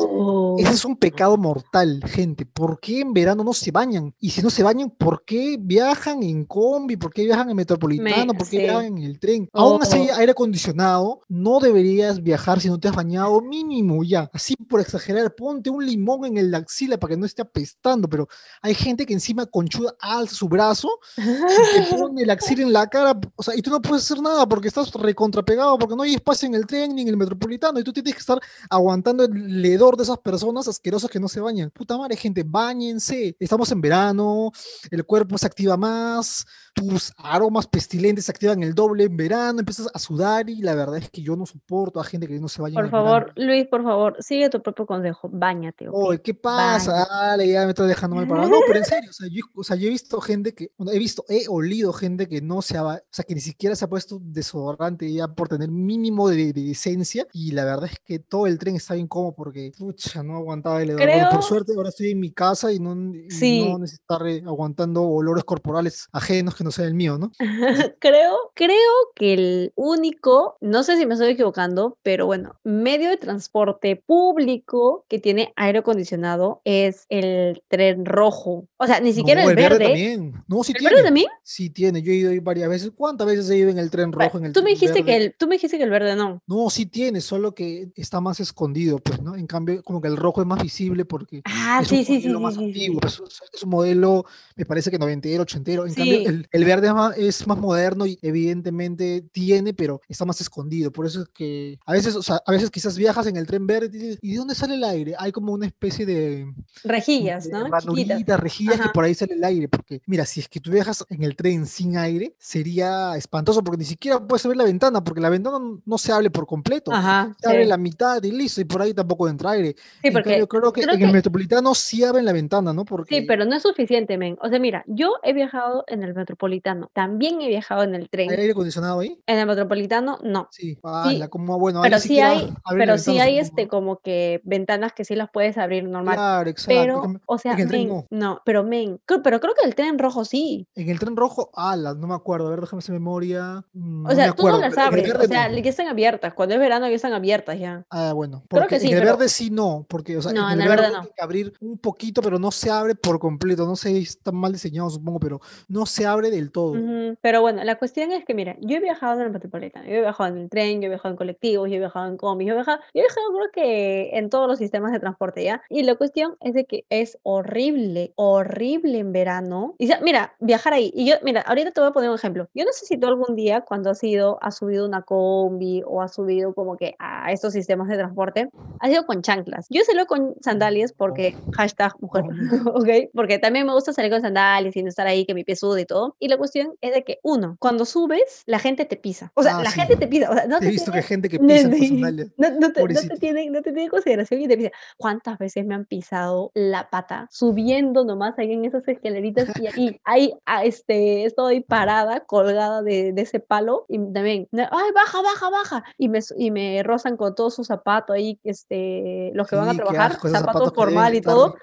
ese 0.64 0.74
es 0.74 0.84
un 0.84 0.96
pecado 0.96 1.36
mortal, 1.36 2.04
gente. 2.06 2.46
¿Por 2.46 2.78
qué 2.78 3.00
en 3.00 3.12
verano 3.12 3.42
no 3.42 3.52
se 3.52 3.72
bañan? 3.72 4.14
Y 4.20 4.30
si 4.30 4.42
no 4.42 4.50
se 4.50 4.62
bañan, 4.62 4.90
¿por 4.90 5.24
qué 5.24 5.58
viajan 5.60 6.22
en 6.22 6.44
combi? 6.44 6.96
¿Por 6.96 7.12
qué 7.12 7.24
viajan 7.24 7.50
en 7.50 7.56
metropolitano? 7.56 8.32
¿Por 8.32 8.48
qué 8.48 8.60
viajan 8.60 8.84
en 8.84 8.98
el 8.98 9.18
tren? 9.18 9.48
Aún 9.52 9.82
así, 9.82 10.08
aire 10.16 10.30
acondicionado, 10.30 11.22
no 11.28 11.58
deberías 11.58 12.22
viajar 12.22 12.60
si 12.60 12.68
no 12.68 12.78
te 12.78 12.86
has 12.86 12.94
bañado 12.94 13.40
mínimo 13.40 14.04
ya. 14.04 14.30
Así 14.32 14.54
por 14.54 14.80
exagerar, 14.80 15.34
ponte 15.34 15.68
un 15.68 15.84
limón 15.84 16.26
en 16.26 16.38
el 16.38 16.54
axila 16.54 16.96
para 16.96 17.14
que 17.14 17.18
no 17.18 17.26
esté 17.26 17.42
apestando. 17.42 18.08
Pero 18.08 18.28
hay 18.62 18.74
gente 18.74 19.04
que 19.04 19.14
encima 19.14 19.46
conchuda 19.46 19.96
alza 19.98 20.36
su 20.36 20.48
brazo 20.48 20.90
y 21.16 21.90
te 21.90 21.96
pone 21.98 22.22
el 22.22 22.30
axila 22.30 22.62
en 22.62 22.72
la 22.72 22.86
cara. 22.86 23.18
O 23.34 23.42
sea, 23.42 23.56
y 23.56 23.62
tú 23.62 23.70
no 23.70 23.82
puedes 23.82 23.95
hacer 23.96 24.20
nada 24.20 24.46
porque 24.46 24.68
estás 24.68 24.92
recontrapegado, 24.92 25.78
porque 25.78 25.96
no 25.96 26.02
hay 26.02 26.14
espacio 26.14 26.48
en 26.48 26.54
el 26.54 26.66
tren 26.66 26.94
ni 26.94 27.02
en 27.02 27.08
el 27.08 27.16
metropolitano 27.16 27.78
y 27.78 27.84
tú 27.84 27.92
tienes 27.92 28.14
que 28.14 28.20
estar 28.20 28.38
aguantando 28.70 29.24
el 29.24 29.64
hedor 29.64 29.96
de 29.96 30.04
esas 30.04 30.18
personas 30.18 30.68
asquerosas 30.68 31.10
que 31.10 31.20
no 31.20 31.28
se 31.28 31.40
bañan. 31.40 31.70
Puta 31.70 31.96
madre, 31.96 32.16
gente, 32.16 32.44
bañense. 32.44 33.36
Estamos 33.38 33.70
en 33.72 33.80
verano, 33.80 34.50
el 34.90 35.04
cuerpo 35.04 35.38
se 35.38 35.46
activa 35.46 35.76
más, 35.76 36.46
tus 36.74 37.12
aromas 37.16 37.66
pestilentes 37.66 38.26
se 38.26 38.32
activan 38.32 38.62
el 38.62 38.74
doble 38.74 39.04
en 39.04 39.16
verano, 39.16 39.60
empiezas 39.60 39.88
a 39.92 39.98
sudar 39.98 40.48
y 40.50 40.60
la 40.62 40.74
verdad 40.74 40.98
es 40.98 41.10
que 41.10 41.22
yo 41.22 41.36
no 41.36 41.46
soporto 41.46 42.00
a 42.00 42.04
gente 42.04 42.26
que 42.28 42.38
no 42.38 42.48
se 42.48 42.60
baña. 42.60 42.74
Por 42.74 42.90
favor, 42.90 43.32
Luis, 43.36 43.66
por 43.66 43.82
favor, 43.82 44.16
sigue 44.20 44.50
tu 44.50 44.62
propio 44.62 44.86
consejo, 44.86 45.28
bañate. 45.32 45.86
Oye, 45.90 46.20
¿qué 46.20 46.34
pasa? 46.34 47.06
Dale, 47.08 47.48
ya 47.48 47.64
me 47.64 47.70
estás 47.70 47.88
dejando 47.88 48.16
mal 48.16 48.26
parado. 48.26 48.48
No, 48.48 48.58
pero 48.66 48.78
en 48.78 48.84
serio, 48.84 49.10
o 49.10 49.64
sea, 49.64 49.76
yo, 49.76 49.86
he 49.86 49.90
visto 49.90 50.20
gente 50.20 50.54
que, 50.54 50.72
he 50.92 50.98
visto, 50.98 51.24
he 51.28 51.46
olido 51.48 51.92
gente 51.92 52.28
que 52.28 52.40
no 52.40 52.62
se 52.62 52.76
ha, 52.76 52.84
o 52.84 53.00
sea, 53.10 53.24
que 53.24 53.34
ni 53.34 53.40
siquiera 53.40 53.75
se 53.76 53.84
ha 53.84 53.88
puesto 53.88 54.18
desodorante 54.22 55.12
ya 55.12 55.28
por 55.28 55.48
tener 55.48 55.70
mínimo 55.70 56.28
de, 56.28 56.52
de, 56.52 56.62
decencia 56.62 57.26
y 57.32 57.52
la 57.52 57.64
verdad 57.64 57.90
es 57.92 58.00
que 58.00 58.18
todo 58.18 58.46
el 58.46 58.58
tren 58.58 58.76
está 58.76 58.94
bien 58.94 59.06
cómodo 59.06 59.34
porque, 59.34 59.72
pucha, 59.76 60.22
no 60.22 60.36
aguantaba 60.36 60.82
el 60.82 60.90
hedor. 60.90 61.30
Por 61.30 61.42
suerte 61.42 61.72
ahora 61.76 61.90
estoy 61.90 62.10
en 62.12 62.20
mi 62.20 62.30
casa 62.30 62.72
y 62.72 62.78
no, 62.78 62.92
y 62.92 63.64
no 63.64 63.78
necesito 63.78 64.14
estar 64.14 64.48
aguantando 64.48 65.02
olores 65.02 65.44
corporales 65.44 66.08
ajenos 66.12 66.54
que 66.54 66.64
no 66.64 66.70
sea 66.70 66.86
el 66.86 66.94
mío, 66.94 67.18
¿no? 67.18 67.30
creo, 68.00 68.52
creo 68.54 68.92
que 69.14 69.34
el 69.34 69.72
único, 69.74 70.56
no 70.60 70.82
sé 70.82 70.96
si 70.96 71.06
me 71.06 71.14
estoy 71.14 71.30
equivocando, 71.30 71.98
pero 72.02 72.26
bueno, 72.26 72.56
medio 72.64 73.10
de 73.10 73.16
transporte 73.16 73.96
público 73.96 75.04
que 75.08 75.18
tiene 75.18 75.52
aire 75.56 75.80
acondicionado 75.80 76.60
es 76.64 77.06
el 77.08 77.62
tren 77.68 78.04
rojo. 78.04 78.66
O 78.76 78.86
sea, 78.86 79.00
ni 79.00 79.12
siquiera 79.12 79.44
el, 79.44 79.54
verde. 79.54 79.84
también. 79.84 80.44
No, 80.46 80.62
sí 80.62 80.72
¿El 80.72 80.78
tiene. 80.78 80.94
verde 80.94 81.04
también? 81.04 81.26
Sí 81.42 81.70
tiene. 81.70 82.02
Yo 82.02 82.12
he 82.12 82.16
ido 82.16 82.42
varias 82.42 82.68
veces. 82.68 82.92
¿Cuántas 82.94 83.26
veces 83.26 83.48
he 83.50 83.56
ido 83.56 83.65
en 83.70 83.78
el 83.78 83.90
tren 83.90 84.12
rojo? 84.12 84.38
En 84.38 84.46
el 84.46 84.52
tú 84.52 84.62
me 84.62 84.70
dijiste 84.70 85.02
verde? 85.02 85.04
que 85.04 85.16
el, 85.16 85.34
tú 85.36 85.46
me 85.46 85.56
dijiste 85.56 85.78
que 85.78 85.84
el 85.84 85.90
verde 85.90 86.16
no. 86.16 86.42
No, 86.46 86.70
sí 86.70 86.86
tiene, 86.86 87.20
solo 87.20 87.54
que 87.54 87.90
está 87.96 88.20
más 88.20 88.40
escondido, 88.40 88.98
pues, 88.98 89.20
¿no? 89.20 89.36
En 89.36 89.46
cambio, 89.46 89.82
como 89.82 90.00
que 90.00 90.08
el 90.08 90.16
rojo 90.16 90.40
es 90.40 90.46
más 90.46 90.62
visible 90.62 91.04
porque 91.04 91.42
ah, 91.44 91.80
es 91.82 91.88
sí, 91.88 91.98
un 91.98 92.04
sí, 92.04 92.12
modelo 92.12 92.38
sí, 92.38 92.44
más 92.44 92.58
antiguo. 92.58 93.00
Es, 93.04 93.22
es, 93.52 93.62
un 93.62 93.70
modelo, 93.70 94.24
me 94.56 94.64
parece 94.64 94.90
que 94.90 94.98
noventero, 94.98 95.42
ochentero. 95.42 95.86
En 95.86 95.94
cambio, 95.94 96.28
el, 96.28 96.48
el 96.50 96.64
verde 96.64 96.88
es 96.88 96.94
más, 96.94 97.16
es 97.16 97.46
más 97.46 97.58
moderno 97.58 98.06
y 98.06 98.18
evidentemente 98.22 99.24
tiene, 99.32 99.74
pero 99.74 100.00
está 100.08 100.24
más 100.24 100.40
escondido. 100.40 100.90
Por 100.92 101.06
eso 101.06 101.22
es 101.22 101.28
que 101.28 101.78
a 101.86 101.92
veces, 101.92 102.14
o 102.16 102.22
sea, 102.22 102.40
a 102.44 102.52
veces 102.52 102.70
quizás 102.70 102.96
viajas 102.96 103.26
en 103.26 103.36
el 103.36 103.46
tren 103.46 103.66
verde 103.66 103.86
y 103.92 103.98
dices, 103.98 104.18
¿y 104.22 104.32
de 104.32 104.38
dónde 104.38 104.54
sale 104.54 104.74
el 104.74 104.84
aire? 104.84 105.14
Hay 105.18 105.32
como 105.32 105.52
una 105.52 105.66
especie 105.66 106.06
de 106.06 106.52
rejillas, 106.84 107.44
de 107.44 107.52
¿no? 107.52 107.68
Ranuritas, 107.68 108.40
rejillas 108.40 108.74
Ajá. 108.76 108.84
que 108.84 108.90
por 108.90 109.04
ahí 109.04 109.14
sale 109.14 109.34
el 109.34 109.44
aire. 109.44 109.68
Porque, 109.68 110.00
mira, 110.06 110.24
si 110.26 110.40
es 110.40 110.48
que 110.48 110.60
tú 110.60 110.70
viajas 110.70 111.04
en 111.08 111.22
el 111.22 111.36
tren 111.36 111.66
sin 111.66 111.96
aire, 111.96 112.34
sería 112.38 113.16
espantoso 113.16 113.55
porque 113.62 113.78
ni 113.78 113.84
siquiera 113.84 114.20
puedes 114.20 114.44
abrir 114.44 114.58
la 114.58 114.64
ventana, 114.64 115.02
porque 115.02 115.20
la 115.20 115.30
ventana 115.30 115.58
no 115.84 115.98
se 115.98 116.12
abre 116.12 116.30
por 116.30 116.46
completo. 116.46 116.92
Ajá, 116.92 117.34
se 117.40 117.48
sí. 117.48 117.54
abre 117.54 117.66
la 117.66 117.76
mitad 117.76 118.22
y 118.22 118.32
listo, 118.32 118.60
y 118.60 118.64
por 118.64 118.82
ahí 118.82 118.94
tampoco 118.94 119.28
entra 119.28 119.52
aire. 119.52 119.74
Sí, 120.02 120.10
porque 120.10 120.30
cambio, 120.30 120.48
creo 120.48 120.72
que 120.72 120.82
creo 120.82 120.94
en 120.94 121.00
que... 121.00 121.06
el 121.06 121.12
metropolitano 121.12 121.74
sí 121.74 122.04
abren 122.04 122.24
la 122.24 122.32
ventana, 122.32 122.72
¿no? 122.72 122.84
Porque... 122.84 123.16
Sí, 123.16 123.26
pero 123.26 123.44
no 123.44 123.56
es 123.56 123.62
suficiente, 123.62 124.18
men. 124.18 124.36
O 124.40 124.48
sea, 124.48 124.58
mira, 124.58 124.84
yo 124.86 125.14
he 125.22 125.32
viajado 125.32 125.84
en 125.86 126.02
el 126.02 126.14
metropolitano, 126.14 126.90
también 126.92 127.40
he 127.40 127.48
viajado 127.48 127.82
en 127.82 127.94
el 127.94 128.08
tren. 128.08 128.30
¿Hay 128.30 128.36
aire 128.36 128.52
acondicionado 128.52 129.00
ahí? 129.00 129.18
En 129.26 129.38
el 129.38 129.46
metropolitano, 129.46 130.18
no. 130.22 130.48
Sí, 130.50 130.78
ah, 130.84 131.06
Sí, 131.08 131.20
como, 131.30 131.58
bueno, 131.58 131.82
pero 131.82 131.98
sí 131.98 132.20
hay, 132.20 132.52
pero 132.70 132.98
sí 132.98 133.18
hay 133.18 133.38
este 133.38 133.68
como 133.68 133.98
que 133.98 134.40
ventanas 134.44 134.92
que 134.92 135.04
sí 135.04 135.14
las 135.14 135.30
puedes 135.30 135.58
abrir 135.58 135.84
normal. 135.84 136.14
Claro, 136.14 136.50
exacto. 136.50 136.80
Pero, 136.80 137.20
o 137.26 137.38
sea, 137.38 137.54
tren 137.56 137.68
men, 137.68 137.88
no. 137.88 138.06
no, 138.10 138.42
pero 138.44 138.64
men, 138.64 139.00
pero 139.22 139.40
creo 139.40 139.54
que 139.54 139.66
el 139.66 139.74
tren 139.74 139.98
rojo 139.98 140.24
sí. 140.24 140.66
En 140.74 140.88
el 140.88 140.98
tren 140.98 141.16
rojo, 141.16 141.50
ala, 141.54 141.94
no 141.94 142.06
me 142.06 142.14
acuerdo. 142.14 142.46
A 142.46 142.50
ver, 142.50 142.60
déjame 142.60 142.78
hacer 142.78 142.92
memoria. 142.92 143.45
Mm, 143.72 144.06
o 144.06 144.10
sea, 144.14 144.32
tú 144.32 144.48
no 144.48 144.58
las 144.58 144.76
abres, 144.78 145.14
o 145.14 145.24
sea, 145.24 145.50
ya 145.50 145.70
están 145.70 145.88
abiertas. 145.88 146.34
Cuando 146.34 146.54
es 146.54 146.60
verano 146.60 146.88
ya 146.88 146.94
están 146.94 147.12
abiertas 147.12 147.58
ya. 147.58 147.84
Ah, 147.90 148.12
bueno. 148.12 148.42
Porque 148.48 148.66
Creo 148.66 148.80
que 148.80 148.86
sí, 148.86 148.92
en 148.92 148.98
el 148.98 149.04
verde 149.04 149.28
sí 149.28 149.50
no, 149.50 149.86
porque 149.88 150.16
o 150.16 150.22
sea, 150.22 150.32
no, 150.32 150.50
en, 150.50 150.60
el, 150.60 150.68
verde, 150.68 150.90
no. 150.90 151.00
hay 151.00 151.08
que 151.14 151.22
abrir 151.22 151.52
un 151.60 151.78
poquito, 151.78 152.22
pero 152.22 152.38
no 152.38 152.50
se 152.50 152.70
abre 152.70 152.94
por 152.94 153.18
completo. 153.18 153.66
No 153.66 153.76
sé, 153.76 153.98
está 153.98 154.32
mal 154.32 154.52
diseñado, 154.52 154.90
supongo, 154.90 155.20
pero 155.20 155.40
no 155.68 155.86
se 155.86 156.06
abre 156.06 156.30
del 156.30 156.50
todo. 156.50 156.74
Pero 157.20 157.40
bueno, 157.40 157.62
la 157.64 157.76
cuestión 157.76 158.12
es 158.12 158.24
que, 158.24 158.34
mira, 158.34 158.56
yo 158.60 158.76
he 158.76 158.80
viajado 158.80 159.20
en 159.20 159.26
el 159.26 159.32
metropolitano, 159.32 159.86
yo 159.86 159.94
he 159.94 160.00
viajado 160.00 160.34
en 160.34 160.42
el 160.42 160.48
tren, 160.48 160.80
yo 160.80 160.86
he 160.86 160.90
viajado 160.90 161.12
en 161.12 161.16
colectivos, 161.16 161.68
yo 161.68 161.76
he 161.76 161.78
viajado 161.78 162.06
en 162.06 162.16
combi, 162.16 162.44
yo 162.44 162.52
he 162.52 162.56
viajado, 162.56 162.78
yo 162.94 163.00
he 163.00 163.02
viajado 163.02 163.26
creo 163.36 163.50
que 163.52 164.10
en 164.12 164.30
todos 164.30 164.48
los 164.48 164.58
sistemas 164.58 164.92
de 164.92 165.00
transporte 165.00 165.44
ya. 165.44 165.62
Y 165.68 165.82
la 165.82 165.94
cuestión 165.94 166.36
es 166.40 166.54
de 166.54 166.64
que 166.64 166.84
es 166.90 167.18
horrible, 167.22 168.12
horrible 168.16 168.98
en 168.98 169.12
verano. 169.12 169.74
Y 169.78 169.90
mira, 170.02 170.34
viajar 170.40 170.72
ahí. 170.72 170.92
Y 170.94 171.06
yo, 171.06 171.16
mira, 171.22 171.42
ahorita 171.42 171.70
te 171.70 171.80
voy 171.80 171.90
a 171.90 171.92
poner 171.92 172.10
un 172.10 172.16
ejemplo. 172.16 172.48
Yo 172.54 172.64
no 172.64 172.72
sé 172.72 172.86
si 172.86 172.96
tú 172.96 173.06
algún 173.06 173.35
día, 173.36 173.60
cuando 173.60 173.90
has 173.90 174.02
ido, 174.02 174.38
has 174.42 174.56
subido 174.56 174.86
una 174.86 175.02
combi 175.02 175.82
o 175.86 176.02
has 176.02 176.14
subido 176.14 176.54
como 176.54 176.76
que 176.76 176.94
a 176.98 177.30
estos 177.32 177.52
sistemas 177.52 177.88
de 177.88 177.96
transporte, 177.96 178.48
has 178.80 178.90
ido 178.90 179.06
con 179.06 179.22
chanclas. 179.22 179.66
Yo 179.70 179.82
salgo 179.84 180.06
con 180.06 180.34
sandalias 180.40 180.92
porque 180.92 181.36
hashtag 181.52 181.92
mujer, 182.00 182.24
¿ok? 182.74 183.10
Porque 183.14 183.38
también 183.38 183.66
me 183.66 183.72
gusta 183.72 183.92
salir 183.92 184.10
con 184.10 184.20
sandalias 184.20 184.74
y 184.76 184.82
no 184.82 184.88
estar 184.88 185.06
ahí 185.06 185.24
que 185.24 185.34
mi 185.34 185.44
pie 185.44 185.56
sude 185.56 185.82
y 185.82 185.86
todo. 185.86 186.16
Y 186.18 186.28
la 186.28 186.36
cuestión 186.36 186.74
es 186.80 186.94
de 186.94 187.04
que, 187.04 187.18
uno, 187.22 187.56
cuando 187.60 187.84
subes, 187.84 188.42
la 188.46 188.58
gente 188.58 188.84
te 188.84 188.96
pisa. 188.96 189.30
O 189.34 189.42
sea, 189.42 189.58
ah, 189.58 189.62
la 189.62 189.70
gente 189.70 189.96
te 189.96 190.06
pisa. 190.06 190.30
O 190.30 190.34
sea, 190.34 190.46
no 190.46 190.58
He 190.58 190.68
visto 190.68 190.90
que 190.90 190.98
hay 190.98 191.04
gente 191.04 191.28
que 191.28 191.38
pisa 191.40 191.70
con 191.70 191.78
sandalias. 191.78 192.28
No, 192.36 192.50
no, 192.50 192.72
te, 192.72 192.82
no, 192.82 193.00
te, 193.00 193.16
tienen, 193.18 193.52
no 193.52 193.62
te 193.62 193.72
tienen 193.72 193.90
consideración 193.90 194.40
y 194.40 194.48
te 194.48 194.56
pisa. 194.56 194.70
¿Cuántas 194.96 195.38
veces 195.38 195.64
me 195.66 195.74
han 195.74 195.84
pisado 195.84 196.50
la 196.54 196.90
pata 196.90 197.28
subiendo 197.30 198.04
nomás 198.04 198.38
ahí 198.38 198.52
en 198.52 198.64
esas 198.64 198.86
escaleritas 198.88 199.48
y 199.60 199.66
ahí, 199.66 200.00
ahí 200.04 200.32
ah, 200.46 200.64
este, 200.64 201.24
estoy 201.24 201.60
parada, 201.60 202.20
colgada 202.20 202.82
de, 202.82 203.12
de, 203.12 203.25
ese 203.26 203.40
palo 203.40 203.84
y 203.88 203.98
también, 204.12 204.48
ay, 204.52 204.92
baja, 204.94 205.22
baja, 205.22 205.50
baja. 205.50 205.84
Y 205.98 206.08
me, 206.08 206.20
y 206.36 206.50
me 206.50 206.82
rozan 206.82 207.16
con 207.16 207.34
todo 207.34 207.50
su 207.50 207.64
zapato 207.64 208.12
ahí, 208.12 208.40
este, 208.44 209.30
los 209.34 209.48
que 209.48 209.56
van 209.56 209.68
a 209.68 209.74
trabajar, 209.74 210.18
zapatos 210.18 210.72
formal 210.74 211.14
y 211.14 211.20
todo. 211.20 211.56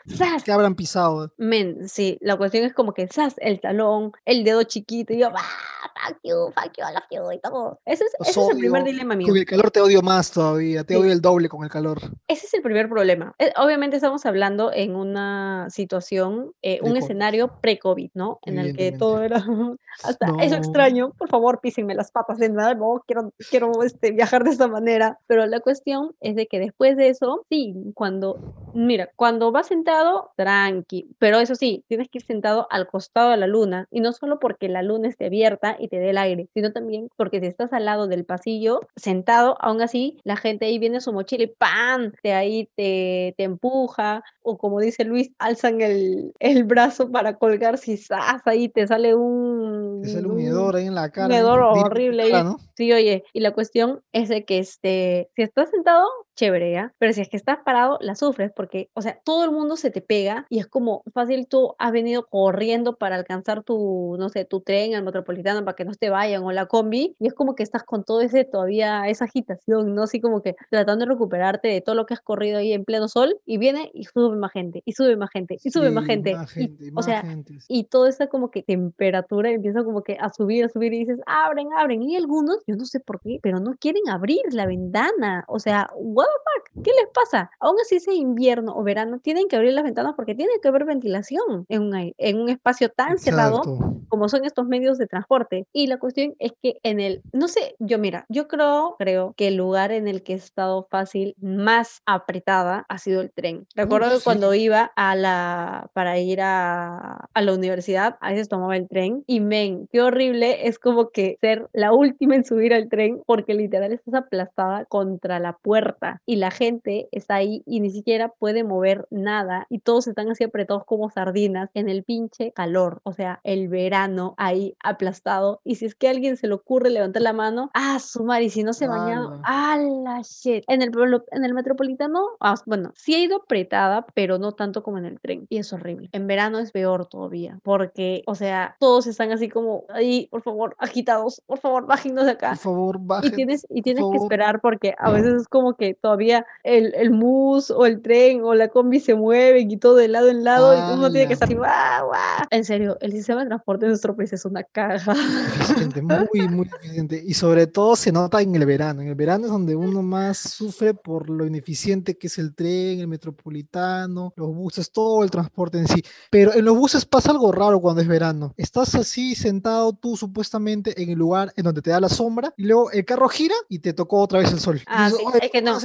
Que 0.43 0.51
habrán 0.51 0.75
pisado. 0.75 1.33
Men, 1.37 1.87
sí, 1.87 2.17
la 2.21 2.37
cuestión 2.37 2.65
es 2.65 2.73
como 2.73 2.93
que, 2.93 3.07
¿sabes? 3.07 3.35
El 3.37 3.59
talón, 3.59 4.11
el 4.25 4.43
dedo 4.43 4.63
chiquito 4.63 5.13
y 5.13 5.19
yo, 5.19 5.29
fuck 5.29 6.17
you, 6.23 6.51
fuck 6.55 6.71
you, 6.77 6.83
I 6.83 6.93
love 6.93 7.03
you 7.11 7.31
y 7.31 7.39
todo. 7.39 7.79
Ese 7.85 8.03
es, 8.05 8.13
ese 8.27 8.41
es 8.41 8.49
el 8.49 8.57
primer 8.57 8.83
dilema 8.83 9.15
mío. 9.15 9.27
Con 9.27 9.37
el 9.37 9.45
calor 9.45 9.71
te 9.71 9.81
odio 9.81 10.01
más 10.01 10.31
todavía, 10.31 10.83
te 10.83 10.95
odio 10.95 11.11
el 11.11 11.21
doble 11.21 11.49
con 11.49 11.63
el 11.63 11.69
calor. 11.69 11.99
Ese 12.27 12.45
es 12.45 12.53
el 12.53 12.61
primer 12.61 12.89
problema. 12.89 13.33
Eh, 13.39 13.53
obviamente 13.57 13.97
estamos 13.97 14.25
hablando 14.25 14.71
en 14.73 14.95
una 14.95 15.67
situación, 15.69 16.53
eh, 16.61 16.79
un 16.81 16.97
escenario 16.97 17.59
pre-COVID, 17.61 18.11
¿no? 18.13 18.39
En 18.43 18.59
el 18.59 18.75
que 18.75 18.91
todo 18.91 19.23
era 19.23 19.37
hasta 20.03 20.27
eso 20.41 20.55
extraño. 20.55 21.11
Por 21.17 21.29
favor, 21.29 21.52
písenme 21.59 21.95
las 21.95 22.11
patas 22.11 22.37
de 22.37 22.49
nuevo. 22.49 23.03
Quiero, 23.07 23.31
quiero 23.49 23.83
este, 23.83 24.11
viajar 24.11 24.43
de 24.43 24.51
esta 24.51 24.67
manera. 24.67 25.19
Pero 25.27 25.45
la 25.45 25.59
cuestión 25.59 26.15
es 26.21 26.35
de 26.35 26.47
que 26.47 26.59
después 26.59 26.97
de 26.97 27.09
eso, 27.09 27.45
sí, 27.49 27.75
cuando, 27.95 28.39
mira, 28.73 29.09
cuando 29.15 29.51
vas 29.51 29.67
sentado, 29.67 30.31
tranqui. 30.35 31.09
Pero 31.19 31.39
eso 31.39 31.55
sí, 31.55 31.83
tienes 31.87 32.09
que 32.09 32.19
ir 32.19 32.25
sentado 32.25 32.67
al 32.69 32.87
costado 32.87 33.31
de 33.31 33.37
la 33.37 33.47
luna. 33.47 33.87
Y 33.91 34.01
no 34.01 34.13
solo 34.13 34.39
porque 34.39 34.69
la 34.69 34.83
luna 34.83 35.07
esté 35.07 35.25
abierta 35.25 35.75
y 35.79 35.87
te 35.87 35.99
dé 35.99 36.11
el 36.11 36.17
aire, 36.17 36.49
sino 36.53 36.71
también 36.71 37.09
porque 37.15 37.39
si 37.39 37.47
estás 37.47 37.73
al 37.73 37.85
lado 37.85 38.07
del 38.07 38.25
pasillo, 38.25 38.81
sentado, 38.95 39.57
aún 39.59 39.81
así, 39.81 40.17
la 40.23 40.35
gente 40.35 40.65
ahí 40.65 40.79
viene 40.79 41.01
su 41.01 41.13
mochila 41.13 41.43
y 41.43 41.47
¡pam! 41.47 42.11
De 42.23 42.33
ahí 42.33 42.69
te, 42.75 43.33
te 43.37 43.43
empuja. 43.43 44.23
O 44.41 44.57
como 44.57 44.79
dice 44.79 45.05
Luis, 45.05 45.31
alzan 45.39 45.81
el, 45.81 46.33
el 46.39 46.63
brazo 46.63 47.11
para 47.11 47.37
colgar 47.37 47.77
si 47.77 47.93
estás 47.93 48.41
ahí 48.45 48.69
te 48.69 48.87
sale 48.87 49.15
un... 49.15 50.01
Te 50.01 50.09
sale 50.09 50.27
un 50.27 50.39
hedor 50.39 50.75
ahí 50.75 50.87
en 50.87 50.95
la 50.95 51.09
cara. 51.09 51.27
Un 51.27 51.33
hedor 51.33 51.61
horrible. 51.61 52.31
Sí, 52.75 52.91
oye, 52.91 53.23
y 53.33 53.39
la 53.39 53.51
cuestión 53.51 54.01
es 54.11 54.29
de 54.29 54.45
que 54.45 54.59
este, 54.59 55.29
si 55.35 55.43
estás 55.43 55.69
sentado, 55.69 56.07
chévere, 56.35 56.71
¿ya? 56.71 56.93
Pero 56.97 57.13
si 57.13 57.21
es 57.21 57.29
que 57.29 57.37
estás 57.37 57.59
parado, 57.63 57.97
la 58.01 58.15
sufres 58.15 58.51
porque, 58.55 58.62
o 58.93 59.01
sea, 59.01 59.19
todo 59.23 59.45
el 59.45 59.51
mundo 59.51 59.75
se 59.75 59.91
te 59.91 60.01
pega 60.01 60.45
y 60.49 60.59
es 60.59 60.67
como 60.67 61.03
fácil 61.13 61.47
tú 61.47 61.75
has 61.77 61.91
venido 61.91 62.25
corriendo 62.27 62.95
para 62.97 63.15
alcanzar 63.15 63.63
tu, 63.63 64.15
no 64.19 64.29
sé, 64.29 64.45
tu 64.45 64.61
tren 64.61 64.95
al 64.95 65.03
metropolitano 65.03 65.63
para 65.65 65.75
que 65.75 65.85
no 65.85 65.93
te 65.93 66.09
vayan 66.09 66.43
o 66.43 66.51
la 66.51 66.65
combi 66.65 67.15
y 67.19 67.27
es 67.27 67.33
como 67.33 67.55
que 67.55 67.63
estás 67.63 67.83
con 67.83 68.03
todo 68.03 68.21
ese 68.21 68.45
todavía 68.45 69.07
esa 69.07 69.25
agitación, 69.25 69.95
¿no? 69.95 70.03
Así 70.03 70.19
como 70.21 70.41
que 70.41 70.55
tratando 70.69 71.05
de 71.05 71.11
recuperarte 71.11 71.67
de 71.67 71.81
todo 71.81 71.95
lo 71.95 72.05
que 72.05 72.13
has 72.13 72.21
corrido 72.21 72.57
ahí 72.57 72.73
en 72.73 72.85
pleno 72.85 73.07
sol 73.07 73.39
y 73.45 73.57
viene 73.57 73.91
y 73.93 74.05
sube 74.05 74.35
más 74.35 74.51
gente 74.51 74.81
y 74.85 74.93
sube 74.93 75.15
más 75.15 75.29
gente 75.29 75.57
y 75.63 75.69
sube 75.69 75.91
más 75.91 76.05
gente. 76.05 76.35
y, 76.55 76.91
o 76.95 77.01
sea, 77.01 77.23
y 77.67 77.85
toda 77.85 78.09
esa 78.09 78.27
como 78.27 78.51
que 78.51 78.63
temperatura 78.63 79.51
empieza 79.51 79.83
como 79.83 80.03
que 80.03 80.17
a 80.19 80.29
subir, 80.29 80.65
a 80.65 80.69
subir 80.69 80.93
y 80.93 80.99
dices, 80.99 81.19
abren, 81.25 81.69
abren. 81.77 82.01
Y 82.03 82.15
algunos, 82.15 82.57
yo 82.67 82.75
no 82.75 82.85
sé 82.85 82.99
por 82.99 83.19
qué, 83.21 83.39
pero 83.41 83.59
no 83.59 83.75
quieren 83.79 84.09
abrir 84.09 84.41
la 84.51 84.65
ventana. 84.65 85.45
O 85.47 85.59
sea, 85.59 85.89
what 85.95 86.25
the 86.25 86.73
fuck, 86.73 86.83
¿qué 86.83 86.91
les 86.91 87.09
pasa? 87.13 87.51
Aún 87.59 87.75
así 87.81 87.99
sea 87.99 88.13
invierno 88.53 88.75
o 88.75 88.83
verano, 88.83 89.19
tienen 89.19 89.47
que 89.47 89.55
abrir 89.55 89.73
las 89.73 89.83
ventanas 89.83 90.13
porque 90.15 90.35
tiene 90.35 90.53
que 90.61 90.67
haber 90.67 90.85
ventilación 90.85 91.65
en 91.69 91.81
un, 91.81 92.13
en 92.17 92.37
un 92.39 92.49
espacio 92.49 92.89
tan 92.89 93.17
cerrado 93.17 93.61
como 94.09 94.29
son 94.29 94.45
estos 94.45 94.67
medios 94.67 94.97
de 94.97 95.07
transporte. 95.07 95.65
Y 95.73 95.87
la 95.87 95.97
cuestión 95.97 96.35
es 96.39 96.51
que 96.61 96.77
en 96.83 96.99
el, 96.99 97.21
no 97.31 97.47
sé, 97.47 97.75
yo 97.79 97.97
mira, 97.97 98.25
yo 98.29 98.47
creo, 98.47 98.95
creo 98.99 99.33
que 99.35 99.47
el 99.47 99.55
lugar 99.55 99.91
en 99.91 100.07
el 100.07 100.23
que 100.23 100.33
he 100.33 100.35
estado 100.35 100.87
fácil 100.89 101.35
más 101.41 102.01
apretada 102.05 102.85
ha 102.89 102.97
sido 102.97 103.21
el 103.21 103.31
tren. 103.31 103.65
Recuerdo 103.75 104.17
que 104.17 104.23
cuando 104.23 104.53
iba 104.53 104.91
a 104.95 105.15
la, 105.15 105.89
para 105.93 106.19
ir 106.19 106.41
a, 106.41 107.27
a 107.33 107.41
la 107.41 107.53
universidad, 107.53 108.17
a 108.21 108.31
veces 108.31 108.49
tomaba 108.49 108.77
el 108.77 108.87
tren 108.87 109.23
y 109.25 109.39
men, 109.39 109.87
qué 109.91 110.01
horrible 110.01 110.67
es 110.67 110.77
como 110.79 111.09
que 111.09 111.37
ser 111.41 111.67
la 111.73 111.93
última 111.93 112.35
en 112.35 112.45
subir 112.45 112.73
al 112.73 112.89
tren 112.89 113.21
porque 113.25 113.53
literal 113.53 113.93
estás 113.93 114.13
aplastada 114.13 114.85
contra 114.85 115.39
la 115.39 115.53
puerta 115.53 116.21
y 116.25 116.35
la 116.35 116.51
gente 116.51 117.07
está 117.11 117.35
ahí 117.35 117.63
y 117.65 117.79
ni 117.79 117.89
siquiera 117.89 118.29
puede 118.43 118.65
mover 118.65 119.07
nada 119.09 119.67
y 119.69 119.79
todos 119.79 120.05
están 120.05 120.29
así 120.29 120.43
apretados 120.43 120.83
como 120.83 121.09
sardinas 121.09 121.69
en 121.75 121.87
el 121.87 122.03
pinche 122.03 122.51
calor, 122.51 122.99
o 123.03 123.13
sea, 123.13 123.39
el 123.45 123.69
verano 123.69 124.33
ahí 124.35 124.75
aplastado 124.83 125.61
y 125.63 125.75
si 125.75 125.85
es 125.85 125.95
que 125.95 126.09
a 126.09 126.11
alguien 126.11 126.35
se 126.35 126.49
le 126.49 126.55
ocurre 126.55 126.89
levantar 126.89 127.21
la 127.21 127.31
mano, 127.31 127.71
ah, 127.73 127.99
sumar 127.99 128.41
y 128.41 128.49
si 128.49 128.63
no 128.63 128.73
se 128.73 128.85
bañado, 128.85 129.39
ah, 129.45 129.77
la 129.77 130.19
shit. 130.23 130.65
En 130.67 130.81
el, 130.81 130.91
en 131.31 131.45
el 131.45 131.53
metropolitano, 131.53 132.31
ah, 132.41 132.55
bueno, 132.65 132.91
sí 132.95 133.15
he 133.15 133.19
ido 133.19 133.37
apretada, 133.37 134.05
pero 134.13 134.37
no 134.37 134.51
tanto 134.51 134.83
como 134.83 134.97
en 134.97 135.05
el 135.05 135.21
tren 135.21 135.47
y 135.47 135.59
es 135.59 135.71
horrible. 135.71 136.09
En 136.11 136.27
verano 136.27 136.59
es 136.59 136.73
peor 136.73 137.05
todavía 137.05 137.61
porque, 137.63 138.23
o 138.27 138.35
sea, 138.35 138.75
todos 138.77 139.07
están 139.07 139.31
así 139.31 139.47
como 139.47 139.85
ahí, 139.87 140.27
por 140.31 140.41
favor, 140.41 140.75
agitados, 140.79 141.41
por 141.45 141.59
favor, 141.59 141.87
bájenos 141.87 142.25
de 142.25 142.31
acá. 142.31 142.49
Por 142.49 142.57
favor, 142.57 142.97
bajen. 142.99 143.31
Y 143.31 143.35
tienes, 143.37 143.65
y 143.69 143.81
tienes 143.83 144.03
que 144.11 144.17
esperar 144.17 144.59
porque 144.59 144.95
a 144.97 145.11
veces 145.13 145.43
es 145.43 145.47
como 145.47 145.75
que 145.75 145.93
todavía 145.93 146.45
el, 146.63 146.93
el 146.95 147.09
bus 147.09 147.71
o 147.71 147.85
el 147.85 148.01
tren 148.01 148.32
o 148.41 148.55
la 148.55 148.69
combi 148.69 148.99
se 148.99 149.15
mueven 149.15 149.69
y 149.69 149.77
todo 149.77 149.95
de 149.95 150.07
lado 150.07 150.29
en 150.29 150.43
lado 150.43 150.73
y 150.73 150.97
uno 150.97 151.11
tiene 151.11 151.27
que 151.27 151.33
estar 151.33 151.47
así, 151.47 151.55
¡guau, 151.55 152.07
guau! 152.07 152.47
En 152.49 152.63
serio, 152.65 152.97
el 153.01 153.11
sistema 153.11 153.41
de 153.41 153.47
transporte 153.47 153.85
de 153.85 153.89
nuestro 153.89 154.15
país 154.15 154.31
es 154.33 154.45
una 154.45 154.63
caja. 154.63 155.13
Eficiente, 155.55 156.01
muy, 156.01 156.47
muy 156.47 156.67
eficiente. 156.67 157.21
Y 157.25 157.33
sobre 157.33 157.67
todo 157.67 157.95
se 157.95 158.11
nota 158.11 158.41
en 158.41 158.55
el 158.55 158.65
verano. 158.65 159.01
En 159.01 159.09
el 159.09 159.15
verano 159.15 159.45
es 159.45 159.51
donde 159.51 159.75
uno 159.75 160.01
más 160.01 160.37
sufre 160.37 160.93
por 160.93 161.29
lo 161.29 161.45
ineficiente 161.45 162.17
que 162.17 162.27
es 162.27 162.37
el 162.37 162.55
tren, 162.55 162.99
el 162.99 163.07
metropolitano, 163.07 164.33
los 164.35 164.53
buses, 164.53 164.91
todo 164.91 165.23
el 165.23 165.31
transporte 165.31 165.77
en 165.77 165.87
sí. 165.87 166.03
Pero 166.29 166.53
en 166.53 166.65
los 166.65 166.77
buses 166.77 167.05
pasa 167.05 167.31
algo 167.31 167.51
raro 167.51 167.79
cuando 167.79 168.01
es 168.01 168.07
verano. 168.07 168.53
Estás 168.57 168.95
así 168.95 169.35
sentado 169.35 169.93
tú 169.93 170.17
supuestamente 170.17 171.01
en 171.01 171.09
el 171.09 171.17
lugar 171.17 171.53
en 171.55 171.63
donde 171.63 171.81
te 171.81 171.89
da 171.89 171.99
la 171.99 172.09
sombra 172.09 172.53
y 172.57 172.63
luego 172.63 172.91
el 172.91 173.05
carro 173.05 173.27
gira 173.29 173.55
y 173.69 173.79
te 173.79 173.93
tocó 173.93 174.21
otra 174.21 174.39
vez 174.39 174.51
el 174.51 174.59
sol. 174.59 174.81
Ah, 174.87 175.09
sí, 175.09 175.23
es 175.41 175.51
que 175.51 175.61
no. 175.61 175.77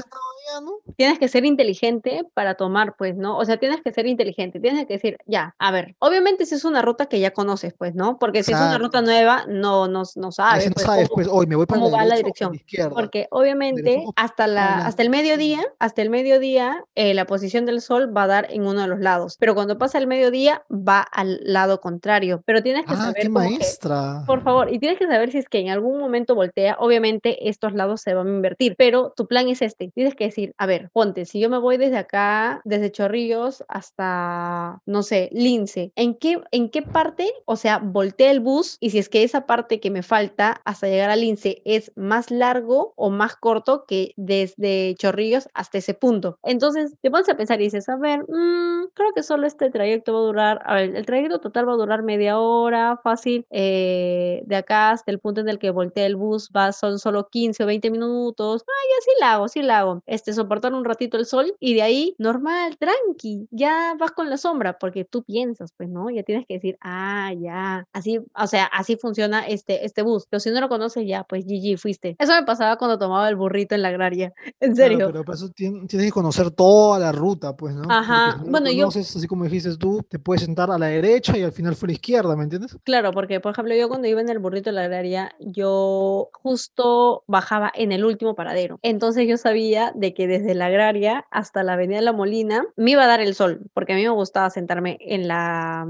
Tienes 0.97 1.19
que 1.19 1.29
ser 1.29 1.45
inteligente 1.45 2.25
para 2.35 2.55
tomar, 2.55 2.97
pues, 2.97 3.17
¿no? 3.17 3.37
O 3.37 3.45
sea, 3.45 3.59
tienes 3.59 3.81
que 3.83 3.93
ser 3.93 4.07
inteligente, 4.07 4.61
tienes 4.61 4.87
que 4.87 4.95
decir, 4.95 5.19
ya, 5.27 5.55
a 5.59 5.71
ver, 5.71 5.95
obviamente 5.99 6.47
si 6.47 6.55
es 6.55 6.65
una 6.65 6.83
ruta 6.83 7.07
que 7.07 7.21
ya 7.21 7.33
conoces, 7.33 7.75
pues, 7.77 7.95
¿no? 7.95 8.19
Porque 8.19 8.43
si 8.43 8.53
es 8.53 8.59
una 8.59 8.79
ruta 8.79 9.03
nueva, 9.03 9.45
no, 9.49 9.89
no, 9.89 10.03
no 10.17 10.33
sabes. 10.33 10.67
no 10.67 10.75
pues, 10.75 10.87
sabes, 10.87 11.09
pues, 11.13 11.29
hoy 11.31 11.47
me 11.47 11.57
voy 11.57 11.67
para 11.67 11.81
cómo 11.81 11.91
la 11.91 11.99
va 11.99 12.05
la 12.05 12.17
dirección. 12.17 12.59
Porque 12.91 13.29
obviamente 13.31 14.05
hasta, 14.17 14.47
la, 14.47 14.87
hasta 14.87 15.03
el 15.03 15.11
mediodía, 15.11 15.61
hasta 15.79 16.03
el 16.03 16.11
mediodía, 16.11 16.85
eh, 16.95 17.15
la 17.15 17.27
posición 17.27 17.67
del 17.67 17.81
sol 17.81 18.17
va 18.17 18.25
a 18.25 18.27
dar 18.27 18.47
en 18.51 18.67
uno 18.67 18.81
de 18.81 18.89
los 18.89 19.01
lados, 19.01 19.37
pero 19.39 19.55
cuando 19.55 19.79
pasa 19.79 19.99
el 19.99 20.07
mediodía 20.07 20.63
va 20.71 21.01
al 21.01 21.41
lado 21.43 21.81
contrario. 21.81 22.43
Pero 22.45 22.63
tienes 22.63 22.87
que 22.87 22.95
ah, 22.95 22.97
saber. 22.97 23.23
Qué 23.23 23.29
maestra. 23.29 24.25
por 24.27 24.43
favor, 24.43 24.73
y 24.73 24.79
tienes 24.79 24.99
que 24.99 25.07
saber 25.07 25.31
si 25.31 25.39
es 25.39 25.49
que 25.49 25.61
en 25.61 25.71
algún 25.71 25.99
momento 25.99 26.35
voltea, 26.35 26.77
obviamente 26.79 27.49
estos 27.49 27.75
lados 27.75 28.01
se 28.01 28.15
van 28.15 28.27
a 28.27 28.31
invertir, 28.31 28.75
pero 28.77 29.13
tu 29.17 29.27
plan 29.27 29.49
es 29.49 29.63
este. 29.63 29.91
Tienes 29.95 30.15
que 30.15 30.25
decir 30.25 30.38
a 30.59 30.67
ver, 30.67 30.91
ponte, 30.93 31.25
si 31.25 31.41
yo 31.41 31.51
me 31.51 31.59
voy 31.59 31.77
desde 31.77 31.99
acá, 31.99 32.61
desde 32.65 32.93
Chorrillos 32.93 33.65
hasta, 33.69 34.81
no 34.87 35.03
sé, 35.03 35.29
Lince, 35.33 35.93
¿en 35.97 36.15
qué, 36.15 36.41
en 36.53 36.71
qué 36.71 36.83
parte, 36.83 37.33
o 37.45 37.57
sea, 37.57 37.79
volteé 37.79 38.31
el 38.31 38.41
bus 38.41 38.77
y 38.81 38.91
si 38.91 38.99
es 38.99 39.09
que 39.09 39.23
esa 39.23 39.47
parte 39.47 39.81
que 39.81 39.91
me 39.91 40.03
falta 40.03 40.61
hasta 40.65 40.89
llegar 40.89 41.11
a 41.11 41.17
Lince 41.17 41.63
es 41.65 41.93
más 41.97 42.31
largo 42.31 42.93
o 42.97 43.11
más 43.11 43.37
corto 43.37 43.85
que 43.87 44.13
desde 44.17 44.95
Chorrillos 44.99 45.49
hasta 45.55 45.79
ese 45.79 45.95
punto? 45.95 46.39
Entonces, 46.43 46.95
te 47.01 47.11
pones 47.11 47.29
a 47.29 47.37
pensar 47.37 47.61
y 47.61 47.65
dices, 47.65 47.89
a 47.89 47.97
ver, 47.97 48.25
mmm, 48.29 48.87
creo 48.95 49.13
que 49.15 49.23
solo 49.23 49.47
este 49.47 49.71
trayecto 49.71 50.13
va 50.13 50.19
a 50.21 50.23
durar, 50.23 50.63
a 50.65 50.75
ver, 50.75 50.97
el 50.97 51.07
trayecto 51.07 51.41
total 51.41 51.69
va 51.69 51.73
a 51.75 51.77
durar 51.77 52.03
media 52.03 52.39
hora, 52.39 52.99
fácil, 53.03 53.47
eh, 53.51 54.43
de 54.47 54.57
acá 54.57 54.91
hasta 54.91 55.11
el 55.11 55.19
punto 55.21 55.41
en 55.41 55.49
el 55.49 55.59
que 55.59 55.71
voltea 55.71 56.07
el 56.07 56.17
bus 56.17 56.51
va, 56.57 56.73
son 56.73 56.99
solo 56.99 57.29
15 57.29 57.65
o 57.65 57.67
20 57.67 57.91
minutos, 57.91 58.65
ay, 58.67 58.89
así 58.99 59.11
la 59.21 59.33
hago, 59.35 59.49
sí 59.49 59.63
la 59.63 59.79
hago, 59.81 60.03
este, 60.07 60.28
soportar 60.33 60.75
un 60.75 60.85
ratito 60.85 61.17
el 61.17 61.27
sol 61.27 61.55
y 61.61 61.75
de 61.75 61.83
ahí, 61.83 62.15
normal, 62.19 62.77
tranqui, 62.79 63.49
ya 63.51 63.95
vas 63.99 64.13
con 64.13 64.31
la 64.31 64.37
sombra, 64.37 64.79
porque 64.79 65.05
tú 65.05 65.23
piensas, 65.23 65.73
pues, 65.77 65.89
¿no? 65.89 66.11
Ya 66.11 66.23
tienes 66.23 66.47
que 66.47 66.55
decir, 66.55 66.79
ah, 66.81 67.33
ya, 67.39 67.87
así, 67.93 68.19
o 68.19 68.47
sea, 68.47 68.65
así 68.65 68.97
funciona 68.97 69.47
este, 69.47 69.85
este 69.85 70.03
bus, 70.03 70.27
pero 70.29 70.41
si 70.41 70.51
no 70.51 70.61
lo 70.61 70.69
conoces 70.69 71.07
ya, 71.07 71.25
pues 71.25 71.45
GG, 71.45 71.79
fuiste. 71.79 72.17
Eso 72.19 72.33
me 72.33 72.45
pasaba 72.45 72.77
cuando 72.77 72.99
tomaba 72.99 73.29
el 73.29 73.37
burrito 73.37 73.75
en 73.75 73.83
la 73.83 73.89
agraria, 73.89 74.33
en 74.61 74.77
serio. 74.77 75.07
pero 75.07 75.25
para 75.25 75.37
eso 75.37 75.49
tienes, 75.51 75.89
que 75.89 76.11
conocer 76.11 76.51
toda 76.51 76.99
la 76.99 77.13
ruta, 77.13 77.57
pues, 77.57 77.75
¿no? 77.75 77.91
Ajá, 77.91 78.43
bueno, 78.47 78.71
yo... 78.71 78.89
Así 78.89 79.27
como 79.27 79.45
dijiste 79.45 79.77
tú, 79.77 80.03
te 80.09 80.19
puedes 80.19 80.43
sentar 80.43 80.71
a 80.71 80.79
la 80.79 80.87
derecha 80.87 81.37
y 81.37 81.43
al 81.43 81.53
final 81.53 81.75
fue 81.75 81.87
a 81.87 81.89
la 81.89 81.93
izquierda, 81.95 82.37
¿me 82.37 82.45
entiendes? 82.45 82.77
Claro, 82.85 83.13
porque, 83.13 83.41
por 83.41 83.53
ejemplo, 83.53 83.75
yo 83.75 83.89
cuando 83.89 84.09
iba 84.09 84.21
en 84.21 84.29
el 84.29 84.39
burrito 84.39 84.71
de 84.71 84.75
la 84.75 84.85
agraria, 84.85 85.35
yo 85.39 86.31
justo 86.33 87.25
bajaba 87.27 87.73
en 87.75 87.93
el 87.93 88.05
último 88.05 88.35
paradero. 88.35 88.79
Entonces 88.83 89.27
yo 89.29 89.37
sabía 89.37 89.93
de 89.95 90.15
que 90.19 90.27
desde 90.27 90.57
la 90.57 90.67
agraria 90.67 91.29
hasta 91.31 91.63
la 91.63 91.75
avenida 91.75 92.01
La 92.01 92.13
Molina 92.13 92.67
me 92.75 92.91
iba 92.91 93.05
a 93.05 93.07
dar 93.07 93.21
el 93.21 93.37
sol, 93.37 93.71
porque 93.73 93.93
a 93.93 93.95
mí 93.97 94.03
me 94.03 94.09
gustaba 94.09 94.51
sentarme 94.51 94.99
en 95.01 95.29
la 95.29 95.87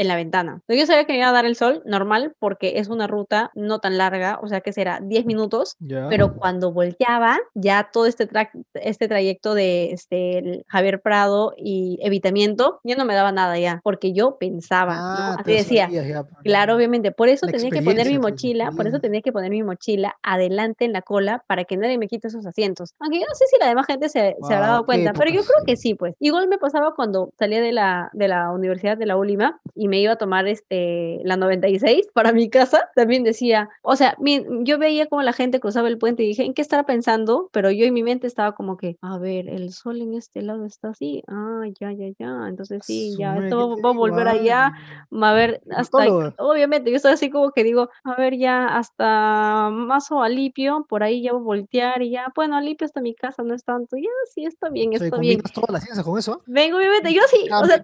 en 0.00 0.08
la 0.08 0.16
ventana. 0.16 0.62
Yo 0.66 0.86
sabía 0.86 1.04
que 1.04 1.12
me 1.12 1.18
iba 1.18 1.28
a 1.28 1.32
dar 1.32 1.44
el 1.44 1.56
sol 1.56 1.82
normal 1.84 2.34
porque 2.38 2.78
es 2.78 2.88
una 2.88 3.06
ruta 3.06 3.50
no 3.54 3.80
tan 3.80 3.98
larga, 3.98 4.40
o 4.42 4.48
sea 4.48 4.62
que 4.62 4.72
será 4.72 4.98
10 5.02 5.26
minutos, 5.26 5.76
pero 6.08 6.34
cuando 6.36 6.72
volteaba 6.72 7.38
ya 7.54 7.90
todo 7.92 8.06
este, 8.06 8.26
este 8.72 9.08
trayecto 9.08 9.52
de 9.52 9.92
este, 9.92 10.64
Javier 10.68 11.02
Prado 11.02 11.52
y 11.54 11.98
evitamiento 12.00 12.80
ya 12.82 12.96
no 12.96 13.04
me 13.04 13.14
daba 13.14 13.30
nada 13.30 13.58
ya, 13.58 13.82
porque 13.84 14.14
yo 14.14 14.38
pensaba, 14.38 14.94
ah, 14.96 15.36
así 15.38 15.52
decía, 15.52 15.90
pues, 15.90 16.24
claro, 16.44 16.76
obviamente, 16.76 17.12
por 17.12 17.28
eso 17.28 17.46
tenía 17.46 17.68
que 17.68 17.82
poner 17.82 18.06
mi 18.06 18.18
pues, 18.18 18.32
mochila, 18.32 18.70
por 18.70 18.86
eso 18.86 19.00
tenía 19.00 19.20
que 19.20 19.32
poner 19.32 19.50
mi 19.50 19.62
mochila 19.62 20.16
adelante 20.22 20.86
en 20.86 20.94
la 20.94 21.02
cola 21.02 21.44
para 21.46 21.64
que 21.64 21.76
nadie 21.76 21.98
me 21.98 22.08
quite 22.08 22.28
esos 22.28 22.46
asientos. 22.46 22.94
Aunque 23.00 23.20
yo 23.20 23.26
no 23.28 23.34
sé 23.34 23.44
si 23.48 23.58
la 23.60 23.68
demás 23.68 23.84
gente 23.84 24.08
se, 24.08 24.34
se 24.48 24.54
habrá 24.54 24.68
dado 24.68 24.86
cuenta, 24.86 25.12
pero 25.12 25.30
yo 25.30 25.42
creo 25.42 25.62
que 25.66 25.76
sí, 25.76 25.94
pues. 25.94 26.14
Igual 26.20 26.48
me 26.48 26.56
pasaba 26.56 26.94
cuando 26.94 27.34
salía 27.38 27.60
de 27.60 27.72
la, 27.72 28.08
de 28.14 28.28
la 28.28 28.50
Universidad 28.50 28.96
de 28.96 29.04
la 29.04 29.18
Ulima 29.18 29.60
y 29.74 29.89
me 29.90 30.00
iba 30.00 30.12
a 30.12 30.16
tomar 30.16 30.46
este, 30.46 31.20
la 31.24 31.36
96 31.36 32.08
para 32.14 32.32
mi 32.32 32.48
casa, 32.48 32.88
también 32.94 33.24
decía, 33.24 33.68
o 33.82 33.96
sea, 33.96 34.16
yo 34.62 34.78
veía 34.78 35.06
como 35.06 35.22
la 35.22 35.32
gente 35.32 35.60
cruzaba 35.60 35.88
el 35.88 35.98
puente 35.98 36.22
y 36.22 36.28
dije, 36.28 36.44
¿en 36.44 36.54
qué 36.54 36.62
estaba 36.62 36.84
pensando? 36.84 37.50
Pero 37.52 37.70
yo 37.70 37.84
en 37.84 37.92
mi 37.92 38.02
mente 38.02 38.26
estaba 38.26 38.54
como 38.54 38.76
que, 38.76 38.96
a 39.02 39.18
ver, 39.18 39.48
el 39.48 39.72
sol 39.72 40.00
en 40.00 40.14
este 40.14 40.42
lado 40.42 40.64
está 40.64 40.90
así, 40.90 41.22
ah, 41.26 41.64
ya, 41.80 41.92
ya, 41.92 42.06
ya, 42.18 42.48
entonces 42.48 42.82
sí, 42.84 43.16
ya, 43.18 43.36
esto 43.36 43.76
va 43.84 43.90
a 43.90 43.92
volver 43.92 44.28
allá, 44.28 44.72
a 45.10 45.32
ver, 45.32 45.60
hasta, 45.70 45.98
obviamente, 46.38 46.90
yo 46.90 46.96
estoy 46.96 47.12
así 47.12 47.28
como 47.28 47.50
que 47.50 47.64
digo, 47.64 47.90
a 48.04 48.14
ver, 48.14 48.36
ya, 48.36 48.68
hasta 48.68 49.70
Mazo 49.70 50.22
Alipio, 50.22 50.86
por 50.88 51.02
ahí 51.02 51.22
ya 51.22 51.32
voy 51.32 51.40
a 51.40 51.44
voltear 51.44 52.02
y 52.02 52.10
ya, 52.10 52.32
bueno, 52.34 52.56
Alipio 52.56 52.84
hasta 52.84 53.00
mi 53.00 53.14
casa 53.14 53.42
no 53.42 53.54
es 53.54 53.64
tanto, 53.64 53.96
ya, 53.96 54.08
sí, 54.32 54.44
está 54.44 54.68
bien, 54.68 54.92
está 54.92 55.18
bien. 55.18 55.42
toda 55.52 55.72
la 55.72 55.80
ciencia 55.80 56.04
con 56.04 56.18
eso? 56.18 56.42
Vengo, 56.46 56.78
obviamente, 56.78 57.12
yo 57.12 57.22
sí, 57.28 57.48
o 57.52 57.66
sea, 57.66 57.82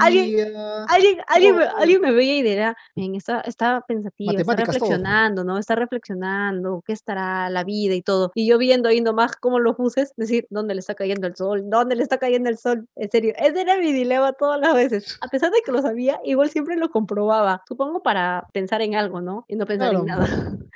alguien, 0.00 0.56
alguien, 0.88 1.20
alguien, 1.36 1.56
alguien 1.76 2.00
me 2.00 2.12
veía 2.12 2.36
y 2.36 2.42
dirá, 2.42 2.76
está, 2.96 3.40
está 3.40 3.84
pensativa, 3.86 4.32
está 4.32 4.56
reflexionando, 4.56 5.44
¿no? 5.44 5.58
Está 5.58 5.74
reflexionando, 5.74 6.82
qué 6.86 6.92
estará 6.92 7.50
la 7.50 7.64
vida 7.64 7.94
y 7.94 8.02
todo. 8.02 8.32
Y 8.34 8.46
yo 8.46 8.58
viendo 8.58 8.88
ahí 8.88 9.00
nomás 9.00 9.36
cómo 9.36 9.58
los 9.58 9.76
buses, 9.76 10.12
decir, 10.16 10.46
¿dónde 10.50 10.74
le 10.74 10.80
está 10.80 10.94
cayendo 10.94 11.26
el 11.26 11.36
sol? 11.36 11.62
¿Dónde 11.66 11.96
le 11.96 12.02
está 12.02 12.18
cayendo 12.18 12.48
el 12.48 12.58
sol? 12.58 12.88
En 12.96 13.10
serio, 13.10 13.34
ese 13.36 13.60
era 13.60 13.78
mi 13.78 13.92
dilema 13.92 14.32
todas 14.32 14.60
las 14.60 14.74
veces. 14.74 15.18
A 15.20 15.28
pesar 15.28 15.50
de 15.50 15.60
que 15.64 15.72
lo 15.72 15.82
sabía, 15.82 16.20
igual 16.24 16.50
siempre 16.50 16.76
lo 16.76 16.90
comprobaba. 16.90 17.62
Supongo 17.68 18.02
para 18.02 18.46
pensar 18.52 18.82
en 18.82 18.94
algo, 18.94 19.20
¿no? 19.20 19.44
Y 19.48 19.56
no 19.56 19.66
pensar 19.66 19.94
en 19.94 20.04
nada. 20.06 20.26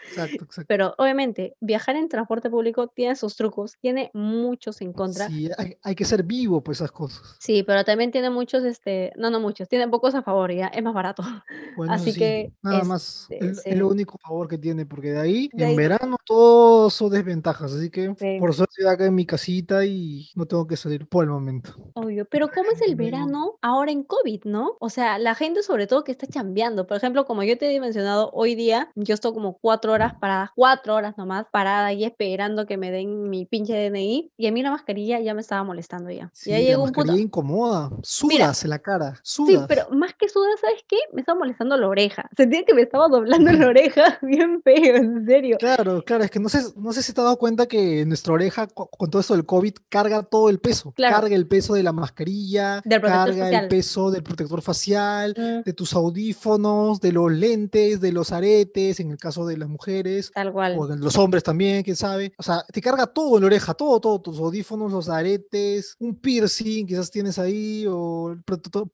Exacto, 0.09 0.45
exacto. 0.45 0.67
Pero 0.69 0.95
obviamente, 0.99 1.57
viajar 1.61 1.97
en 1.97 2.09
transporte 2.09 2.51
público 2.51 2.89
tiene 2.89 3.17
sus 3.17 3.37
trucos, 3.37 3.77
tiene 3.81 4.11
muchos 4.15 4.81
en 4.81 4.93
contra. 4.93 5.29
Sí, 5.29 5.51
hay, 5.57 5.77
hay 5.83 5.95
que 5.95 6.05
ser 6.05 6.23
vivo, 6.23 6.61
pues 6.63 6.79
esas 6.79 6.93
cosas. 6.93 7.37
Sí, 7.39 7.63
pero 7.63 7.85
también 7.85 8.11
tiene 8.11 8.31
muchos, 8.31 8.65
este, 8.65 9.13
no, 9.17 9.31
no 9.31 9.41
muchos, 9.41 9.69
tiene 9.69 9.89
pocos 9.89 10.15
a 10.15 10.23
favor, 10.23 10.50
ya, 10.51 10.67
es 10.69 10.83
más 10.83 10.95
barato. 10.95 11.23
Bueno, 11.77 11.95
Así 11.95 12.13
que 12.13 12.53
nada 12.63 12.83
más, 12.85 13.27
este, 13.31 13.73
el, 13.73 13.83
único 13.83 14.19
favor 14.19 14.49
que 14.49 14.59
tiene, 14.59 14.85
porque 14.85 15.13
de 15.13 15.21
ahí, 15.21 15.51
en 15.53 15.77
verano, 15.77 16.17
todos 16.27 16.93
son 16.93 17.11
desventajas, 17.11 17.73
así 17.73 17.91
que 17.91 18.09
por 18.39 18.53
suerte 18.53 18.75
estoy 18.77 18.93
acá 18.93 19.07
en 19.07 19.15
mi 19.15 19.25
casita 19.25 19.85
y 19.85 20.29
no 20.35 20.47
tengo 20.47 20.67
que 20.67 20.77
salir 20.77 21.07
por 21.07 21.25
el 21.25 21.31
momento. 21.31 21.77
Obvio, 21.95 22.27
pero 22.27 22.51
¿cómo 22.51 22.73
es 22.73 22.83
el 22.83 22.97
verano 22.97 23.55
ahora 23.63 23.93
en 23.93 24.03
COVID, 24.03 24.45
no? 24.45 24.77
O 24.81 24.91
sea, 24.91 25.19
la 25.19 25.35
gente 25.35 25.63
sobre 25.63 25.87
todo 25.87 26.05
que 26.05 26.13
está 26.13 26.27
chambeando, 26.27 26.87
por 26.87 26.97
ejemplo, 26.97 27.25
como 27.25 27.45
yo 27.45 27.57
te 27.57 27.75
he 27.75 27.81
mencionado, 27.81 28.31
hoy 28.33 28.55
día 28.55 28.91
yo 28.95 29.15
estoy 29.15 29.33
como 29.33 29.59
cuatro 29.59 29.93
horas 29.93 30.15
parada, 30.21 30.53
cuatro 30.57 30.95
horas 30.97 31.17
nomás 31.17 31.47
parada 31.51 31.87
ahí 31.87 32.05
esperando 32.05 32.67
que 32.67 32.77
me 32.77 32.91
den 32.91 33.31
mi 33.31 33.47
pinche 33.47 33.75
DNI 33.75 34.33
y 34.37 34.47
a 34.47 34.53
mí 34.53 34.63
la 34.63 34.71
mascarilla 34.71 35.21
ya 35.21 35.35
me 35.35 35.41
estaba 35.41 35.65
molestando 35.65 36.11
ya. 36.11 36.31
ya 36.45 36.59
llegó 36.59 36.85
un 36.85 36.93
punto... 36.93 37.17
incomoda, 37.17 37.91
sudas 38.03 38.65
en 38.65 38.71
la 38.71 38.79
cara, 38.79 39.15
sudas. 39.23 39.61
Sí, 39.61 39.65
pero 39.69 39.89
más 39.91 40.15
que 40.15 40.29
sudas, 40.33 40.61
¿sabes 40.61 40.85
qué? 40.89 40.97
Me 41.13 41.21
estaba 41.21 41.39
molestando 41.39 41.77
la 41.77 41.89
oreja. 41.89 42.29
Sentía 42.37 42.65
que 42.65 42.75
me 42.75 42.83
estaba 42.83 43.09
doblando 43.09 43.53
la 43.53 43.67
oreja 43.69 44.19
bien 44.23 44.63
feo, 44.63 44.97
en 44.97 45.27
serio. 45.27 45.57
Claro, 45.59 46.03
claro, 46.03 46.25
es 46.25 46.31
que 46.31 46.41
no 46.41 46.49
sé, 46.49 46.63
no 46.77 46.93
sé 46.93 47.03
si 47.03 47.13
te 47.13 47.21
has 47.21 47.25
dado 47.25 47.39
cuenta 47.39 47.67
que 47.67 48.05
nuestra 48.07 48.33
oreja, 48.33 48.67
con 48.67 49.11
todo 49.11 49.21
esto 49.21 49.35
del 49.35 49.47
COVID, 49.47 49.75
carga 49.89 50.23
todo 50.23 50.49
el 50.49 50.61
peso. 50.61 50.95
Carga 50.97 51.35
el 51.35 51.47
peso 51.47 51.75
de 51.75 51.83
la 51.83 51.93
mascarilla, 51.93 52.83
carga 52.83 53.61
el 53.61 53.69
peso 53.69 54.11
del 54.11 54.23
protector 54.23 54.63
facial, 54.63 55.35
mm. 55.37 55.63
de 55.65 55.73
tus 55.73 55.95
audífonos, 55.95 57.01
de 57.01 57.13
los 57.13 57.31
lentes, 57.33 58.01
de 58.01 58.13
los 58.13 58.33
aretes, 58.33 59.01
en 59.01 59.11
el 59.11 59.19
caso 59.19 59.47
de 59.47 59.57
las 59.57 59.69
mujeres. 59.69 60.31
Tal 60.33 60.53
cual. 60.53 60.77
O 60.79 60.87
de 60.87 60.97
los 60.97 61.17
hombres 61.19 61.43
también, 61.43 61.83
quién 61.83 61.97
sabe. 61.97 62.33
O 62.39 62.43
sea, 62.43 62.63
te 62.73 62.81
carga 62.81 63.07
todo 63.07 63.37
en 63.37 63.43
la 63.43 63.47
oreja, 63.47 63.75
todo, 63.75 64.01
todo, 64.01 64.21
tus 64.21 64.39
audífonos, 64.39 64.93
los 64.93 65.09
aretes, 65.09 65.97
un 65.99 66.17
piercing 66.17 66.87
quizás 66.87 67.11
tienes 67.11 67.39
ahí, 67.39 67.87
o 67.89 68.33
el 68.33 68.43
protector, 68.43 68.89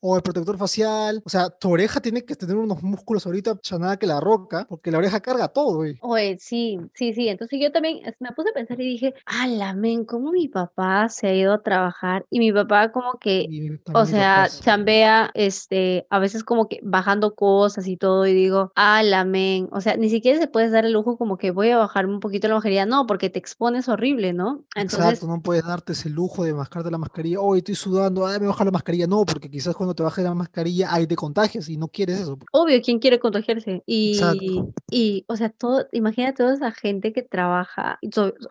o 0.00 0.16
el 0.16 0.22
protector 0.22 0.58
facial. 0.58 0.71
O 1.24 1.28
sea, 1.28 1.50
tu 1.50 1.70
oreja 1.70 2.00
tiene 2.00 2.24
que 2.24 2.34
tener 2.36 2.56
unos 2.56 2.82
músculos 2.82 3.26
ahorita 3.26 3.58
nada 3.78 3.96
que 3.96 4.06
la 4.06 4.20
roca, 4.20 4.66
porque 4.68 4.90
la 4.90 4.98
oreja 4.98 5.20
carga 5.20 5.48
todo, 5.48 5.76
güey. 5.76 5.98
Oye, 6.00 6.36
sí, 6.38 6.78
sí, 6.94 7.12
sí. 7.14 7.28
Entonces 7.28 7.58
yo 7.60 7.72
también 7.72 8.00
me 8.20 8.32
puse 8.32 8.50
a 8.50 8.52
pensar 8.52 8.80
y 8.80 8.84
dije, 8.84 9.14
ala, 9.26 9.74
men, 9.74 10.04
¿cómo 10.04 10.32
mi 10.32 10.48
papá 10.48 11.08
se 11.08 11.28
ha 11.28 11.34
ido 11.34 11.52
a 11.52 11.62
trabajar? 11.62 12.26
Y 12.30 12.38
mi 12.38 12.52
papá 12.52 12.92
como 12.92 13.18
que, 13.18 13.78
o 13.92 14.06
sea, 14.06 14.48
chambea, 14.48 15.30
este, 15.34 16.06
a 16.10 16.18
veces 16.18 16.44
como 16.44 16.68
que 16.68 16.80
bajando 16.82 17.34
cosas 17.34 17.86
y 17.86 17.96
todo, 17.96 18.26
y 18.26 18.34
digo, 18.34 18.72
ala, 18.74 19.24
men, 19.24 19.68
o 19.72 19.80
sea, 19.80 19.96
ni 19.96 20.10
siquiera 20.10 20.38
se 20.38 20.48
puedes 20.48 20.72
dar 20.72 20.84
el 20.84 20.92
lujo 20.92 21.16
como 21.16 21.36
que 21.36 21.50
voy 21.50 21.70
a 21.70 21.78
bajar 21.78 22.06
un 22.06 22.20
poquito 22.20 22.48
la 22.48 22.54
mascarilla, 22.54 22.86
no, 22.86 23.06
porque 23.06 23.30
te 23.30 23.38
expones 23.38 23.88
horrible, 23.88 24.32
¿no? 24.32 24.64
Entonces, 24.74 25.00
Exacto, 25.00 25.26
no 25.26 25.42
puedes 25.42 25.64
darte 25.64 25.92
ese 25.92 26.10
lujo 26.10 26.44
de 26.44 26.54
mascarte 26.54 26.90
la 26.90 26.98
mascarilla, 26.98 27.40
hoy 27.40 27.58
estoy 27.58 27.74
sudando, 27.74 28.26
ay, 28.26 28.40
me 28.40 28.46
baja 28.46 28.64
la 28.64 28.70
mascarilla, 28.70 29.06
no, 29.06 29.24
porque 29.24 29.50
quizás 29.50 29.74
cuando 29.74 29.94
te 29.94 30.02
baje 30.02 30.22
la 30.22 30.34
mascarilla, 30.34 30.61
ahí 30.88 31.06
te 31.06 31.16
contagias 31.16 31.68
y 31.68 31.76
no 31.76 31.88
quieres 31.88 32.20
eso. 32.20 32.38
Obvio, 32.52 32.80
¿quién 32.82 32.98
quiere 32.98 33.18
contagiarse? 33.18 33.82
Y, 33.86 34.20
y 34.90 35.24
o 35.28 35.36
sea, 35.36 35.50
todo, 35.50 35.86
imagina 35.92 36.34
toda 36.34 36.54
esa 36.54 36.72
gente 36.72 37.12
que 37.12 37.22
trabaja, 37.22 37.98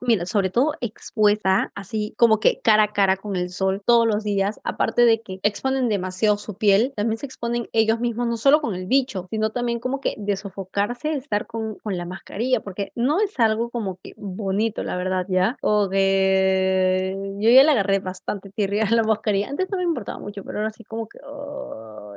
mira, 0.01 0.26
sobre 0.26 0.49
todo 0.49 0.74
expuesta, 0.82 1.72
así 1.76 2.14
como 2.18 2.39
que 2.39 2.62
cara 2.62 2.84
a 2.84 2.93
cara 2.93 3.18
con 3.18 3.36
el 3.36 3.49
sol 3.49 3.82
todos 3.86 4.07
los 4.07 4.24
días, 4.24 4.59
aparte 4.64 5.05
de 5.05 5.22
que 5.22 5.39
exponen 5.43 5.89
demasiado 5.89 6.38
su 6.38 6.55
piel, 6.55 6.93
también 6.95 7.18
se 7.18 7.26
exponen 7.26 7.70
ellos 7.74 7.99
mismos, 7.99 8.28
no 8.28 8.38
solo 8.38 8.62
con 8.62 8.76
el 8.76 8.88
bicho, 8.88 9.28
sino 9.30 9.51
también 9.51 9.80
como 9.80 9.99
que 9.99 10.16
de 10.18 10.36
sofocarse, 10.36 11.14
estar 11.14 11.47
con, 11.47 11.76
con 11.76 11.97
la 11.97 12.05
mascarilla, 12.05 12.62
porque 12.62 12.91
no 12.95 13.20
es 13.20 13.39
algo 13.39 13.70
como 13.70 13.97
que 14.01 14.14
bonito, 14.18 14.84
la 14.84 14.95
verdad, 14.95 15.26
¿ya? 15.30 15.57
O 15.62 15.89
que 15.89 17.16
yo 17.39 17.49
ya 17.49 17.64
le 17.64 17.72
agarré 17.72 17.99
bastante 17.99 18.49
tirria 18.49 18.86
a 18.86 18.91
la 18.91 19.03
mascarilla. 19.03 19.49
Antes 19.49 19.70
no 19.70 19.78
me 19.78 19.84
importaba 19.84 20.20
mucho, 20.20 20.43
pero 20.43 20.59
ahora 20.59 20.72
sí 20.72 20.84
como 20.84 21.07
que, 21.07 21.20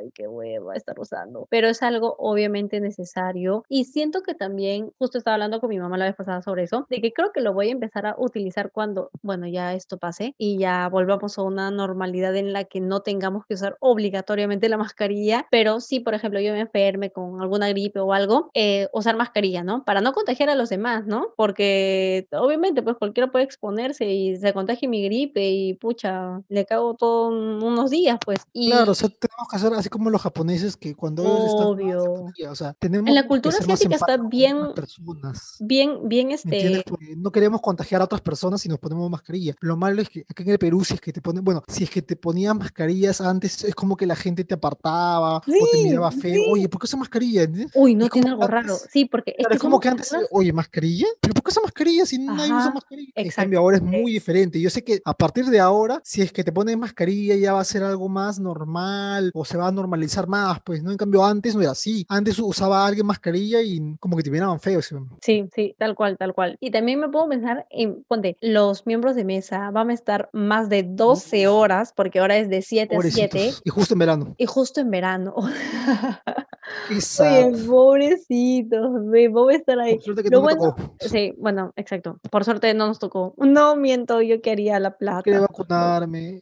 ay, 0.04 0.10
qué 0.14 0.28
hueva 0.28 0.74
estar 0.74 0.98
usando. 0.98 1.46
Pero 1.50 1.68
es 1.68 1.82
algo 1.82 2.14
obviamente 2.18 2.80
necesario 2.80 3.64
y 3.68 3.84
siento 3.84 4.22
que 4.22 4.34
también, 4.34 4.92
justo 4.98 5.18
estaba 5.18 5.34
hablando 5.34 5.60
con 5.60 5.70
mi 5.70 5.78
mamá 5.78 5.96
la 5.98 6.06
vez 6.06 6.14
pasada 6.14 6.42
sobre 6.42 6.64
eso, 6.64 6.86
de 6.90 7.00
que 7.00 7.12
creo 7.12 7.32
que 7.32 7.40
lo 7.40 7.52
voy 7.52 7.68
a 7.68 7.72
empezar 7.72 8.06
a 8.06 8.14
utilizar 8.18 8.70
cuando, 8.72 9.10
bueno, 9.22 9.46
ya 9.46 9.74
esto 9.74 9.98
pase 9.98 10.34
y 10.38 10.58
ya 10.58 10.88
volvamos 10.88 11.38
a 11.38 11.42
una 11.42 11.70
normalidad 11.70 12.36
en 12.36 12.52
la 12.52 12.64
que 12.64 12.80
no 12.80 13.00
tengamos 13.00 13.46
que 13.46 13.54
usar 13.54 13.76
obligatoriamente 13.80 14.68
la 14.68 14.76
mascarilla, 14.76 15.46
pero 15.50 15.80
sí, 15.80 16.00
por 16.00 16.14
ejemplo, 16.14 16.40
yo 16.40 16.52
me 16.52 16.60
enferme 16.60 17.10
con 17.10 17.40
alguna 17.40 17.68
gripe 17.68 18.00
o 18.00 18.12
algo, 18.12 18.50
eh, 18.54 18.88
usar 18.92 19.16
mascarilla, 19.16 19.62
¿no? 19.62 19.84
Para 19.84 20.00
no 20.00 20.12
contagiar 20.12 20.50
a 20.50 20.54
los 20.54 20.68
demás, 20.68 21.06
¿no? 21.06 21.28
Porque 21.36 22.26
obviamente, 22.32 22.82
pues 22.82 22.96
cualquiera 22.96 23.30
puede 23.30 23.44
exponerse 23.44 24.06
y 24.06 24.36
se 24.36 24.52
contagie 24.52 24.88
mi 24.88 25.04
gripe 25.04 25.48
y 25.48 25.74
pucha, 25.74 26.42
le 26.48 26.64
cago 26.66 26.94
todo 26.94 27.28
unos 27.28 27.90
días, 27.90 28.18
pues. 28.24 28.40
Y... 28.52 28.70
Claro, 28.70 28.92
o 28.92 28.94
sea, 28.94 29.08
tenemos 29.08 29.48
que 29.50 29.56
hacer 29.56 29.72
así 29.74 29.88
como 29.94 30.10
los 30.10 30.20
japoneses 30.22 30.76
que 30.76 30.96
cuando 30.96 31.22
ellos 31.22 31.44
están 31.46 32.50
o 32.50 32.54
sea, 32.56 32.72
tenemos 32.74 33.08
en 33.08 33.14
la 33.14 33.28
cultura 33.28 33.56
asiática 33.56 33.94
está 33.94 34.16
bien, 34.16 34.74
personas. 34.74 35.56
bien, 35.60 36.08
bien, 36.08 36.32
este, 36.32 36.84
no 37.16 37.30
queremos 37.30 37.60
contagiar 37.60 38.00
a 38.00 38.04
otras 38.06 38.20
personas 38.20 38.60
si 38.60 38.68
nos 38.68 38.80
ponemos 38.80 39.08
mascarilla. 39.08 39.54
Lo 39.60 39.76
malo 39.76 40.02
es 40.02 40.08
que 40.08 40.24
acá 40.28 40.42
en 40.42 40.50
el 40.50 40.58
Perú, 40.58 40.84
si 40.84 40.94
es 40.94 41.00
que 41.00 41.12
te 41.12 41.20
ponen, 41.20 41.44
bueno, 41.44 41.62
si 41.68 41.84
es 41.84 41.90
que 41.90 42.02
te 42.02 42.16
ponías 42.16 42.56
mascarillas 42.56 43.20
antes, 43.20 43.62
es 43.62 43.74
como 43.76 43.96
que 43.96 44.04
la 44.06 44.16
gente 44.16 44.42
te 44.44 44.54
apartaba 44.54 45.36
o 45.36 45.40
te 45.40 45.82
miraba 45.84 46.10
feo. 46.10 46.34
sí. 46.34 46.46
Oye, 46.50 46.68
¿por 46.68 46.80
qué 46.80 46.86
esa 46.86 46.96
mascarilla? 46.96 47.48
Uy, 47.74 47.94
no 47.94 48.06
Es 48.06 48.10
tiene 48.10 48.30
algo 48.30 48.46
raro. 48.48 48.76
Sí, 48.90 49.04
porque 49.04 49.34
es 49.38 49.46
que 49.46 49.54
es 49.54 49.60
como 49.60 49.78
que 49.78 49.88
antes, 49.88 50.08
personas. 50.08 50.28
oye, 50.32 50.52
mascarilla, 50.52 51.06
pero 51.20 51.34
¿por 51.34 51.44
qué 51.44 51.50
esa 51.50 51.60
mascarilla 51.60 52.04
si 52.04 52.18
nadie 52.18 52.46
usa 52.46 52.58
Ajá, 52.58 52.70
mascarilla? 52.74 53.12
En 53.14 53.26
exacto. 53.26 53.42
cambio, 53.42 53.58
ahora 53.60 53.76
es 53.76 53.82
muy 53.82 54.12
diferente. 54.12 54.60
Yo 54.60 54.70
sé 54.70 54.82
que 54.82 55.00
a 55.04 55.14
partir 55.16 55.46
de 55.46 55.60
ahora, 55.60 56.00
si 56.04 56.20
es 56.20 56.32
que 56.32 56.42
te 56.42 56.50
pones 56.52 56.76
mascarilla, 56.76 57.36
ya 57.36 57.52
va 57.52 57.60
a 57.60 57.64
ser 57.64 57.84
algo 57.84 58.08
más 58.08 58.40
normal 58.40 59.30
o 59.34 59.44
se 59.44 59.56
va 59.56 59.68
a 59.68 59.72
normalizar 59.72 59.83
más, 59.86 60.60
pues, 60.64 60.82
¿no? 60.82 60.90
En 60.90 60.96
cambio, 60.96 61.24
antes 61.24 61.54
no 61.54 61.62
era 61.62 61.72
así. 61.72 62.04
Antes 62.08 62.38
usaba 62.38 62.86
alguien 62.86 63.06
mascarilla 63.06 63.62
y 63.62 63.96
como 63.98 64.16
que 64.16 64.22
te 64.22 64.30
miraban 64.30 64.60
feo. 64.60 64.80
¿sí? 64.82 64.94
Sí, 65.20 65.48
sí, 65.54 65.74
tal 65.78 65.94
cual, 65.94 66.16
tal 66.18 66.34
cual. 66.34 66.56
Y 66.60 66.70
también 66.70 67.00
me 67.00 67.08
puedo 67.08 67.28
pensar 67.28 67.66
en, 67.70 68.04
ponte, 68.04 68.36
los 68.40 68.86
miembros 68.86 69.14
de 69.16 69.24
mesa 69.24 69.70
van 69.70 69.90
a 69.90 69.94
estar 69.94 70.30
más 70.32 70.68
de 70.68 70.82
12 70.82 71.48
Uf, 71.48 71.54
horas, 71.54 71.92
porque 71.94 72.20
ahora 72.20 72.36
es 72.36 72.48
de 72.48 72.62
7 72.62 72.96
a 72.96 73.00
7, 73.00 73.28
pobrecitos. 73.28 73.62
Y 73.64 73.70
justo 73.70 73.94
en 73.94 73.98
verano. 73.98 74.34
y 74.38 74.46
justo 74.46 74.80
en 74.80 74.90
verano. 74.90 75.34
Oye, 76.90 77.66
pobrecitos, 77.66 78.90
ve, 79.10 79.28
vamos 79.28 79.52
a 79.52 79.56
estar 79.56 79.78
ahí. 79.78 79.94
Por 79.96 80.04
suerte 80.04 80.22
que 80.22 80.30
no 80.30 80.38
me 80.38 80.54
bueno, 80.54 80.74
tocó. 80.76 80.94
sí, 81.00 81.34
bueno, 81.38 81.72
exacto. 81.76 82.18
Por 82.30 82.44
suerte 82.44 82.72
no 82.74 82.86
nos 82.86 82.98
tocó. 82.98 83.34
No 83.36 83.76
miento, 83.76 84.22
yo 84.22 84.40
quería 84.40 84.80
la 84.80 84.96
Quería 84.96 85.22
plata. 85.22 85.30
No. 85.30 85.40
vacunarme. 85.42 86.40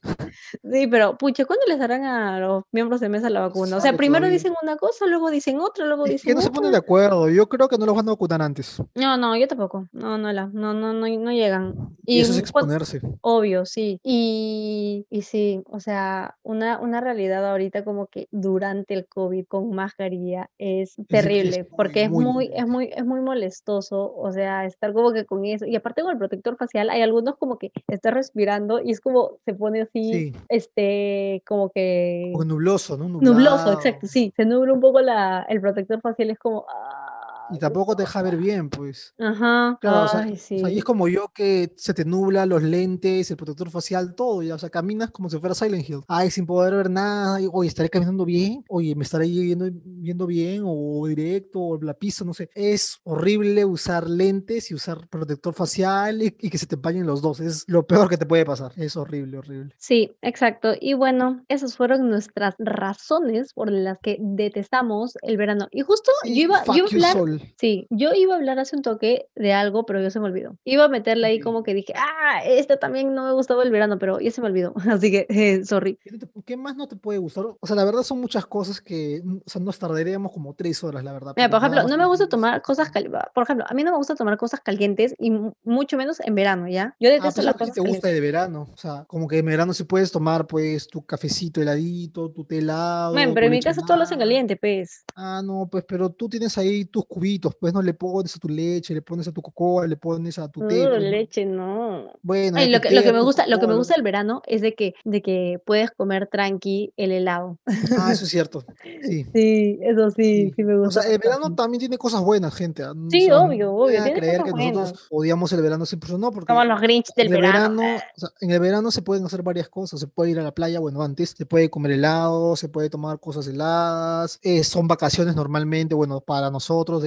Sí, 0.70 0.86
pero 0.86 1.18
pucha, 1.18 1.45
¿cuándo 1.45 1.64
les 1.68 1.78
darán 1.78 2.05
a 2.05 2.38
los 2.40 2.64
miembros 2.72 3.01
de 3.01 3.09
mesa 3.09 3.30
la 3.33 3.41
vacuna? 3.41 3.76
O 3.76 3.80
sea, 3.80 3.97
primero 3.97 4.20
todavía. 4.20 4.39
dicen 4.39 4.55
una 4.62 4.76
cosa, 4.76 5.07
luego 5.07 5.30
dicen 5.30 5.59
otra, 5.59 5.87
luego 5.87 6.05
Es 6.07 6.11
que 6.11 6.12
dicen 6.14 6.35
no 6.37 6.41
se 6.43 6.49
otra. 6.49 6.57
ponen 6.59 6.72
de 6.72 6.78
acuerdo. 6.78 7.28
Yo 7.28 7.49
creo 7.49 7.68
que 7.68 7.78
no 7.78 7.87
los 7.87 7.95
van 7.97 8.09
a 8.09 8.12
vacunar 8.12 8.43
antes. 8.43 8.83
No, 8.95 9.16
no, 9.16 9.37
yo 9.37 9.49
tampoco. 9.49 9.89
No, 9.93 10.18
no, 10.18 10.33
la, 10.33 10.47
no, 10.53 10.74
no, 10.74 10.93
no, 10.93 11.09
no 11.09 11.33
llegan. 11.33 11.74
Y 12.07 12.18
Y 12.18 12.20
eso 12.20 12.33
es 12.33 12.51
cuan- 12.53 12.64
exponerse. 12.64 13.01
Obvio, 13.20 13.64
sí. 13.66 13.99
Y, 14.03 15.07
y 15.11 15.22
sí, 15.22 15.62
o 15.70 15.80
sea, 15.80 16.37
una, 16.43 16.78
una 16.80 17.01
realidad 17.01 17.49
ahorita 17.51 17.85
como 17.85 18.07
que 18.07 18.28
durante 18.30 18.95
el 18.95 19.07
COVID 19.07 19.47
con 19.47 19.70
mascarilla 19.74 20.51
es 20.59 20.91
Es, 20.93 20.99
es 20.99 21.07
terrible, 21.07 21.59
muy, 21.68 21.76
porque 21.76 22.03
es 22.05 22.11
muy 22.11 22.24
muy, 22.24 22.51
es 22.55 22.66
muy, 22.66 22.91
es 22.95 23.05
muy 23.05 23.20
molestoso, 23.20 24.14
o 24.16 24.33
sea, 24.33 24.64
estar 24.66 24.93
como 24.93 25.12
que 25.12 25.24
con 25.24 25.45
eso. 25.45 25.64
Y 25.66 25.76
aparte 25.76 26.03
con 26.03 26.11
el 26.12 26.18
protector 26.18 26.57
facial, 26.57 26.91
hay 26.91 27.03
algunos 27.03 27.37
como 27.37 27.59
que 27.59 27.72
estás 27.89 28.14
respirando 28.14 28.80
y 28.83 28.91
es 28.91 29.01
como 29.01 29.39
se 29.45 29.55
pone 29.55 29.83
así, 29.83 30.12
Sí, 30.12 30.33
este, 30.49 31.43
como 31.47 31.70
que 31.70 32.30
como 32.33 32.45
nubloso, 32.45 32.97
¿no? 32.97 33.09
Nubloso, 33.21 33.73
exacto, 33.73 34.07
sí, 34.07 34.33
se 34.37 34.45
nubla 34.45 34.73
un 34.73 34.81
poco 34.81 35.01
la, 35.01 35.45
el 35.49 35.61
protector 35.61 36.01
facial, 36.01 36.31
es 36.31 36.39
como, 36.39 36.65
ah, 36.69 37.22
qué 37.53 37.59
tampoco 37.59 37.94
te 37.96 38.03
deja 38.03 38.22
ver 38.22 38.36
bien, 38.36 38.70
pues. 38.70 39.14
Ajá, 39.18 39.78
Claro, 39.80 40.05
o 40.05 40.09
sea, 40.09 40.20
ay, 40.20 40.32
o 40.32 40.36
sea, 40.36 40.70
y 40.70 40.74
es 40.74 40.78
sí. 40.78 40.82
como 40.82 41.09
yo 41.09 41.28
que 41.34 41.72
se 41.76 41.94
te 41.94 42.05
nubla 42.05 42.46
los 42.46 42.62
lentes, 42.62 43.30
el 43.30 43.36
protector 43.36 43.70
facial, 43.70 44.14
todo, 44.14 44.42
ya, 44.42 44.55
o 44.55 44.59
sea, 44.59 44.70
caminas 44.70 45.11
como 45.11 45.28
si 45.30 45.38
fuera 45.38 45.55
Silent 45.55 45.88
Hill. 45.88 46.00
Ay, 46.09 46.30
sin 46.30 46.46
poder 46.46 46.74
ver 46.74 46.90
nada, 46.90 47.40
y, 47.40 47.48
oye, 47.53 47.68
estaré 47.68 47.88
caminando 47.88 48.24
bien, 48.24 48.64
oye, 48.68 48.94
me 48.94 49.05
estaré 49.05 49.26
viendo, 49.26 49.68
viendo 49.84 50.26
bien, 50.26 50.62
o 50.64 51.07
directo, 51.07 51.61
o 51.61 51.80
la 51.82 51.94
pista, 51.94 52.24
no 52.24 52.34
sé. 52.34 52.50
Es 52.55 52.98
horrible 53.05 53.64
usar 53.64 54.09
lentes 54.09 54.70
y 54.70 54.74
usar 54.74 55.09
protector 55.09 55.55
facial 55.55 56.22
y, 56.22 56.36
y 56.38 56.50
que 56.50 56.59
se 56.59 56.66
te 56.66 56.74
empañen 56.76 57.07
los 57.07 57.22
dos. 57.22 57.40
Es 57.40 57.64
lo 57.68 57.86
peor 57.86 58.09
que 58.09 58.16
te 58.16 58.26
puede 58.26 58.44
pasar. 58.44 58.72
Es 58.76 58.96
horrible, 58.96 59.38
horrible. 59.38 59.74
Sí, 59.78 60.16
exacto. 60.22 60.74
Y 60.80 60.94
bueno, 60.94 61.44
esas 61.48 61.76
fueron 61.76 62.09
nuestras 62.11 62.55
razones 62.59 63.53
por 63.55 63.70
las 63.70 63.98
que 64.03 64.16
detestamos 64.20 65.14
el 65.22 65.36
verano. 65.36 65.68
Y 65.70 65.82
justo 65.82 66.11
yo 66.24 66.32
Sí, 66.32 66.40
iba, 66.42 66.64
yo 66.66 66.84
iba 66.90 67.09
a 67.09 67.12
hablar. 67.12 67.40
Sí, 67.57 67.86
yo 67.90 68.12
iba 68.14 68.34
a 68.34 68.36
hablar 68.38 68.59
hace 68.59 68.76
un 68.76 68.82
toque 68.82 69.28
de 69.34 69.53
algo, 69.53 69.86
pero 69.86 70.01
ya 70.01 70.11
se 70.11 70.20
me 70.20 70.26
olvidó. 70.26 70.57
Iba 70.64 70.84
a 70.84 70.88
meterle 70.88 71.26
ahí 71.26 71.40
como 71.40 71.62
que 71.62 71.74
dije, 71.74 71.93
ah, 71.97 72.43
este 72.45 72.76
también 72.76 73.14
no 73.14 73.24
me 73.24 73.32
gustaba 73.32 73.62
el 73.62 73.70
verano, 73.70 73.99
pero 73.99 74.20
ya 74.20 74.30
se 74.30 74.40
me 74.40 74.49
olvidó. 74.49 74.72
Así 74.90 75.11
que, 75.11 75.26
eh, 75.28 75.64
sorry. 75.64 75.99
¿Qué, 76.45 76.57
más 76.57 76.76
no 76.76 76.88
te 76.88 76.97
puede 76.97 77.18
gustar? 77.18 77.47
O 77.47 77.66
sea, 77.66 77.76
la 77.76 77.84
verdad 77.84 78.03
son 78.03 78.20
muchas 78.20 78.47
cosas 78.47 78.80
que, 78.80 79.20
mm, 79.24 79.36
o 79.47 79.51
sea, 79.51 79.61
nos 79.61 79.78
tardaríamos 79.78 80.32
como 80.32 80.55
tres 80.55 80.82
horas, 80.84 81.05
la 81.05 81.12
verdad, 81.12 81.34
Mira, 81.36 81.49
por 81.49 81.59
ejemplo, 81.59 81.84
no 81.88 81.97
me 81.97 82.07
gusta 82.07 82.28
tomar 82.28 82.62
cosas 82.62 82.90
calientes. 82.90 83.20
Por 83.34 83.45
ejemplo, 83.45 83.64
a 83.68 83.74
mí 83.74 83.82
no 83.84 83.90
me 83.90 83.97
gusta 83.97 84.14
tomar 84.14 84.36
cosas 84.36 84.61
calientes 84.61 85.14
y 85.18 85.30
mu- 85.30 85.53
mucho 85.64 85.97
menos 85.97 86.20
en 86.20 86.34
verano, 86.34 86.68
¿ya? 86.68 86.97
Yo 87.01 87.09
Ah, 87.09 87.12
detesto 87.12 87.36
pues 87.36 87.45
las 87.45 87.55
algo 87.55 87.59
que 87.59 87.64
sí 87.66 87.70
cosas 87.70 87.74
te 87.74 87.80
gusta 87.80 88.03
calientes. 88.03 88.14
de 88.14 88.20
verano. 88.20 88.68
O 88.72 88.76
sea, 88.76 89.05
como 89.07 89.28
que 89.28 89.38
en 89.38 89.47
verano 89.47 89.72
sí 89.74 89.84
puedes 89.84 90.12
tomar, 90.12 90.47
pues, 90.47 90.88
tu 90.88 91.05
cafecito 91.05 91.61
heladito, 91.61 92.30
tu 92.30 92.47
Men, 92.51 92.61
helado, 92.61 93.34
pero 93.34 93.47
en 93.47 93.53
mi 93.53 93.61
casa 93.61 93.82
todo 93.86 93.97
lo 93.97 94.03
hacen 94.05 94.18
caliente, 94.18 94.57
pues. 94.57 95.05
Ah, 95.14 95.43
no, 95.45 95.68
pues, 95.70 95.84
pero 95.86 96.11
tú 96.11 96.28
tienes 96.28 96.57
ahí 96.59 96.84
tus 96.84 97.05
cubitos, 97.07 97.22
pues, 97.61 97.73
no 97.73 97.83
le 97.83 97.95
pones 97.95 98.35
a 98.37 98.39
tu 98.39 98.49
leche, 98.49 98.95
le 98.95 99.03
pones 99.03 99.29
a 99.29 99.33
tu 99.33 99.41
cocoa, 99.43 99.87
le 99.87 99.97
pones 99.97 100.39
a 100.39 100.49
tu 100.49 100.61
té, 100.66 100.87
Uh, 100.87 100.91
pues, 100.91 101.03
¿no? 101.03 101.11
leche, 101.11 101.47
no. 101.47 102.11
Bueno, 102.23 102.57
Ay, 102.59 102.68
lo 102.70 102.81
que, 102.81 102.91
lo 102.91 103.01
té, 103.01 103.05
que 103.05 103.11
a 103.11 103.12
me 103.12 103.20
gusta, 103.23 103.47
lo 103.47 103.57
que 103.59 103.62
me 103.62 103.73
cocoa. 103.73 103.77
gusta 103.79 103.95
del 103.95 104.03
verano 104.03 104.43
es 104.47 104.61
de 104.61 104.75
que, 104.75 104.95
de 105.05 105.23
que 105.23 105.61
puedes 105.64 105.91
comer 105.93 106.27
tranqui 106.27 106.93
el 106.97 107.12
helado. 107.12 107.59
Ah, 107.99 108.11
eso 108.12 108.25
es 108.25 108.31
cierto. 108.31 108.64
Sí, 109.03 109.25
Sí, 109.33 109.79
eso 109.83 110.11
sí, 110.11 110.47
sí. 110.49 110.53
sí 110.57 110.64
me 110.64 110.75
O 110.75 110.81
gusta 110.85 111.03
sea, 111.03 111.12
el 111.12 111.18
verano 111.18 111.55
también 111.55 111.81
tiene 111.81 111.99
cosas 111.99 112.23
buenas, 112.23 112.55
gente. 112.55 112.83
ah, 112.83 112.93
O 112.93 113.11
Sí, 113.11 113.23
sea, 113.23 113.35
no 113.35 113.45
obvio, 113.47 113.73
obvio, 113.75 114.01
a 114.01 114.05
tiene 114.05 114.18
creer 114.18 114.41
cosas 114.41 114.55
que 114.55 114.59
nosotros 114.59 114.83
buenas. 114.93 115.07
odiamos 115.11 115.53
el 115.53 115.62
verano 115.62 115.85
100%, 115.87 116.18
no, 116.18 116.27
Somos 116.27 116.35
porque 116.35 116.53
los 116.68 116.81
Grinch 116.81 117.14
del 117.14 117.27
en 117.29 117.35
el 117.35 117.41
verano. 117.41 117.77
verano, 117.83 117.97
o 118.16 118.20
sea, 118.20 118.29
en 118.41 118.51
el 118.51 118.61
verano 118.61 118.91
se 118.91 119.03
pueden 119.03 119.25
hacer 119.27 119.43
varias 119.43 119.68
cosas. 119.68 120.01
Se 120.01 120.07
puede 120.07 120.31
ir 120.33 120.39
a 120.41 120.43
la 120.43 120.53
playa, 120.53 120.81
bueno, 120.81 121.03
antes, 121.03 121.35
se 121.37 121.47
puede 121.47 121.70
comer 121.70 121.93
helado, 121.93 122.57
se 122.57 122.68
puede 122.68 122.91
tomar 122.91 123.20
cosas 123.20 123.47
heladas, 123.47 124.39
eh, 124.43 124.64
son 124.64 124.89
vacaciones 124.89 125.37
normalmente, 125.37 125.95
bueno, 125.95 126.20
para 126.20 126.51
nosotros 126.51 127.03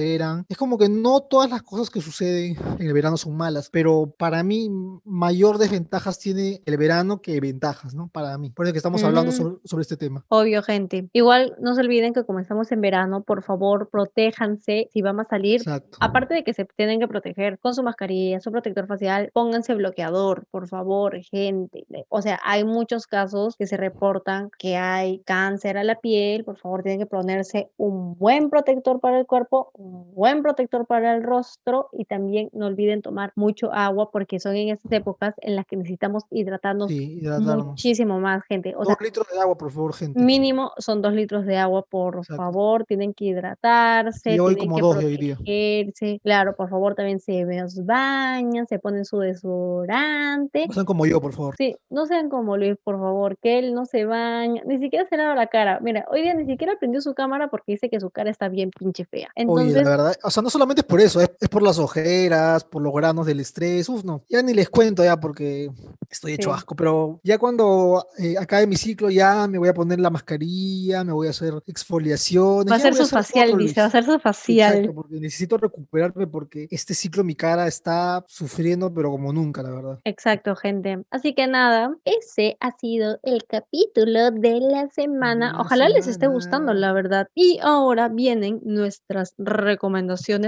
Es 0.48 0.56
como 0.56 0.78
que 0.78 0.88
no 0.88 1.20
todas 1.20 1.50
las 1.50 1.62
cosas 1.62 1.90
que 1.90 2.00
suceden 2.00 2.56
en 2.78 2.86
el 2.86 2.92
verano 2.92 3.16
son 3.16 3.36
malas, 3.36 3.70
pero 3.70 4.14
para 4.16 4.42
mí 4.42 4.70
mayor 5.04 5.58
desventajas 5.58 6.18
tiene 6.18 6.62
el 6.64 6.76
verano 6.76 7.20
que 7.20 7.40
ventajas, 7.40 7.94
¿no? 7.94 8.08
Para 8.08 8.38
mí. 8.38 8.50
Por 8.50 8.66
eso 8.66 8.72
que 8.72 8.78
estamos 8.78 9.02
hablando 9.02 9.30
Ujú. 9.30 9.36
sobre, 9.36 9.56
sobre 9.64 9.82
este 9.82 9.96
tema. 9.96 10.24
Obvio, 10.28 10.62
gente. 10.62 11.08
Igual 11.12 11.56
no 11.60 11.74
se 11.74 11.80
olviden 11.80 12.12
que 12.12 12.24
como 12.24 12.38
estamos 12.38 12.70
en 12.72 12.80
verano, 12.80 13.22
por 13.22 13.42
favor, 13.42 13.88
protéjanse 13.90 14.88
si 14.92 15.02
van 15.02 15.20
a 15.20 15.24
salir. 15.24 15.60
Exacto. 15.60 15.98
Aparte 16.00 16.34
de 16.34 16.44
que 16.44 16.54
se 16.54 16.64
tienen 16.64 17.00
que 17.00 17.08
proteger 17.08 17.58
con 17.58 17.74
su 17.74 17.82
mascarilla, 17.82 18.40
su 18.40 18.50
protector 18.50 18.86
facial, 18.86 19.30
pónganse 19.32 19.74
bloqueador, 19.74 20.46
por 20.50 20.68
favor, 20.68 21.18
gente. 21.22 21.86
O 22.08 22.22
sea, 22.22 22.38
hay 22.44 22.64
muchos 22.64 23.06
casos 23.06 23.56
que 23.56 23.66
se 23.66 23.76
reportan 23.76 24.50
que 24.58 24.76
hay 24.76 25.20
cáncer 25.24 25.78
a 25.78 25.84
la 25.84 26.00
piel, 26.00 26.44
por 26.44 26.58
favor, 26.58 26.82
tienen 26.82 27.00
que 27.00 27.06
ponerse 27.06 27.70
un 27.76 28.16
buen 28.18 28.50
protector 28.50 29.00
para 29.00 29.18
el 29.18 29.26
cuerpo, 29.26 29.70
un 29.74 29.95
buen 29.96 30.42
protector 30.42 30.86
para 30.86 31.14
el 31.14 31.22
rostro 31.22 31.88
y 31.92 32.04
también 32.04 32.48
no 32.52 32.66
olviden 32.66 33.02
tomar 33.02 33.32
mucho 33.36 33.72
agua 33.72 34.10
porque 34.10 34.38
son 34.40 34.56
en 34.56 34.68
estas 34.70 34.92
épocas 34.92 35.34
en 35.38 35.56
las 35.56 35.66
que 35.66 35.76
necesitamos 35.76 36.24
hidratarnos 36.30 36.88
Sí, 36.88 37.18
hidratarnos. 37.20 37.66
muchísimo 37.66 38.20
más, 38.20 38.42
gente. 38.48 38.74
O 38.76 38.84
Dos 38.84 38.88
sea, 38.88 38.96
litros 39.00 39.26
de 39.32 39.40
agua, 39.40 39.56
por 39.56 39.70
favor, 39.70 39.94
gente. 39.94 40.20
Mínimo 40.20 40.72
son 40.78 41.02
dos 41.02 41.12
litros 41.12 41.44
de 41.46 41.56
agua, 41.56 41.84
por 41.88 42.16
Exacto. 42.18 42.36
favor, 42.36 42.84
tienen 42.84 43.14
que 43.14 43.26
hidratarse, 43.26 44.36
yo 44.36 44.44
voy 44.44 44.54
tienen 44.54 44.68
como 44.70 44.76
que 44.76 44.82
dos 44.82 45.04
hoy 45.04 45.16
día. 45.16 45.34
protegerse, 45.36 46.20
claro, 46.22 46.56
por 46.56 46.68
favor, 46.70 46.94
también 46.94 47.20
se 47.20 47.44
bañan, 47.84 48.66
se 48.66 48.78
ponen 48.78 49.04
su 49.04 49.18
desodorante. 49.18 50.66
No 50.66 50.72
sean 50.74 50.86
como 50.86 51.06
yo, 51.06 51.20
por 51.20 51.32
favor. 51.32 51.54
Sí, 51.56 51.76
no 51.90 52.06
sean 52.06 52.28
como 52.28 52.56
Luis, 52.56 52.76
por 52.82 52.98
favor, 52.98 53.36
que 53.38 53.58
él 53.58 53.74
no 53.74 53.84
se 53.86 54.04
baña, 54.04 54.62
ni 54.66 54.78
siquiera 54.78 55.06
se 55.08 55.16
lava 55.16 55.34
la 55.34 55.46
cara. 55.48 55.80
Mira, 55.80 56.06
hoy 56.10 56.22
día 56.22 56.34
ni 56.34 56.46
siquiera 56.46 56.74
prendió 56.78 57.00
su 57.00 57.14
cámara 57.14 57.48
porque 57.48 57.72
dice 57.72 57.88
que 57.90 58.00
su 58.00 58.10
cara 58.10 58.30
está 58.30 58.48
bien 58.48 58.70
pinche 58.70 59.04
fea. 59.04 59.28
Oye, 59.46 59.72
la 59.86 59.96
verdad, 59.96 60.16
o 60.22 60.30
sea, 60.30 60.42
no 60.42 60.50
solamente 60.50 60.80
es 60.80 60.86
por 60.86 61.00
eso, 61.00 61.20
es, 61.20 61.30
es 61.40 61.48
por 61.48 61.62
las 61.62 61.78
ojeras, 61.78 62.64
por 62.64 62.82
los 62.82 62.92
granos 62.92 63.26
del 63.26 63.40
estrés, 63.40 63.88
uf, 63.88 64.04
no. 64.04 64.24
Ya 64.28 64.42
ni 64.42 64.52
les 64.52 64.68
cuento 64.68 65.04
ya 65.04 65.18
porque 65.18 65.70
Estoy 66.10 66.34
hecho 66.34 66.52
asco, 66.52 66.76
pero 66.76 67.20
ya 67.24 67.38
cuando 67.38 68.06
eh, 68.18 68.36
acabe 68.38 68.66
mi 68.66 68.76
ciclo 68.76 69.10
ya 69.10 69.46
me 69.48 69.58
voy 69.58 69.68
a 69.68 69.74
poner 69.74 69.98
la 69.98 70.10
mascarilla, 70.10 71.02
me 71.04 71.12
voy 71.12 71.26
a 71.26 71.30
hacer 71.30 71.54
exfoliaciones. 71.66 72.70
Va 72.70 72.76
a 72.76 72.78
hacer 72.78 72.94
su 72.94 73.06
facial, 73.06 73.56
dice, 73.58 73.80
va 73.80 73.84
a 73.84 73.88
hacer 73.88 74.04
su 74.04 74.18
facial. 74.18 74.74
Exacto, 74.74 74.94
porque 74.94 75.16
necesito 75.16 75.58
recuperarme 75.58 76.26
porque 76.26 76.68
este 76.70 76.94
ciclo 76.94 77.24
mi 77.24 77.34
cara 77.34 77.66
está 77.66 78.24
sufriendo, 78.28 78.92
pero 78.92 79.10
como 79.10 79.32
nunca, 79.32 79.62
la 79.62 79.70
verdad. 79.70 80.00
Exacto, 80.04 80.54
gente. 80.54 81.02
Así 81.10 81.34
que 81.34 81.46
nada, 81.46 81.96
ese 82.04 82.56
ha 82.60 82.76
sido 82.78 83.18
el 83.22 83.44
capítulo 83.44 84.30
de 84.30 84.60
la 84.60 84.88
semana. 84.90 85.60
Ojalá 85.60 85.88
les 85.88 86.06
esté 86.06 86.28
gustando, 86.28 86.72
la 86.72 86.92
verdad. 86.92 87.28
Y 87.34 87.58
ahora 87.62 88.08
vienen 88.08 88.60
nuestras 88.64 89.34
recomendaciones 89.38 89.75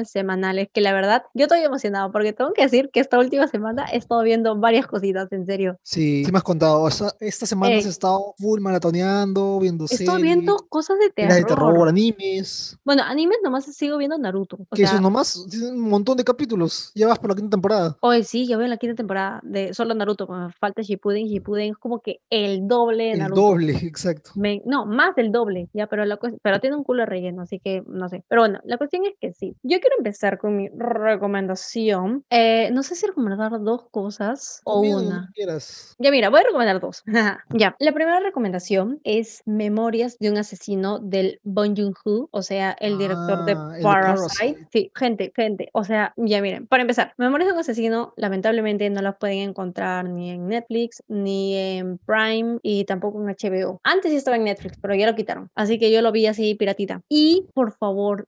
semanales, 0.05 0.69
que 0.73 0.81
la 0.81 0.93
verdad, 0.93 1.23
yo 1.35 1.45
estoy 1.45 1.61
emocionado 1.61 2.11
porque 2.13 2.33
tengo 2.33 2.53
que 2.53 2.63
decir 2.63 2.91
que 2.93 3.01
esta 3.01 3.19
última 3.19 3.47
semana 3.49 3.87
he 3.93 3.97
estado 3.97 4.23
viendo 4.23 4.57
varias 4.57 4.87
cositas, 4.87 5.31
en 5.33 5.47
serio. 5.47 5.79
Sí, 5.83 6.25
sí 6.25 6.33
me 6.33 6.39
has 6.39 6.45
contado. 6.45 6.89
esta 7.21 7.47
semana 7.47 7.77
has 7.77 7.87
estado 7.87 8.35
full 8.39 8.61
maratoneando, 8.61 9.59
viendo 9.61 9.87
Estoy 9.87 10.23
viendo 10.23 10.57
cosas 10.69 10.99
de 10.99 11.11
terror. 11.11 11.35
de 11.35 11.45
terror, 11.45 11.89
animes. 11.89 12.79
Bueno, 12.85 13.03
animes 13.03 13.39
nomás 13.43 13.65
sigo 13.65 13.97
viendo 13.99 14.19
Naruto. 14.19 14.59
que 14.75 14.83
eso 14.83 15.01
nomás, 15.01 15.37
un 15.37 15.81
montón 15.81 16.17
de 16.17 16.25
capítulos. 16.25 16.93
Ya 16.95 17.07
vas 17.07 17.19
por 17.19 17.31
la 17.31 17.37
quinta 17.37 17.51
temporada. 17.51 17.97
Hoy 18.01 18.25
sí, 18.25 18.47
ya 18.47 18.57
voy 18.57 18.65
en 18.65 18.71
la 18.71 18.77
quinta 18.77 18.97
temporada 18.97 19.41
de 19.43 19.75
solo 19.75 19.95
Naruto. 19.95 20.27
Me 20.27 20.53
falta 20.53 20.83
Shippuden. 20.83 21.27
Shippuden 21.27 21.73
es 21.73 21.79
como 21.79 22.01
que 22.01 22.21
el 22.31 22.67
doble 22.67 23.05
de 23.05 23.17
Naruto. 23.17 23.41
El 23.41 23.47
doble, 23.47 23.73
exacto. 23.87 24.31
no, 24.65 24.87
más 24.87 25.15
del 25.15 25.33
doble, 25.33 25.69
ya, 25.73 25.87
pero, 25.87 26.05
la 26.05 26.19
pero 26.43 26.61
tiene 26.61 26.77
un 26.77 26.85
culo 26.85 27.03
de 27.03 27.07
relleno, 27.07 27.43
así 27.43 27.59
que 27.59 27.83
no 27.87 28.09
sé. 28.09 28.25
Pero 28.29 28.43
bueno, 28.43 28.61
la 28.65 28.79
cuestión 28.79 29.05
es 29.05 29.15
que 29.21 29.33
sí. 29.33 29.57
Yo 29.63 29.81
quiero 29.81 29.97
empezar 29.99 30.39
con 30.39 30.57
mi 30.57 30.69
recomendación. 30.69 32.25
Eh, 32.31 32.71
no 32.73 32.83
sé 32.83 32.95
si 32.95 33.07
recomendar 33.07 33.53
dos 33.63 33.87
cosas 33.91 34.61
o 34.65 34.81
una. 34.81 35.31
Ya 35.99 36.11
mira, 36.11 36.31
voy 36.31 36.41
a 36.41 36.45
recomendar 36.45 36.81
dos. 36.81 37.03
ya. 37.51 37.77
La 37.79 37.93
primera 37.93 38.21
recomendación 38.21 39.01
es 39.05 39.43
Memorias 39.47 40.19
de 40.19 40.31
un 40.31 40.39
asesino 40.39 40.99
del 40.99 41.41
Bong 41.45 41.77
Joon-ho, 41.77 42.29
o 42.31 42.43
sea, 42.43 42.77
el 42.81 42.99
director 42.99 43.45
de 43.45 43.53
ah, 43.53 43.73
Parasite. 43.83 44.67
Sí, 44.73 44.91
gente, 44.95 45.33
gente. 45.35 45.71
O 45.73 45.85
sea, 45.85 46.13
ya 46.17 46.41
miren, 46.41 46.67
para 46.67 46.83
empezar, 46.83 47.15
Memorias 47.17 47.49
de 47.49 47.55
un 47.55 47.61
asesino 47.61 48.15
lamentablemente 48.17 48.89
no 48.91 49.03
las 49.03 49.17
pueden 49.17 49.51
encontrar 49.51 50.09
ni 50.09 50.31
en 50.31 50.49
Netflix, 50.49 51.03
ni 51.09 51.57
en 51.57 51.99
Prime 51.99 52.59
y 52.63 52.85
tampoco 52.85 53.21
en 53.21 53.29
HBO. 53.29 53.81
Antes 53.85 54.11
sí 54.11 54.17
estaba 54.17 54.37
en 54.37 54.45
Netflix, 54.45 54.79
pero 54.81 54.95
ya 54.95 55.07
lo 55.07 55.15
quitaron. 55.15 55.51
Así 55.55 55.79
que 55.79 55.91
yo 55.91 56.03
lo 56.03 56.13
vi 56.13 56.27
así 56.27 56.55
piratita. 56.55 57.03
Y 57.09 57.47
por 57.55 57.73
favor, 57.73 58.27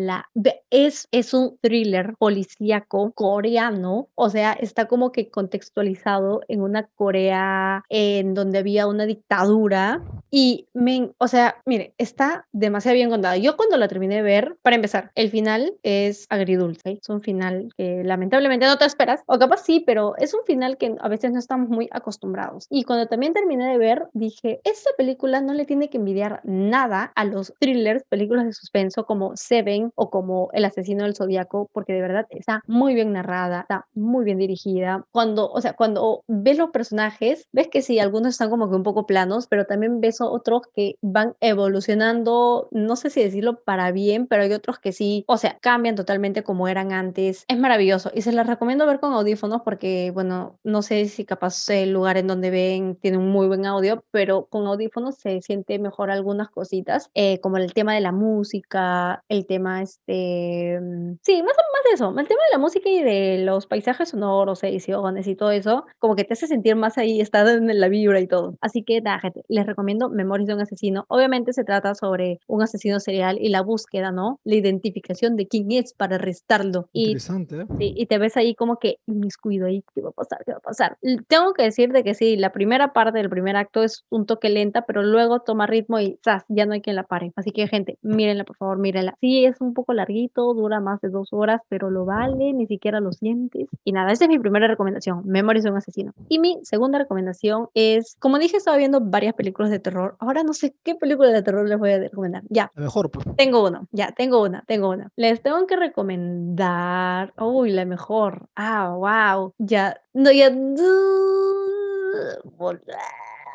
véanla. 0.00 0.30
Es, 0.70 1.08
es 1.10 1.34
un 1.34 1.58
thriller 1.60 2.14
policíaco 2.18 3.12
coreano. 3.12 4.08
O 4.14 4.30
sea, 4.30 4.52
está 4.52 4.86
como 4.86 5.12
que 5.12 5.30
contextualizado 5.30 6.42
en 6.48 6.62
una 6.62 6.86
Corea 6.86 7.84
en 7.88 8.34
donde 8.34 8.58
había 8.58 8.86
una 8.86 9.06
dictadura. 9.06 10.02
Y, 10.30 10.68
me, 10.74 11.10
o 11.18 11.28
sea, 11.28 11.56
mire, 11.66 11.94
está 11.98 12.46
demasiado 12.52 12.94
bien 12.94 13.10
contado. 13.10 13.36
Yo 13.36 13.56
cuando 13.56 13.76
la 13.76 13.88
terminé 13.88 14.16
de 14.16 14.22
ver, 14.22 14.56
para 14.62 14.76
empezar, 14.76 15.10
el 15.14 15.30
final 15.30 15.74
es 15.82 16.26
agridulce. 16.30 16.98
Es 17.02 17.08
un 17.08 17.20
final 17.20 17.68
que 17.76 18.02
lamentablemente 18.04 18.66
no 18.66 18.78
te 18.78 18.84
esperas. 18.84 19.22
O 19.26 19.38
capaz 19.38 19.64
sí, 19.64 19.82
pero 19.84 20.14
es 20.18 20.34
un 20.34 20.44
final 20.44 20.76
que 20.78 20.94
a 21.00 21.08
veces 21.08 21.32
no 21.32 21.38
estamos 21.38 21.68
muy 21.68 21.88
acostumbrados. 21.90 22.66
Y 22.70 22.84
cuando 22.84 23.06
también 23.06 23.32
terminé 23.32 23.68
de 23.68 23.78
ver, 23.78 24.08
dije, 24.12 24.60
esta 24.64 24.90
película 24.96 25.40
no 25.40 25.52
le 25.54 25.64
tiene 25.64 25.90
que 25.90 25.98
envidiar 25.98 26.40
nada 26.44 27.12
a 27.14 27.24
los 27.24 27.52
thrillers, 27.58 28.04
películas 28.08 28.46
de 28.46 28.52
suspenso 28.52 29.04
como 29.06 29.36
Seven 29.36 29.90
o 29.94 30.10
como 30.10 30.50
El 30.52 30.64
asesino 30.64 31.04
del 31.04 31.16
zodiaco, 31.16 31.68
porque 31.72 31.92
de 31.92 32.02
verdad 32.02 32.26
está 32.30 32.62
muy 32.66 32.94
bien 32.94 33.12
narrada, 33.12 33.62
está 33.62 33.86
muy 33.94 34.24
bien 34.24 34.38
dirigida. 34.38 35.04
Cuando, 35.10 35.50
o 35.50 35.60
sea, 35.60 35.72
cuando 35.74 36.22
ves 36.28 36.58
los 36.58 36.70
personajes, 36.70 37.48
ves 37.52 37.68
que 37.68 37.82
sí, 37.82 37.98
algunos 37.98 38.34
están 38.34 38.50
como 38.50 38.68
que 38.68 38.76
un 38.76 38.82
poco 38.82 39.06
planos, 39.06 39.46
pero 39.48 39.66
también 39.66 40.00
ves 40.00 40.19
otros 40.28 40.62
que 40.74 40.96
van 41.00 41.34
evolucionando, 41.40 42.68
no 42.70 42.96
sé 42.96 43.10
si 43.10 43.22
decirlo 43.22 43.60
para 43.62 43.92
bien, 43.92 44.26
pero 44.26 44.42
hay 44.42 44.52
otros 44.52 44.78
que 44.78 44.92
sí, 44.92 45.24
o 45.26 45.36
sea, 45.36 45.58
cambian 45.60 45.94
totalmente 45.94 46.42
como 46.42 46.68
eran 46.68 46.92
antes. 46.92 47.44
Es 47.48 47.58
maravilloso 47.58 48.10
y 48.14 48.22
se 48.22 48.32
las 48.32 48.46
recomiendo 48.46 48.86
ver 48.86 49.00
con 49.00 49.12
audífonos 49.12 49.62
porque, 49.64 50.10
bueno, 50.12 50.58
no 50.64 50.82
sé 50.82 51.06
si 51.06 51.24
capaz 51.24 51.68
el 51.68 51.92
lugar 51.92 52.16
en 52.16 52.26
donde 52.26 52.50
ven 52.50 52.96
tiene 52.96 53.18
un 53.18 53.28
muy 53.30 53.46
buen 53.46 53.66
audio, 53.66 54.04
pero 54.10 54.46
con 54.46 54.66
audífonos 54.66 55.16
se 55.16 55.40
siente 55.42 55.78
mejor 55.78 56.10
algunas 56.10 56.50
cositas, 56.50 57.10
eh, 57.14 57.40
como 57.40 57.56
el 57.56 57.72
tema 57.72 57.94
de 57.94 58.00
la 58.00 58.12
música, 58.12 59.24
el 59.28 59.46
tema, 59.46 59.82
este, 59.82 60.78
mm, 60.80 61.18
sí, 61.22 61.42
más, 61.42 61.56
más 61.56 61.84
de 61.88 61.94
eso, 61.94 62.08
el 62.10 62.28
tema 62.28 62.40
de 62.44 62.52
la 62.52 62.58
música 62.58 62.88
y 62.88 63.02
de 63.02 63.38
los 63.44 63.66
paisajes 63.66 64.10
sonoros, 64.10 64.62
ediciones 64.62 65.26
y 65.26 65.36
todo 65.36 65.50
eso, 65.50 65.84
como 65.98 66.16
que 66.16 66.24
te 66.24 66.34
hace 66.34 66.46
sentir 66.46 66.76
más 66.76 66.98
ahí, 66.98 67.20
está 67.20 67.48
en 67.50 67.80
la 67.80 67.88
vibra 67.88 68.20
y 68.20 68.26
todo. 68.26 68.56
Así 68.60 68.82
que, 68.82 69.00
da, 69.00 69.18
gente, 69.20 69.42
les 69.48 69.66
recomiendo 69.66 70.09
Memorias 70.10 70.48
de 70.48 70.54
un 70.54 70.60
asesino. 70.60 71.04
Obviamente 71.08 71.52
se 71.52 71.64
trata 71.64 71.94
sobre 71.94 72.40
un 72.46 72.62
asesino 72.62 73.00
serial 73.00 73.38
y 73.40 73.48
la 73.48 73.62
búsqueda, 73.62 74.12
¿no? 74.12 74.40
La 74.44 74.56
identificación 74.56 75.36
de 75.36 75.46
quién 75.46 75.70
es 75.72 75.94
para 75.94 76.16
arrestarlo. 76.16 76.88
Interesante, 76.92 77.62
¿eh? 77.62 77.66
Sí, 77.78 77.94
y 77.96 78.06
te 78.06 78.18
ves 78.18 78.36
ahí 78.36 78.54
como 78.54 78.78
que 78.78 78.98
inmiscuido 79.06 79.66
ahí, 79.66 79.82
¿qué 79.94 80.02
va 80.02 80.10
a 80.10 80.12
pasar? 80.12 80.42
¿Qué 80.44 80.52
va 80.52 80.58
a 80.58 80.62
pasar? 80.62 80.98
Tengo 81.28 81.52
que 81.54 81.62
decir 81.62 81.92
de 81.92 82.04
que 82.04 82.14
sí, 82.14 82.36
la 82.36 82.52
primera 82.52 82.92
parte 82.92 83.18
del 83.18 83.30
primer 83.30 83.56
acto 83.56 83.82
es 83.82 84.04
un 84.10 84.26
toque 84.26 84.48
lenta, 84.48 84.82
pero 84.86 85.02
luego 85.02 85.40
toma 85.40 85.66
ritmo 85.66 85.98
y 85.98 86.18
¡zas! 86.24 86.44
ya 86.48 86.66
no 86.66 86.72
hay 86.72 86.80
quien 86.80 86.96
la 86.96 87.04
pare. 87.04 87.32
Así 87.36 87.50
que, 87.50 87.66
gente, 87.68 87.98
mírenla, 88.02 88.44
por 88.44 88.56
favor, 88.56 88.78
mírenla. 88.78 89.14
Sí, 89.20 89.44
es 89.44 89.60
un 89.60 89.74
poco 89.74 89.92
larguito, 89.92 90.52
dura 90.54 90.80
más 90.80 91.00
de 91.00 91.08
dos 91.08 91.28
horas, 91.32 91.60
pero 91.68 91.90
lo 91.90 92.04
vale, 92.04 92.52
ni 92.52 92.66
siquiera 92.66 93.00
lo 93.00 93.12
sientes. 93.12 93.68
Y 93.84 93.92
nada, 93.92 94.12
esa 94.12 94.24
es 94.24 94.30
mi 94.30 94.38
primera 94.38 94.66
recomendación, 94.66 95.22
Memories 95.24 95.64
de 95.64 95.70
un 95.70 95.76
asesino. 95.76 96.12
Y 96.28 96.38
mi 96.38 96.58
segunda 96.62 96.98
recomendación 96.98 97.68
es, 97.74 98.16
como 98.18 98.38
dije, 98.38 98.56
estaba 98.56 98.76
viendo 98.76 99.00
varias 99.00 99.34
películas 99.34 99.70
de 99.70 99.78
terror. 99.78 99.99
Ahora 100.18 100.42
no 100.42 100.52
sé 100.52 100.74
qué 100.82 100.94
película 100.94 101.30
de 101.30 101.42
terror 101.42 101.68
les 101.68 101.78
voy 101.78 101.92
a 101.92 101.98
recomendar. 101.98 102.42
Ya. 102.48 102.70
mejor, 102.74 103.10
pues. 103.10 103.26
Tengo 103.36 103.66
uno, 103.66 103.86
ya, 103.92 104.12
tengo 104.12 104.42
una, 104.42 104.64
tengo 104.66 104.90
una. 104.90 105.10
Les 105.16 105.42
tengo 105.42 105.66
que 105.66 105.76
recomendar. 105.76 107.32
Uy, 107.38 107.70
la 107.70 107.84
mejor. 107.84 108.48
Ah, 108.56 108.94
wow. 108.94 109.54
Ya. 109.58 110.00
No, 110.12 110.30
ya. 110.32 110.50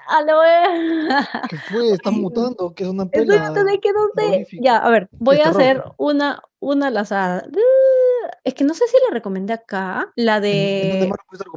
A 0.08 0.24
¿Qué 1.50 1.58
fue? 1.58 1.92
¿Estás 1.92 2.14
mutando? 2.14 2.74
¿Qué 2.76 2.84
es 2.84 2.90
una 2.90 3.06
pela? 3.08 3.54
que 3.82 3.92
no 3.92 4.08
sé. 4.16 4.48
Ya, 4.62 4.78
a 4.78 4.90
ver, 4.90 5.10
voy 5.14 5.40
a 5.40 5.50
hacer 5.50 5.84
una, 5.98 6.44
una 6.60 6.92
lazada. 6.92 7.44
Es 8.46 8.54
que 8.54 8.64
no 8.64 8.76
sé 8.76 8.86
si 8.88 8.96
la 9.08 9.12
recomendé 9.12 9.54
acá, 9.54 10.14
la 10.16 10.40
de 10.40 11.10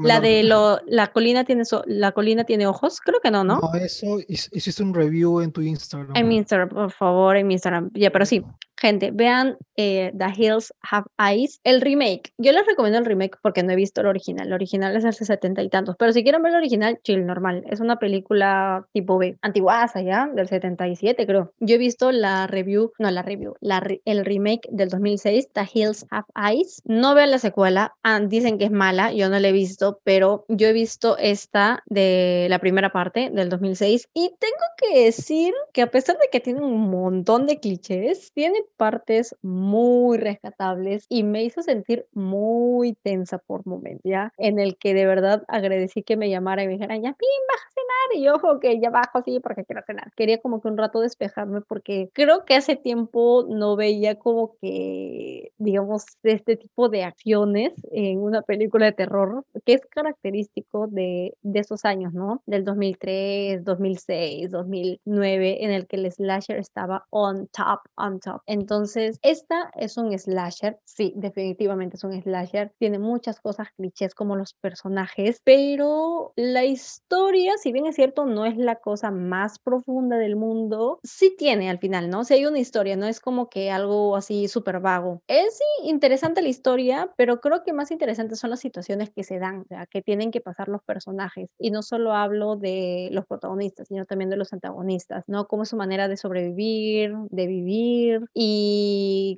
la 0.03 0.21
de 0.21 0.43
lo, 0.43 0.81
la 0.87 1.09
colina 1.09 1.45
tiene 1.45 1.65
la 1.85 2.13
colina 2.13 2.45
tiene 2.45 2.67
ojos, 2.67 3.01
creo 3.01 3.21
que 3.21 3.31
no, 3.31 3.45
¿no? 3.45 3.61
No, 3.61 3.75
eso 3.75 4.19
hiciste 4.27 4.83
un 4.83 4.95
review 4.95 5.43
en 5.43 5.53
tu 5.53 5.61
Instagram. 5.61 6.17
En 6.17 6.27
mi 6.27 6.37
Instagram, 6.39 6.71
por 6.71 6.91
favor, 6.91 7.37
en 7.37 7.47
mi 7.47 7.55
Instagram. 7.55 7.91
Ya, 7.93 8.11
pero 8.11 8.25
sí, 8.25 8.43
gente, 8.79 9.11
vean 9.13 9.59
eh, 9.77 10.13
The 10.17 10.33
Hills 10.37 10.73
Have 10.91 11.07
Eyes, 11.19 11.61
el 11.65 11.81
remake. 11.81 12.33
Yo 12.39 12.53
les 12.53 12.67
recomiendo 12.67 12.99
el 12.99 13.05
remake 13.05 13.39
porque 13.43 13.63
no 13.63 13.73
he 13.73 13.77
visto 13.77 14.01
el 14.01 14.07
original. 14.07 14.49
El 14.49 14.53
original 14.53 14.97
es 14.97 15.05
hace 15.05 15.25
setenta 15.25 15.63
y 15.63 15.69
tantos, 15.69 15.97
pero 15.99 16.13
si 16.13 16.23
quieren 16.23 16.43
ver 16.43 16.53
el 16.53 16.59
original, 16.59 16.99
chill, 17.03 17.27
normal. 17.27 17.65
Es 17.69 17.81
una 17.81 17.99
película 17.99 18.87
tipo 18.93 19.19
B, 19.19 19.39
antiguaza 19.43 20.03
ya, 20.03 20.29
del 20.35 20.49
77 20.49 21.27
creo. 21.27 21.53
Yo 21.61 21.77
he 21.77 21.79
visto 21.79 22.13
la 22.13 22.47
review, 22.47 22.93
no 22.99 23.11
la 23.11 23.23
review, 23.23 23.55
la, 23.61 23.83
el 24.05 24.25
remake 24.25 24.69
del 24.71 24.89
2006, 24.89 25.49
The 25.53 25.69
Hills 25.73 26.07
Have 26.11 26.27
Eyes. 26.35 26.83
No 26.85 27.15
vean 27.15 27.31
la 27.31 27.39
secuela, 27.39 27.95
ah, 28.03 28.21
dicen 28.21 28.59
que 28.59 28.65
es 28.65 28.71
mala, 28.71 29.13
yo 29.13 29.29
no 29.29 29.39
la 29.39 29.49
he 29.49 29.53
visto, 29.53 30.01
pero 30.05 30.45
yo 30.49 30.69
he 30.69 30.73
visto 30.73 31.17
esta 31.19 31.83
de 31.87 32.47
la 32.51 32.59
primera 32.59 32.91
parte 32.91 33.31
del 33.33 33.49
2006 33.49 34.09
y 34.15 34.31
tengo 34.39 34.55
que 34.77 35.05
decir 35.05 35.55
que 35.73 35.83
a 35.83 35.91
pesar 35.91 36.19
de 36.19 36.29
que 36.31 36.41
tiene 36.41 36.61
un 36.61 36.91
montón 36.91 37.47
de 37.47 37.61
clichés, 37.61 38.33
tiene 38.33 38.59
partes 38.77 39.37
muy 39.43 40.19
rescatables 40.19 41.07
y 41.09 41.23
me 41.25 41.45
hizo 41.45 41.63
sentir 41.63 42.07
muy 42.13 42.95
tensa 43.03 43.39
por 43.39 43.67
momentos, 43.67 44.03
¿ya? 44.05 44.33
En 44.39 44.59
el 44.59 44.77
que 44.77 44.95
de 44.95 45.07
verdad 45.07 45.45
agradecí 45.49 46.03
que 46.03 46.17
me 46.17 46.31
llamara 46.31 46.63
y 46.63 46.67
me 46.67 46.75
dijeran, 46.75 47.03
ya, 47.03 47.13
pim, 47.13 47.29
baja 47.49 47.67
a 47.67 47.73
cenar. 47.73 47.99
Y 48.15 48.25
yo, 48.25 48.35
ok, 48.35 48.65
ya 48.81 48.91
bajo, 48.91 49.23
sí, 49.25 49.41
porque 49.41 49.65
quiero 49.65 49.83
cenar. 49.87 50.13
Quería 50.17 50.39
como 50.41 50.61
que 50.61 50.69
un 50.69 50.79
rato 50.79 51.01
despejarme 51.01 51.61
porque 51.63 52.11
creo 52.13 52.45
que 52.45 52.55
hace 52.55 52.77
tiempo 52.77 53.47
no 53.49 53.77
veía 53.77 54.17
como 54.19 54.57
que, 54.61 55.53
digamos, 55.59 56.05
este 56.23 56.57
tipo 56.57 56.89
de 56.89 57.05
acciones 57.05 57.73
en 57.91 58.21
una 58.21 58.43
película 58.43 58.87
de 58.87 58.93
terror, 58.93 59.45
que 59.65 59.75
es 59.75 59.87
característico 59.87 60.87
de, 60.89 61.35
de 61.43 61.61
esos 61.61 61.85
años, 61.85 62.13
¿no? 62.15 62.43
Del 62.47 62.65
2003, 62.65 63.65
2006, 63.65 64.51
2009, 64.51 65.65
en 65.65 65.71
el 65.71 65.87
que 65.87 65.97
el 65.97 66.11
slasher 66.11 66.59
estaba 66.59 67.07
on 67.11 67.49
top, 67.49 67.81
on 67.97 68.21
top. 68.21 68.43
Entonces, 68.59 69.19
esta 69.23 69.71
es 69.75 69.97
un 69.97 70.17
slasher, 70.19 70.79
sí, 70.85 71.13
definitivamente 71.17 71.97
es 71.97 72.05
un 72.05 72.21
slasher, 72.21 72.73
tiene 72.79 72.99
muchas 72.99 73.41
cosas 73.41 73.69
clichés 73.77 74.15
como 74.15 74.37
los 74.37 74.55
personajes, 74.55 75.41
pero 75.45 76.33
la 76.37 76.65
historia, 76.65 77.53
si 77.59 77.73
bien 77.73 77.87
es 77.87 77.97
cierto, 77.97 78.25
no 78.27 78.47
es 78.47 78.57
la 78.57 78.77
cosa 78.77 79.11
más 79.11 79.59
profunda 79.59 80.17
del 80.19 80.37
mundo, 80.37 80.99
sí 81.05 81.35
tiene 81.39 81.71
al 81.71 81.79
final, 81.79 82.11
¿no? 82.11 82.25
Si 82.25 82.35
hay 82.35 82.47
una 82.47 82.59
historia, 82.59 82.97
no 82.97 83.07
es 83.07 83.21
como 83.21 83.49
que 83.49 83.71
algo 83.71 84.17
así 84.17 84.49
súper 84.49 84.81
vago. 84.81 85.21
Es 85.29 85.59
sí, 85.59 85.89
interesante 85.89 86.43
la 86.43 86.49
historia, 86.49 87.13
pero 87.17 87.41
creo 87.41 87.63
que 87.65 87.73
más 87.73 87.91
interesante 87.91 88.37
son 88.37 88.51
las 88.51 88.61
situaciones 88.61 89.11
que 89.11 89.25
se 89.25 89.39
dan, 89.39 89.61
o 89.61 89.65
sea, 89.69 89.87
que 89.87 90.03
tienen 90.03 90.31
que 90.31 90.41
pasar 90.41 90.69
los 90.69 90.83
personajes. 90.83 91.49
Y 91.59 91.71
no 91.71 91.83
solo 91.83 92.13
hablo 92.13 92.57
de 92.57 93.09
los 93.13 93.27
protagonistas, 93.27 93.89
sino 93.89 94.05
también 94.07 94.31
de 94.31 94.37
los 94.37 94.53
antagonistas, 94.53 95.25
¿no? 95.27 95.47
Cómo 95.49 95.63
es 95.65 95.69
su 95.71 95.77
manera 95.77 96.09
de 96.09 96.17
sobrevivir, 96.17 97.15
de 97.31 97.47
vivir 97.47 98.21
y 98.35 98.48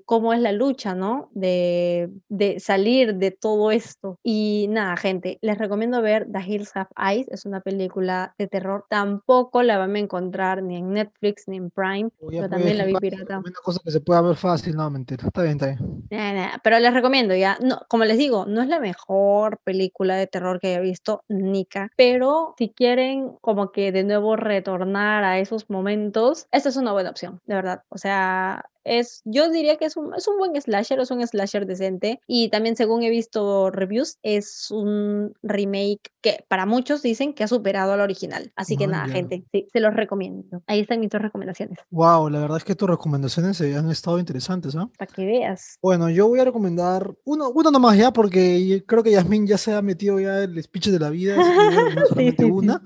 cómo 0.07 0.33
es 0.33 0.41
la 0.41 0.53
lucha, 0.53 0.95
¿no? 0.95 1.31
De, 1.33 2.11
de 2.29 2.61
salir 2.61 3.15
de 3.17 3.31
todo 3.31 3.71
esto. 3.71 4.19
Y 4.23 4.67
nada, 4.71 4.97
gente, 4.97 5.39
les 5.43 5.59
recomiendo 5.59 6.03
ver 6.03 6.27
The 6.31 6.41
Hills 6.41 6.73
Have 6.75 6.91
Eyes, 6.97 7.29
es 7.29 7.45
una 7.47 7.61
película 7.61 8.35
de 8.39 8.47
terror. 8.47 8.87
Tampoco 8.89 9.63
la 9.63 9.79
van 9.79 9.97
a 9.97 9.99
encontrar 9.99 10.63
ni 10.63 10.77
en 10.77 10.93
Netflix 10.93 11.49
ni 11.49 11.57
en 11.57 11.71
Prime, 11.71 12.11
pero 12.29 12.49
también 12.49 12.79
la 12.79 12.85
vi 12.85 12.95
pirata. 12.95 13.39
Una 13.39 13.53
cosa 13.63 13.81
que 13.85 13.91
se 13.91 14.01
pueda 14.01 14.21
ver 14.21 14.37
fácil, 14.37 14.77
no, 14.77 14.91
mentira. 14.91 15.27
Está 15.27 15.43
bien, 15.43 15.59
está 15.61 15.67
bien. 15.67 16.51
pero 16.63 16.79
les 16.79 16.95
recomiendo 16.95 17.35
ya, 17.35 17.59
no, 17.63 17.83
como 17.89 18.05
les 18.05 18.19
digo, 18.19 18.47
no 18.47 18.63
es 18.63 18.69
la 18.69 18.81
mejor 18.81 19.59
película 19.65 20.17
de 20.17 20.27
terror 20.27 20.61
que 20.61 20.69
haya 20.69 20.81
visto, 20.81 21.25
Nika, 21.29 21.91
pero 21.97 22.55
si 22.59 22.71
quieren 22.71 23.37
como 23.41 23.73
que 23.73 23.93
de 23.93 24.05
nuevo 24.05 24.37
retornar 24.37 25.25
a 25.25 25.39
esos 25.39 25.69
momentos, 25.71 26.47
esta 26.53 26.69
es 26.69 26.77
una 26.77 26.93
buena 26.93 27.11
opción, 27.11 27.41
de 27.47 27.55
verdad. 27.55 27.83
O 27.89 27.99
sea, 27.99 28.65
es, 28.85 29.23
yo 29.25 29.51
diría 29.51 29.77
que 29.77 29.85
es 29.85 29.97
un, 29.97 30.15
es 30.15 30.27
un 30.29 30.39
buen 30.39 30.61
slasher, 30.61 31.01
es 31.01 31.11
un 31.11 31.27
slasher 31.27 31.67
decente. 31.67 32.21
Y 32.27 32.49
también, 32.49 32.77
según 32.77 33.03
he 33.03 33.11
visto 33.11 33.71
reviews, 33.71 34.19
es 34.23 34.71
un 34.71 35.35
remake 35.43 36.11
que 36.21 36.45
para 36.49 36.67
muchos 36.67 37.03
dicen 37.03 37.35
que 37.35 37.45
ha 37.45 37.49
superado 37.49 37.93
al 37.93 38.01
original. 38.01 38.53
Así 38.57 38.77
que 38.77 38.87
nada, 38.87 39.09
gente, 39.09 39.45
sí, 39.53 39.67
se 39.73 39.81
los 39.81 39.95
recomiendo. 39.95 40.63
Ahí 40.67 40.81
están 40.81 41.01
mis 41.01 41.11
dos 41.11 41.23
recomendaciones. 41.23 41.79
Wow, 41.91 42.29
la 42.29 42.41
verdad 42.41 42.59
es 42.59 42.65
que 42.65 42.75
tus 42.75 42.89
recomendaciones 42.89 43.61
han 43.61 43.91
estado 43.91 44.19
interesantes, 44.19 44.77
¿ah? 44.77 44.89
Para 44.99 45.11
que 45.11 45.25
veas. 45.25 45.79
Bueno, 45.83 46.11
yo 46.11 46.29
voy 46.29 46.41
a 46.41 46.45
recomendar 46.45 47.15
uno, 47.25 47.51
uno 47.51 47.71
nomás 47.71 47.97
ya, 47.97 48.13
porque 48.13 48.83
creo 48.87 49.03
que 49.03 49.13
Yasmin 49.13 49.47
ya 49.47 49.59
se 49.59 49.75
ha 49.75 49.83
metido 49.83 50.21
ya 50.21 50.43
el 50.43 50.63
speech 50.63 50.89
de 50.89 50.99
la 50.99 51.11
vida, 51.11 51.37
solamente 52.09 52.45
una. 52.45 52.83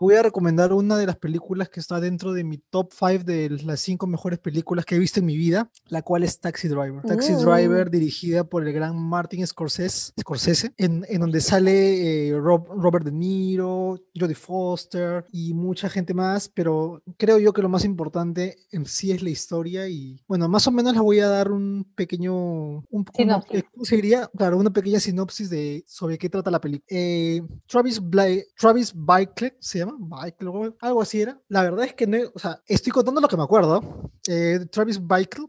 Voy 0.00 0.14
a 0.14 0.22
recomendar 0.22 0.72
una 0.72 0.96
de 0.96 1.06
las 1.06 1.16
películas 1.16 1.68
que 1.68 1.80
está 1.80 2.00
dentro 2.00 2.32
de 2.32 2.44
mi 2.44 2.58
top 2.58 2.92
5 2.92 3.24
de 3.24 3.50
las 3.64 3.80
cinco 3.80 4.06
mejores 4.06 4.38
películas 4.38 4.84
que 4.84 4.96
he 4.96 4.98
visto 4.98 5.13
en 5.16 5.26
mi 5.26 5.36
vida, 5.36 5.70
la 5.88 6.02
cual 6.02 6.24
es 6.24 6.40
Taxi 6.40 6.68
Driver. 6.68 7.02
Taxi 7.02 7.32
uh. 7.34 7.38
Driver, 7.38 7.90
dirigida 7.90 8.44
por 8.44 8.66
el 8.66 8.72
gran 8.72 8.96
Martin 8.96 9.46
Scorsese, 9.46 10.12
Scorsese 10.20 10.72
en, 10.76 11.04
en 11.08 11.20
donde 11.20 11.40
sale 11.40 12.28
eh, 12.28 12.38
Robert 12.38 13.04
De 13.04 13.12
Niro, 13.12 13.98
Jodie 14.14 14.34
Foster 14.34 15.24
y 15.32 15.54
mucha 15.54 15.88
gente 15.88 16.14
más, 16.14 16.48
pero 16.48 17.02
creo 17.16 17.38
yo 17.38 17.52
que 17.52 17.62
lo 17.62 17.68
más 17.68 17.84
importante 17.84 18.56
en 18.70 18.86
sí 18.86 19.10
es 19.10 19.22
la 19.22 19.30
historia 19.30 19.88
y 19.88 20.20
bueno, 20.26 20.48
más 20.48 20.66
o 20.66 20.70
menos 20.70 20.92
les 20.92 21.02
voy 21.02 21.20
a 21.20 21.28
dar 21.28 21.50
un 21.50 21.86
pequeño, 21.94 22.34
un, 22.34 23.04
¿cómo 23.04 23.84
se 23.84 23.96
diría? 23.96 24.30
Claro, 24.36 24.58
una 24.58 24.70
pequeña 24.70 25.00
sinopsis 25.00 25.50
de 25.50 25.84
sobre 25.86 26.18
qué 26.18 26.28
trata 26.28 26.50
la 26.50 26.60
película. 26.60 26.86
Eh, 26.88 27.42
Travis, 27.66 28.00
Bly, 28.00 28.44
Travis 28.58 28.92
Bickle, 28.94 29.56
se 29.60 29.80
llama, 29.80 30.24
Bickle, 30.24 30.74
algo 30.80 31.02
así 31.02 31.20
era. 31.20 31.40
La 31.48 31.62
verdad 31.62 31.84
es 31.86 31.94
que 31.94 32.06
no, 32.06 32.18
o 32.34 32.38
sea, 32.38 32.60
estoy 32.66 32.92
contando 32.92 33.20
lo 33.20 33.28
que 33.28 33.36
me 33.36 33.42
acuerdo. 33.42 34.10
Eh, 34.28 34.60
Travis 34.70 35.03
Bickle, 35.06 35.46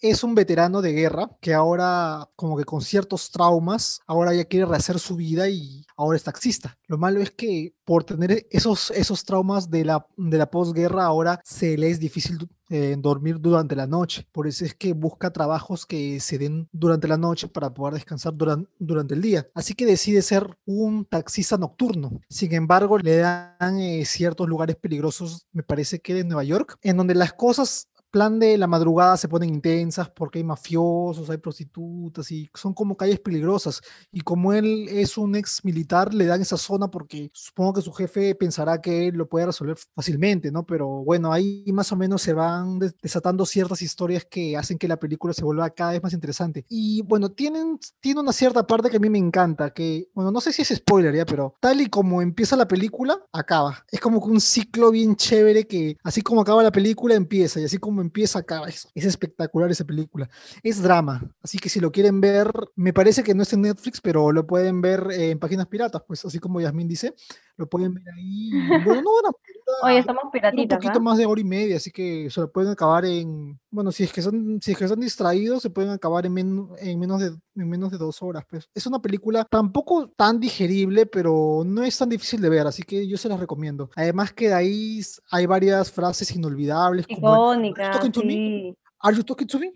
es 0.00 0.24
un 0.24 0.34
veterano 0.34 0.82
de 0.82 0.92
guerra 0.92 1.30
que 1.40 1.54
ahora, 1.54 2.28
como 2.36 2.56
que 2.56 2.64
con 2.64 2.80
ciertos 2.80 3.30
traumas, 3.30 4.00
ahora 4.06 4.34
ya 4.34 4.44
quiere 4.44 4.66
rehacer 4.66 4.98
su 4.98 5.16
vida 5.16 5.48
y 5.48 5.84
ahora 5.96 6.16
es 6.16 6.24
taxista. 6.24 6.78
Lo 6.86 6.98
malo 6.98 7.20
es 7.20 7.30
que 7.30 7.74
por 7.84 8.04
tener 8.04 8.46
esos, 8.50 8.90
esos 8.92 9.24
traumas 9.24 9.70
de 9.70 9.84
la, 9.84 10.06
de 10.16 10.38
la 10.38 10.50
posguerra, 10.50 11.04
ahora 11.04 11.40
se 11.44 11.76
le 11.76 11.90
es 11.90 12.00
difícil 12.00 12.48
eh, 12.74 12.96
dormir 12.98 13.38
durante 13.38 13.76
la 13.76 13.86
noche. 13.86 14.26
Por 14.32 14.46
eso 14.46 14.64
es 14.64 14.74
que 14.74 14.94
busca 14.94 15.30
trabajos 15.30 15.84
que 15.84 16.18
se 16.20 16.38
den 16.38 16.68
durante 16.72 17.06
la 17.06 17.18
noche 17.18 17.46
para 17.46 17.74
poder 17.74 17.92
descansar 17.92 18.34
durante, 18.34 18.70
durante 18.78 19.12
el 19.12 19.20
día. 19.20 19.46
Así 19.54 19.74
que 19.74 19.84
decide 19.84 20.22
ser 20.22 20.56
un 20.64 21.04
taxista 21.04 21.58
nocturno. 21.58 22.22
Sin 22.30 22.54
embargo, 22.54 22.96
le 22.96 23.18
dan 23.18 23.78
eh, 23.78 24.06
ciertos 24.06 24.48
lugares 24.48 24.76
peligrosos, 24.76 25.46
me 25.52 25.62
parece 25.62 26.00
que 26.00 26.14
de 26.14 26.24
Nueva 26.24 26.44
York, 26.44 26.78
en 26.80 26.96
donde 26.96 27.14
las 27.14 27.34
cosas 27.34 27.88
plan 28.12 28.38
de 28.38 28.58
la 28.58 28.66
madrugada 28.68 29.16
se 29.16 29.26
ponen 29.26 29.48
intensas 29.48 30.08
porque 30.10 30.38
hay 30.38 30.44
mafiosos, 30.44 31.30
hay 31.30 31.38
prostitutas 31.38 32.30
y 32.30 32.48
son 32.54 32.74
como 32.74 32.96
calles 32.96 33.18
peligrosas. 33.18 33.80
Y 34.12 34.20
como 34.20 34.52
él 34.52 34.86
es 34.90 35.16
un 35.18 35.34
ex 35.34 35.64
militar, 35.64 36.14
le 36.14 36.26
dan 36.26 36.42
esa 36.42 36.58
zona 36.58 36.88
porque 36.88 37.30
supongo 37.32 37.72
que 37.72 37.80
su 37.82 37.92
jefe 37.92 38.34
pensará 38.34 38.80
que 38.80 39.08
él 39.08 39.16
lo 39.16 39.28
puede 39.28 39.46
resolver 39.46 39.76
fácilmente, 39.96 40.52
¿no? 40.52 40.64
Pero 40.64 40.86
bueno, 41.02 41.32
ahí 41.32 41.64
más 41.72 41.90
o 41.90 41.96
menos 41.96 42.22
se 42.22 42.34
van 42.34 42.78
desatando 42.78 43.46
ciertas 43.46 43.80
historias 43.80 44.26
que 44.26 44.56
hacen 44.56 44.78
que 44.78 44.88
la 44.88 44.98
película 44.98 45.32
se 45.32 45.44
vuelva 45.44 45.70
cada 45.70 45.92
vez 45.92 46.02
más 46.02 46.12
interesante. 46.12 46.66
Y 46.68 47.00
bueno, 47.02 47.30
tienen, 47.30 47.78
tiene 48.00 48.20
una 48.20 48.32
cierta 48.32 48.66
parte 48.66 48.90
que 48.90 48.98
a 48.98 49.00
mí 49.00 49.08
me 49.08 49.18
encanta, 49.18 49.70
que, 49.70 50.10
bueno, 50.14 50.30
no 50.30 50.40
sé 50.42 50.52
si 50.52 50.60
es 50.60 50.68
spoiler 50.68 51.14
ya, 51.14 51.24
pero 51.24 51.54
tal 51.60 51.80
y 51.80 51.86
como 51.86 52.20
empieza 52.20 52.56
la 52.56 52.68
película, 52.68 53.18
acaba. 53.32 53.84
Es 53.90 54.00
como 54.00 54.22
que 54.22 54.28
un 54.28 54.40
ciclo 54.40 54.90
bien 54.90 55.16
chévere 55.16 55.66
que 55.66 55.96
así 56.04 56.20
como 56.20 56.42
acaba 56.42 56.62
la 56.62 56.72
película, 56.72 57.14
empieza 57.14 57.58
y 57.58 57.64
así 57.64 57.78
como 57.78 58.01
empieza 58.02 58.40
acá. 58.40 58.62
Es, 58.68 58.88
es, 58.94 59.04
espectacular 59.04 59.70
esa 59.70 59.84
película. 59.84 60.28
Es 60.62 60.82
drama, 60.82 61.22
así 61.42 61.58
que 61.58 61.68
si 61.68 61.80
lo 61.80 61.90
quieren 61.90 62.20
ver, 62.20 62.52
me 62.76 62.92
parece 62.92 63.22
que 63.22 63.34
no 63.34 63.42
es 63.42 63.52
en 63.52 63.62
Netflix, 63.62 64.00
pero 64.00 64.32
lo 64.32 64.46
pueden 64.46 64.80
ver 64.80 65.06
en 65.10 65.38
páginas 65.38 65.66
piratas, 65.66 66.02
pues 66.06 66.24
así 66.24 66.38
como 66.38 66.60
Yasmin 66.60 66.88
dice, 66.88 67.14
lo 67.56 67.68
pueden 67.68 67.94
ver 67.94 68.08
ahí. 68.14 68.50
Bueno, 68.84 69.02
no, 69.02 69.36
Oye, 69.82 69.98
estamos 69.98 70.24
piratitas. 70.32 70.76
Un 70.76 70.82
poquito 70.82 71.00
más 71.00 71.18
de 71.18 71.26
hora 71.26 71.40
y 71.40 71.44
media, 71.44 71.76
así 71.76 71.90
que 71.90 72.28
se 72.30 72.40
lo 72.40 72.50
pueden 72.50 72.70
acabar 72.70 73.04
en. 73.04 73.58
Bueno, 73.70 73.92
si 73.92 74.04
es 74.04 74.12
que 74.12 74.22
son, 74.22 74.60
si 74.60 74.72
es 74.72 74.78
que 74.78 74.88
son 74.88 75.00
distraídos, 75.00 75.62
se 75.62 75.70
pueden 75.70 75.90
acabar 75.90 76.26
en, 76.26 76.36
en, 76.78 76.98
menos 76.98 77.20
de, 77.20 77.28
en 77.56 77.68
menos 77.68 77.90
de 77.90 77.98
dos 77.98 78.22
horas. 78.22 78.44
Pues. 78.48 78.68
Es 78.74 78.86
una 78.86 79.00
película 79.00 79.46
tampoco 79.50 80.08
tan 80.08 80.40
digerible, 80.40 81.06
pero 81.06 81.62
no 81.64 81.82
es 81.82 81.96
tan 81.96 82.08
difícil 82.08 82.40
de 82.40 82.48
ver, 82.48 82.66
así 82.66 82.82
que 82.82 83.06
yo 83.06 83.16
se 83.16 83.28
las 83.28 83.40
recomiendo. 83.40 83.90
Además 83.96 84.32
que 84.32 84.48
de 84.48 84.54
ahí 84.54 85.00
hay 85.30 85.46
varias 85.46 85.90
frases 85.90 86.34
inolvidables. 86.34 87.06
Icónicas. 87.08 88.00
Sí. 88.14 88.76
Are 89.04 89.16
you 89.16 89.24
talking 89.24 89.48
to 89.48 89.58
me? 89.58 89.72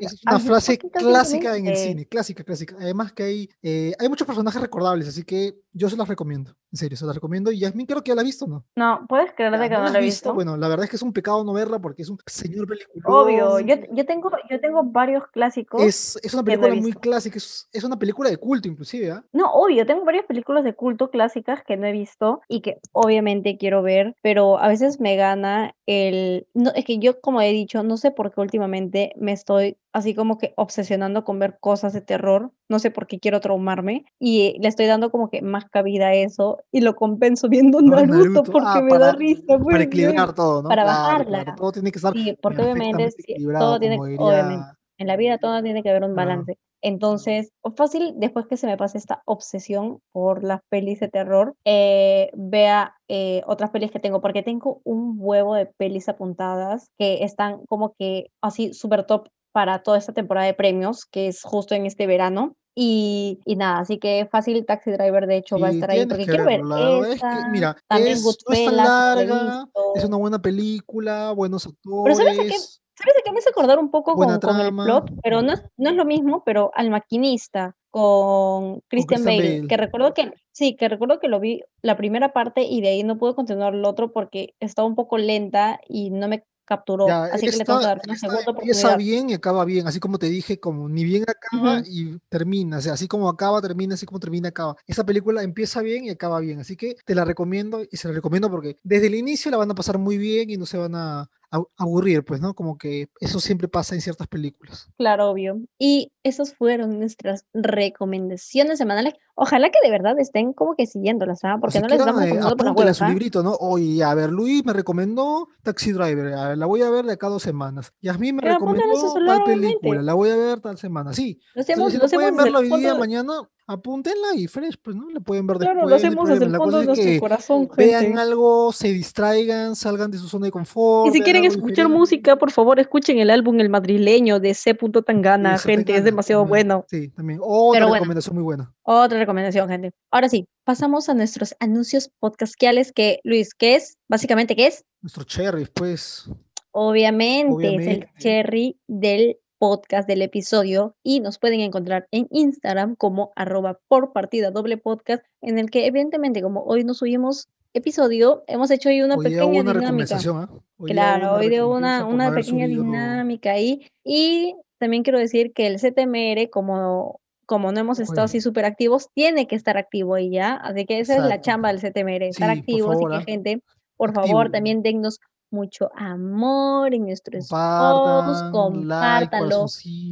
es 0.00 0.22
una 0.26 0.38
frase 0.38 0.78
clásica 0.78 1.56
en 1.56 1.66
el 1.66 1.76
cine, 1.76 2.06
clásica, 2.06 2.44
clásica. 2.44 2.76
Además 2.78 3.12
que 3.12 3.22
hay, 3.22 3.48
eh, 3.62 3.94
hay 3.98 4.08
muchos 4.08 4.26
personajes 4.26 4.60
recordables, 4.60 5.08
así 5.08 5.24
que 5.24 5.54
yo 5.72 5.88
se 5.88 5.96
las 5.96 6.08
recomiendo. 6.08 6.54
En 6.72 6.78
serio, 6.78 6.96
se 6.96 7.04
las 7.04 7.14
recomiendo. 7.14 7.50
Y 7.50 7.60
Yasmin 7.60 7.86
creo 7.86 8.02
que 8.02 8.10
ya 8.10 8.14
la 8.14 8.20
ha 8.20 8.24
visto, 8.24 8.46
¿no? 8.46 8.64
No, 8.76 9.06
¿puedes 9.08 9.32
creer 9.32 9.52
que 9.52 9.68
no, 9.70 9.88
la 9.88 9.98
he 9.98 10.02
visto? 10.02 10.34
Bueno, 10.34 10.56
la 10.56 10.68
verdad 10.68 10.84
es 10.84 10.90
que 10.90 10.96
es 10.96 11.02
un 11.02 11.12
pecado 11.12 11.42
no 11.42 11.52
verla 11.52 11.80
porque 11.80 12.02
es 12.02 12.10
un 12.10 12.18
señor 12.26 12.66
película. 12.66 13.02
Obvio, 13.06 13.60
yo, 13.60 13.76
yo, 13.92 14.06
tengo, 14.06 14.30
yo 14.48 14.60
tengo 14.60 14.84
varios 14.84 15.26
clásicos. 15.28 15.82
Es, 15.82 16.18
es 16.22 16.34
una 16.34 16.44
película 16.44 16.74
muy 16.74 16.92
clásica, 16.92 17.38
es, 17.38 17.68
es, 17.72 17.82
una 17.82 17.98
película 17.98 18.30
de 18.30 18.36
culto 18.36 18.68
inclusive, 18.68 19.10
¿ah? 19.10 19.24
No, 19.32 19.50
obvio, 19.52 19.86
tengo 19.86 20.04
varias 20.04 20.26
películas 20.26 20.64
de 20.64 20.74
culto 20.74 21.10
clásicas 21.10 21.62
que 21.64 21.76
no 21.76 21.86
he 21.86 21.92
visto 21.92 22.40
y 22.46 22.60
que 22.60 22.78
obviamente 22.92 23.56
quiero 23.58 23.82
ver, 23.82 24.14
pero 24.22 24.58
a 24.58 24.68
veces 24.68 25.00
me 25.00 25.16
gana 25.16 25.74
el... 25.86 26.46
No, 26.54 26.70
es 26.74 26.84
que 26.84 26.98
yo, 26.98 27.20
como 27.20 27.40
he 27.40 27.52
dicho, 27.52 27.82
no 27.82 27.96
sé 27.96 28.10
por 28.10 28.32
qué 28.32 28.40
últimamente 28.50 29.12
me 29.16 29.30
estoy 29.30 29.76
así 29.92 30.14
como 30.14 30.36
que 30.36 30.52
obsesionando 30.56 31.24
con 31.24 31.38
ver 31.38 31.58
cosas 31.60 31.92
de 31.92 32.00
terror, 32.00 32.52
no 32.68 32.80
sé 32.80 32.90
por 32.90 33.06
qué 33.06 33.20
quiero 33.20 33.40
traumarme, 33.40 34.04
y 34.18 34.56
le 34.60 34.68
estoy 34.68 34.86
dando 34.86 35.10
como 35.10 35.30
que 35.30 35.40
más 35.40 35.66
cabida 35.66 36.08
a 36.08 36.14
eso, 36.14 36.58
y 36.72 36.80
lo 36.80 36.96
compenso 36.96 37.48
viendo 37.48 37.80
Naruto, 37.80 38.42
porque 38.42 38.68
ah, 38.68 38.82
me 38.82 38.98
da 38.98 39.12
risa. 39.12 39.42
Pues, 39.46 39.72
para 39.72 39.84
equilibrar 39.84 40.34
todo, 40.34 40.62
¿no? 40.62 40.68
Para 40.68 40.84
bajarla. 40.84 41.54
todo 41.56 41.72
tiene 41.72 41.92
que 41.92 41.98
estar 41.98 42.12
Sí, 42.12 42.36
porque 42.42 42.62
obviamente, 42.62 43.10
todo 43.58 43.78
tiene, 43.78 43.98
obviamente, 43.98 44.66
en 44.98 45.06
la 45.06 45.16
vida 45.16 45.38
todo 45.38 45.62
tiene 45.62 45.82
que 45.82 45.90
haber 45.90 46.04
un 46.04 46.14
balance. 46.16 46.58
Entonces, 46.82 47.52
fácil, 47.76 48.14
después 48.16 48.46
que 48.46 48.56
se 48.56 48.66
me 48.66 48.76
pase 48.76 48.98
esta 48.98 49.22
obsesión 49.26 50.00
por 50.12 50.44
las 50.44 50.60
pelis 50.68 51.00
de 51.00 51.08
terror, 51.08 51.54
eh, 51.64 52.30
vea 52.34 52.94
eh, 53.08 53.42
otras 53.46 53.70
pelis 53.70 53.90
que 53.90 54.00
tengo, 54.00 54.20
porque 54.20 54.42
tengo 54.42 54.80
un 54.84 55.16
huevo 55.18 55.54
de 55.54 55.66
pelis 55.66 56.08
apuntadas 56.08 56.90
que 56.98 57.24
están 57.24 57.64
como 57.66 57.94
que 57.98 58.30
así 58.40 58.72
súper 58.72 59.04
top 59.04 59.28
para 59.52 59.82
toda 59.82 59.98
esta 59.98 60.12
temporada 60.12 60.46
de 60.46 60.54
premios, 60.54 61.04
que 61.04 61.28
es 61.28 61.42
justo 61.42 61.74
en 61.74 61.86
este 61.86 62.06
verano. 62.06 62.54
Y, 62.74 63.40
y, 63.44 63.56
nada, 63.56 63.80
así 63.80 63.98
que 63.98 64.28
fácil 64.30 64.64
Taxi 64.64 64.92
Driver 64.92 65.26
de 65.26 65.38
hecho 65.38 65.58
va 65.58 65.68
a 65.68 65.70
estar 65.70 65.90
ahí 65.90 66.06
porque 66.06 66.24
quiero 66.24 66.44
ver 66.44 66.60
esta, 67.08 67.48
mira, 67.48 67.76
también 67.88 68.16
es, 68.16 68.24
no 68.24 68.54
es 68.54 68.72
larga, 68.72 69.66
es 69.96 70.04
una 70.04 70.16
buena 70.16 70.40
película, 70.40 71.32
buenos 71.32 71.66
actores. 71.66 72.16
Pero 72.16 72.30
¿sabes 72.36 72.38
qué? 72.48 72.79
¿Sabes 73.00 73.14
de 73.16 73.22
qué 73.24 73.32
me 73.32 73.38
hace 73.38 73.48
acordar 73.48 73.78
un 73.78 73.90
poco 73.90 74.14
con, 74.14 74.38
con, 74.40 74.60
el 74.60 74.74
plot? 74.74 75.10
Pero 75.22 75.40
no 75.40 75.54
es, 75.54 75.62
no 75.78 75.88
es 75.88 75.96
lo 75.96 76.04
mismo, 76.04 76.42
pero 76.44 76.70
al 76.74 76.90
maquinista 76.90 77.74
con 77.88 78.82
Christian, 78.88 79.24
Bale, 79.24 79.66
que 79.66 79.76
recuerdo 79.78 80.12
que 80.12 80.32
sí, 80.52 80.76
que 80.76 80.88
recuerdo 80.88 81.18
que 81.18 81.28
lo 81.28 81.40
vi 81.40 81.62
la 81.80 81.96
primera 81.96 82.34
parte 82.34 82.62
y 82.62 82.82
de 82.82 82.88
ahí 82.88 83.02
no 83.02 83.16
pude 83.16 83.34
continuar 83.34 83.74
el 83.74 83.86
otro 83.86 84.12
porque 84.12 84.54
estaba 84.60 84.86
un 84.86 84.94
poco 84.94 85.16
lenta 85.16 85.80
y 85.88 86.10
no 86.10 86.28
me 86.28 86.44
capturó. 86.66 87.08
así 87.08 87.46
que 87.46 87.56
le 87.56 87.64
tengo 87.64 87.80
que 87.80 87.86
dar 87.86 88.00
una 88.04 88.16
segunda 88.16 88.44
Empieza 88.46 88.96
bien 88.96 89.30
y 89.30 89.34
acaba 89.34 89.64
bien, 89.64 89.88
así 89.88 89.98
como 89.98 90.18
te 90.18 90.26
dije, 90.26 90.60
como 90.60 90.88
ni 90.88 91.02
bien 91.04 91.24
acaba 91.26 91.82
y 91.84 92.18
termina, 92.28 92.78
o 92.78 92.80
sea, 92.80 92.92
así 92.92 93.08
como 93.08 93.28
acaba, 93.28 93.60
termina, 93.62 93.94
así 93.94 94.06
como 94.06 94.20
termina, 94.20 94.50
acaba. 94.50 94.76
Esa 94.86 95.04
película 95.04 95.42
empieza 95.42 95.80
bien 95.80 96.04
y 96.04 96.10
acaba 96.10 96.38
bien, 96.38 96.60
así 96.60 96.76
que 96.76 96.94
te 97.04 97.14
la 97.14 97.24
recomiendo 97.24 97.82
y 97.90 97.96
se 97.96 98.08
la 98.08 98.14
recomiendo 98.14 98.50
porque 98.50 98.76
desde 98.84 99.08
el 99.08 99.16
inicio 99.16 99.50
la 99.50 99.56
van 99.56 99.70
a 99.70 99.74
pasar 99.74 99.98
muy 99.98 100.16
bien 100.16 100.50
y 100.50 100.56
no 100.56 100.66
se 100.66 100.78
van 100.78 100.94
a, 100.94 101.28
aburrir, 101.76 102.24
pues, 102.24 102.40
¿no? 102.40 102.54
Como 102.54 102.78
que 102.78 103.08
eso 103.20 103.40
siempre 103.40 103.68
pasa 103.68 103.94
en 103.94 104.00
ciertas 104.00 104.28
películas. 104.28 104.88
Claro, 104.96 105.30
obvio. 105.30 105.60
Y 105.78 106.12
esas 106.22 106.54
fueron 106.54 106.98
nuestras 106.98 107.46
recomendaciones 107.52 108.78
semanales. 108.78 109.14
Ojalá 109.34 109.70
que 109.70 109.78
de 109.82 109.90
verdad 109.90 110.18
estén 110.18 110.52
como 110.52 110.74
que 110.76 110.86
siguiéndolas, 110.86 111.40
¿ah? 111.44 111.56
Porque 111.60 111.80
no 111.80 111.88
les 111.88 111.98
damos 111.98 112.24
eh, 112.24 112.38
por 112.56 112.94
su 112.94 113.04
¿ah? 113.04 113.08
librito, 113.08 113.42
¿no? 113.42 113.54
Oye, 113.54 114.04
a 114.04 114.14
ver, 114.14 114.30
Luis 114.30 114.64
me 114.64 114.72
recomendó 114.72 115.48
Taxi 115.62 115.92
Driver, 115.92 116.56
la 116.56 116.66
voy 116.66 116.82
a 116.82 116.90
ver 116.90 117.06
de 117.06 117.14
acá 117.14 117.28
dos 117.28 117.42
semanas. 117.42 117.92
Yasmín 118.00 118.36
me 118.36 118.42
recomendó 118.42 119.14
tal 119.26 119.44
película, 119.44 120.02
la 120.02 120.14
voy 120.14 120.30
a 120.30 120.36
ver 120.36 120.60
tal 120.60 120.76
semana. 120.76 121.14
Sí. 121.14 121.40
Lo 121.54 121.62
hacemos, 121.62 121.92
si 121.92 121.98
pueden 121.98 122.36
verlo 122.36 122.58
hoy 122.58 122.68
día, 122.68 122.94
mañana, 122.94 123.48
apúntenla 123.72 124.34
y 124.34 124.48
fresh, 124.48 124.76
pues, 124.82 124.96
¿no? 124.96 125.08
Le 125.10 125.20
pueden 125.20 125.46
ver 125.46 125.58
después. 125.58 125.74
Claro, 125.74 125.88
lo 125.88 125.94
hacemos 125.94 126.28
desde 126.28 126.46
el 126.46 126.56
fondo 126.56 126.80
de 126.80 126.86
nuestro 126.86 127.20
corazón, 127.20 127.68
gente. 127.68 127.86
Vean 127.86 128.18
algo, 128.18 128.72
se 128.72 128.92
distraigan, 128.92 129.76
salgan 129.76 130.10
de 130.10 130.18
su 130.18 130.28
zona 130.28 130.46
de 130.46 130.50
confort. 130.50 131.08
Y 131.08 131.18
si 131.18 131.22
quieren 131.22 131.44
escuchar 131.44 131.88
música, 131.88 132.36
por 132.36 132.50
favor, 132.50 132.80
escuchen 132.80 133.18
el 133.18 133.30
álbum 133.30 133.60
El 133.60 133.70
Madrileño 133.70 134.40
de 134.40 134.54
C. 134.54 134.76
Tangana, 135.06 135.58
gente, 135.58 135.96
es 135.96 136.04
demasiado 136.04 136.44
bueno. 136.44 136.84
Sí, 136.88 137.08
también. 137.10 137.38
Otra 137.42 137.86
recomendación 137.88 138.34
muy 138.34 138.42
buena. 138.42 138.74
Otra 138.82 139.18
recomendación, 139.18 139.68
gente. 139.68 139.92
Ahora 140.10 140.28
sí, 140.28 140.48
pasamos 140.64 141.08
a 141.08 141.14
nuestros 141.14 141.54
anuncios 141.60 142.10
podcastquiales 142.18 142.92
que, 142.92 143.20
Luis, 143.22 143.54
¿qué 143.54 143.76
es? 143.76 143.98
Básicamente, 144.08 144.56
¿qué 144.56 144.66
es? 144.66 144.84
Nuestro 145.00 145.24
cherry, 145.24 145.66
pues. 145.72 146.28
Obviamente, 146.72 147.76
es 147.76 147.86
el 147.86 148.08
cherry 148.18 148.76
del 148.88 149.38
podcast 149.60 150.08
del 150.08 150.22
episodio 150.22 150.96
y 151.02 151.20
nos 151.20 151.38
pueden 151.38 151.60
encontrar 151.60 152.08
en 152.10 152.26
Instagram 152.30 152.96
como 152.96 153.30
arroba 153.36 153.78
por 153.88 154.14
partida 154.14 154.50
doble 154.50 154.78
podcast 154.78 155.22
en 155.42 155.58
el 155.58 155.70
que 155.70 155.86
evidentemente 155.86 156.40
como 156.40 156.62
hoy 156.62 156.82
nos 156.82 156.96
subimos 156.96 157.50
episodio 157.74 158.42
hemos 158.46 158.70
hecho 158.70 158.88
ahí 158.88 159.02
una 159.02 159.18
pequeña 159.18 159.62
dinámica. 159.62 160.18
¿ah? 160.32 160.48
claro, 160.86 161.34
hoy 161.34 161.50
de 161.50 161.62
una, 161.62 162.06
una 162.06 162.32
pequeña 162.32 162.66
dinámica 162.66 163.52
ahí 163.52 163.86
y 164.02 164.56
también 164.78 165.02
quiero 165.02 165.18
decir 165.18 165.52
que 165.52 165.66
el 165.66 165.76
CTMR 165.76 166.48
como 166.48 167.20
como 167.44 167.72
no 167.72 167.80
hemos 167.80 167.98
estado 167.98 168.22
así 168.26 168.40
súper 168.40 168.64
activos, 168.64 169.08
tiene 169.12 169.48
que 169.48 169.56
estar 169.56 169.76
activo 169.76 170.14
ahí 170.14 170.30
ya. 170.30 170.54
Así 170.54 170.86
que 170.86 171.00
esa 171.00 171.16
es 171.16 171.24
la 171.24 171.40
chamba 171.40 171.72
del 171.72 171.80
CTMR, 171.80 172.22
estar 172.22 172.48
activo. 172.48 172.92
Así 172.92 173.04
que, 173.04 173.16
¿ah? 173.16 173.22
gente, 173.26 173.62
por 173.96 174.14
favor, 174.14 174.52
también 174.52 174.82
dennos 174.82 175.18
mucho 175.50 175.90
amor 175.94 176.94
en 176.94 177.06
nuestros 177.06 177.48
posts, 177.48 178.50
compártanlo, 178.52 179.66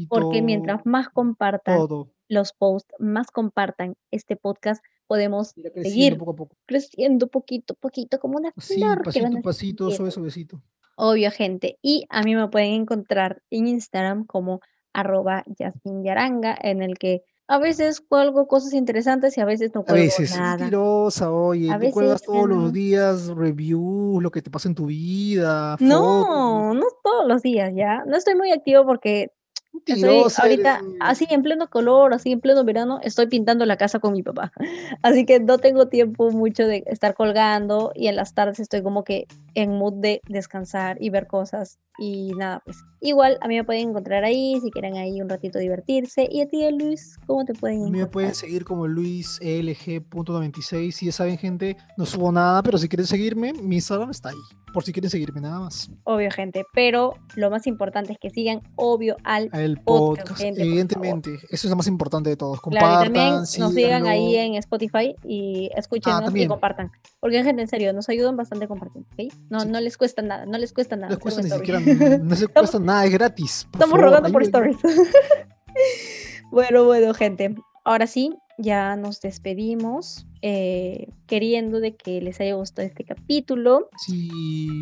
porque 0.09 0.43
mientras 0.43 0.85
más 0.85 1.09
compartan 1.09 1.87
los 2.29 2.53
posts, 2.53 2.95
más 2.99 3.31
compartan 3.31 3.97
este 4.11 4.37
podcast, 4.37 4.85
podemos 5.07 5.55
seguir 5.75 6.19
creciendo 6.67 7.27
poquito 7.29 7.75
a 7.75 7.77
poquito, 7.77 8.19
como 8.19 8.39
una 8.39 8.53
sí, 8.59 8.75
flor 8.75 9.03
pasito 9.03 9.31
que 9.31 9.43
pasito, 9.43 9.91
suave, 9.91 10.13
besito. 10.19 10.63
Obvio, 10.97 11.31
gente. 11.31 11.79
Y 11.81 12.07
a 12.11 12.23
mí 12.23 12.35
me 12.35 12.49
pueden 12.49 12.73
encontrar 12.73 13.43
en 13.51 13.69
Instagram 13.69 14.27
como 14.27 14.61
arroba 14.93 15.45
Yaranga, 15.85 16.59
en 16.61 16.83
el 16.83 16.99
que 16.99 17.23
a 17.51 17.59
veces 17.59 18.01
cuelgo 18.03 18.47
cosas 18.47 18.75
interesantes 18.75 19.37
y 19.39 19.41
a 19.41 19.47
veces 19.47 19.75
no 19.75 19.83
cuelgo 19.83 20.01
A 20.01 20.05
veces, 20.05 20.37
nada. 20.37 20.59
mentirosa, 20.59 21.33
oye, 21.33 21.69
tú 21.81 21.91
cuelgas 21.93 22.23
todos 22.23 22.47
los 22.49 22.73
días 22.73 23.29
reviews, 23.29 24.23
lo 24.23 24.31
que 24.31 24.43
te 24.43 24.51
pasa 24.51 24.69
en 24.69 24.75
tu 24.75 24.87
vida, 24.87 25.77
No, 25.81 26.75
no 26.75 26.87
todos 27.03 27.27
los 27.27 27.41
días, 27.43 27.73
¿ya? 27.75 28.05
No 28.07 28.17
estoy 28.17 28.35
muy 28.35 28.53
activo 28.53 28.85
porque 28.85 29.33
Estoy 29.87 30.25
ahorita, 30.37 30.83
así 31.01 31.27
en 31.31 31.43
pleno 31.43 31.71
color, 31.71 32.13
así 32.13 32.33
en 32.33 32.41
pleno 32.41 32.65
verano, 32.65 33.01
estoy 33.03 33.27
pintando 33.27 33.65
la 33.65 33.77
casa 33.77 34.01
con 34.01 34.13
mi 34.13 34.23
papá. 34.23 34.53
Así 35.03 35.25
que 35.25 35.41
no 35.41 35.59
tengo 35.59 35.89
tiempo 35.89 36.31
mucho 36.31 36.67
de 36.67 36.85
estar 36.87 37.15
colgando 37.15 37.93
y 37.95 38.09
en 38.09 38.17
las 38.17 38.35
tardes 38.35 38.61
estoy 38.61 38.83
como 38.83 39.05
que 39.05 39.27
en 39.55 39.71
mood 39.71 39.95
de 39.95 40.21
descansar 40.29 40.99
y 41.01 41.11
ver 41.11 41.27
cosas 41.27 41.79
y 41.99 42.33
nada, 42.37 42.63
pues 42.65 42.85
igual 43.01 43.39
a 43.41 43.49
mí 43.49 43.57
me 43.57 43.65
pueden 43.65 43.89
encontrar 43.89 44.23
ahí 44.25 44.61
si 44.63 44.71
quieren 44.71 44.97
ahí 44.97 45.21
un 45.21 45.29
ratito 45.29 45.59
divertirse. 45.59 46.29
Y 46.31 46.43
a 46.43 46.49
ti, 46.49 46.65
Luis, 46.71 47.19
¿cómo 47.27 47.45
te 47.45 47.55
pueden 47.55 47.79
encontrar? 47.79 48.03
Me 48.03 48.07
pueden 48.07 48.37
seguir 48.37 48.65
como 48.65 48.87
luislg.96. 48.87 50.93
Si 50.93 51.07
ya 51.07 51.13
saben, 51.13 51.39
gente, 51.39 51.77
no 51.97 52.07
subo 52.07 52.31
nada, 52.31 52.63
pero 52.63 52.79
si 52.79 52.89
quieren 52.89 53.07
seguirme, 53.07 53.53
mi 53.53 53.75
Instagram 53.77 54.11
está 54.11 54.29
ahí. 54.29 54.37
Por 54.73 54.85
si 54.85 54.93
quieren 54.93 55.11
seguirme, 55.11 55.41
nada 55.41 55.59
más. 55.59 55.91
Obvio, 56.05 56.31
gente, 56.31 56.65
pero 56.73 57.15
lo 57.35 57.51
más 57.51 57.67
importante 57.67 58.13
es 58.13 58.19
que 58.21 58.31
sigan, 58.31 58.61
obvio, 58.77 59.17
al 59.25 59.51
el 59.61 59.81
podcast. 59.81 60.41
evidentemente, 60.41 61.35
eso 61.51 61.67
es 61.67 61.71
lo 61.71 61.77
más 61.77 61.87
importante 61.87 62.31
de 62.31 62.37
todos. 62.37 62.61
Compartan, 62.61 63.05
también 63.05 63.35
nos 63.35 63.75
sigan 63.75 64.07
ahí 64.07 64.37
en 64.37 64.55
Spotify 64.55 65.15
y 65.25 65.71
escuchen 65.77 66.13
ah, 66.13 66.31
y 66.33 66.47
compartan. 66.47 66.91
Porque, 67.21 67.43
gente, 67.43 67.63
en 67.63 67.69
serio, 67.69 67.93
nos 67.93 68.09
ayudan 68.09 68.37
bastante 68.37 68.69
compartiendo, 68.69 69.09
¿ok? 69.13 69.33
No, 69.51 69.65
no 69.65 69.81
les 69.81 69.97
cuesta 69.97 70.23
nada, 70.23 70.47
no 70.47 70.59
les 70.59 70.73
cuesta 70.73 70.97
nada. 70.97 71.09
No 71.09 71.15
les 71.15 71.23
cuesta 71.23 71.43
ni 71.43 71.51
siquiera 71.51 71.81
no 71.81 72.37
se 72.37 72.47
cuesta 72.49 72.79
nada, 72.79 73.05
es 73.07 73.13
gratis. 73.13 73.69
Estamos 73.73 74.01
rogando 74.01 74.31
por 74.31 74.43
stories. 74.43 74.79
bueno, 76.51 76.85
bueno, 76.85 77.15
gente. 77.15 77.55
Ahora 77.85 78.07
sí, 78.07 78.35
ya 78.59 78.97
nos 78.97 79.21
despedimos, 79.21 80.27
eh, 80.43 81.09
queriendo 81.27 81.81
de 81.81 81.97
que 81.97 82.21
les 82.21 82.41
haya 82.41 82.55
gustado 82.55 82.87
este 82.87 83.05
capítulo. 83.05 83.89
Sí. 83.97 84.29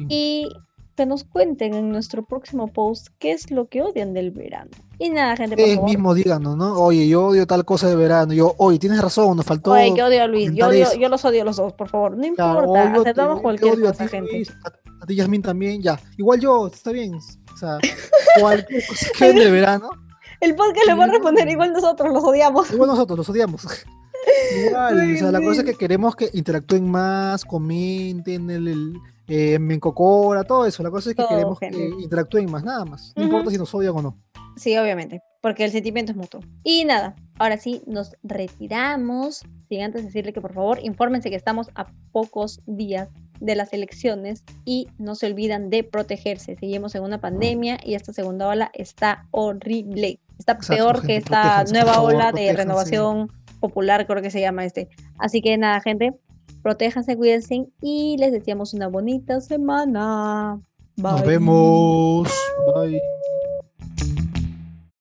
Y 0.08 0.48
que 0.96 1.06
nos 1.06 1.24
cuenten 1.24 1.74
en 1.74 1.90
nuestro 1.90 2.24
próximo 2.24 2.72
post 2.72 3.08
qué 3.18 3.32
es 3.32 3.50
lo 3.50 3.68
que 3.68 3.82
odian 3.82 4.14
del 4.14 4.30
verano. 4.30 4.70
Y 4.98 5.10
nada, 5.10 5.36
gente, 5.36 5.56
por 5.56 5.64
es 5.64 5.82
mismo 5.82 6.14
díganos, 6.14 6.56
¿no? 6.56 6.74
Oye, 6.80 7.06
yo 7.06 7.26
odio 7.26 7.46
tal 7.46 7.64
cosa 7.64 7.88
de 7.88 7.96
verano. 7.96 8.32
Yo, 8.32 8.54
oye, 8.56 8.78
tienes 8.78 9.00
razón, 9.00 9.36
nos 9.36 9.46
faltó. 9.46 9.72
Oye, 9.72 9.92
que 9.94 10.02
odio 10.02 10.22
a 10.22 10.26
Luis. 10.26 10.52
Yo, 10.54 10.68
odio, 10.68 10.88
yo, 10.98 11.08
los 11.08 11.24
odio 11.24 11.42
a 11.42 11.44
los 11.44 11.56
dos, 11.56 11.74
por 11.74 11.88
favor. 11.88 12.16
No 12.16 12.26
importa, 12.26 12.94
aceptamos 12.94 13.40
cualquier 13.42 13.80
cosa, 13.80 14.08
gente 14.08 14.44
a 15.00 15.06
ti 15.06 15.14
Yasmin 15.14 15.42
también, 15.42 15.82
ya. 15.82 15.98
Igual 16.16 16.40
yo, 16.40 16.66
está 16.68 16.92
bien. 16.92 17.14
O 17.14 17.56
sea, 17.56 17.78
cualquier 18.40 18.86
cosa 18.86 19.06
que 19.16 19.32
de 19.32 19.50
verano. 19.50 19.90
El 20.40 20.54
podcast 20.54 20.86
le 20.86 20.94
va 20.94 21.04
a 21.04 21.08
responder 21.08 21.48
igual 21.48 21.72
nosotros, 21.72 22.12
los 22.12 22.22
odiamos. 22.22 22.70
Igual 22.70 22.90
nosotros, 22.90 23.18
los 23.18 23.28
odiamos. 23.28 23.66
Igual, 24.66 25.14
o 25.14 25.18
sea, 25.18 25.30
la 25.30 25.40
cosa 25.40 25.60
es 25.60 25.66
que 25.66 25.74
queremos 25.74 26.16
que 26.16 26.28
interactúen 26.32 26.90
más, 26.90 27.44
comenten, 27.44 28.50
el, 28.50 28.66
el 28.66 29.00
eh, 29.28 29.58
me 29.58 29.74
encocora, 29.74 30.44
todo 30.44 30.66
eso. 30.66 30.82
La 30.82 30.90
cosa 30.90 31.10
es 31.10 31.16
que 31.16 31.26
queremos 31.26 31.58
que 31.58 31.68
interactúen 32.00 32.50
más, 32.50 32.64
nada 32.64 32.84
más. 32.84 33.12
No 33.16 33.24
importa 33.24 33.50
si 33.50 33.58
nos 33.58 33.74
odian 33.74 33.96
o 33.96 34.02
no. 34.02 34.18
Sí, 34.56 34.76
obviamente, 34.78 35.20
porque 35.42 35.64
el 35.64 35.70
sentimiento 35.70 36.12
es 36.12 36.18
mutuo. 36.18 36.40
Y 36.64 36.84
nada, 36.84 37.14
ahora 37.38 37.58
sí, 37.58 37.82
nos 37.86 38.16
retiramos. 38.22 39.42
Sin 39.68 39.82
antes 39.82 40.04
decirle 40.04 40.32
que 40.32 40.40
por 40.40 40.54
favor 40.54 40.78
infórmense 40.82 41.28
que 41.28 41.36
estamos 41.36 41.68
a 41.74 41.86
pocos 42.12 42.60
días 42.66 43.08
de 43.40 43.54
las 43.54 43.72
elecciones 43.72 44.44
y 44.64 44.88
no 44.98 45.14
se 45.14 45.26
olvidan 45.26 45.70
de 45.70 45.84
protegerse. 45.84 46.56
Seguimos 46.56 46.94
en 46.94 47.02
una 47.02 47.20
pandemia 47.20 47.78
y 47.84 47.94
esta 47.94 48.12
segunda 48.12 48.48
ola 48.48 48.70
está 48.74 49.26
horrible. 49.30 50.20
Está 50.38 50.56
peor 50.58 51.04
que 51.04 51.16
esta 51.16 51.64
nueva 51.64 52.00
ola 52.00 52.32
de 52.32 52.52
renovación 52.52 53.30
popular, 53.60 54.06
creo 54.06 54.22
que 54.22 54.30
se 54.30 54.40
llama 54.40 54.64
este. 54.64 54.88
Así 55.18 55.40
que 55.40 55.56
nada, 55.58 55.80
gente, 55.80 56.14
protéjanse, 56.66 57.16
cuídense 57.16 57.68
y 57.80 58.16
les 58.18 58.32
deseamos 58.32 58.74
una 58.74 58.88
bonita 58.88 59.40
semana. 59.40 60.60
Nos 60.96 61.22
vemos. 61.24 62.28
Bye. 62.74 63.00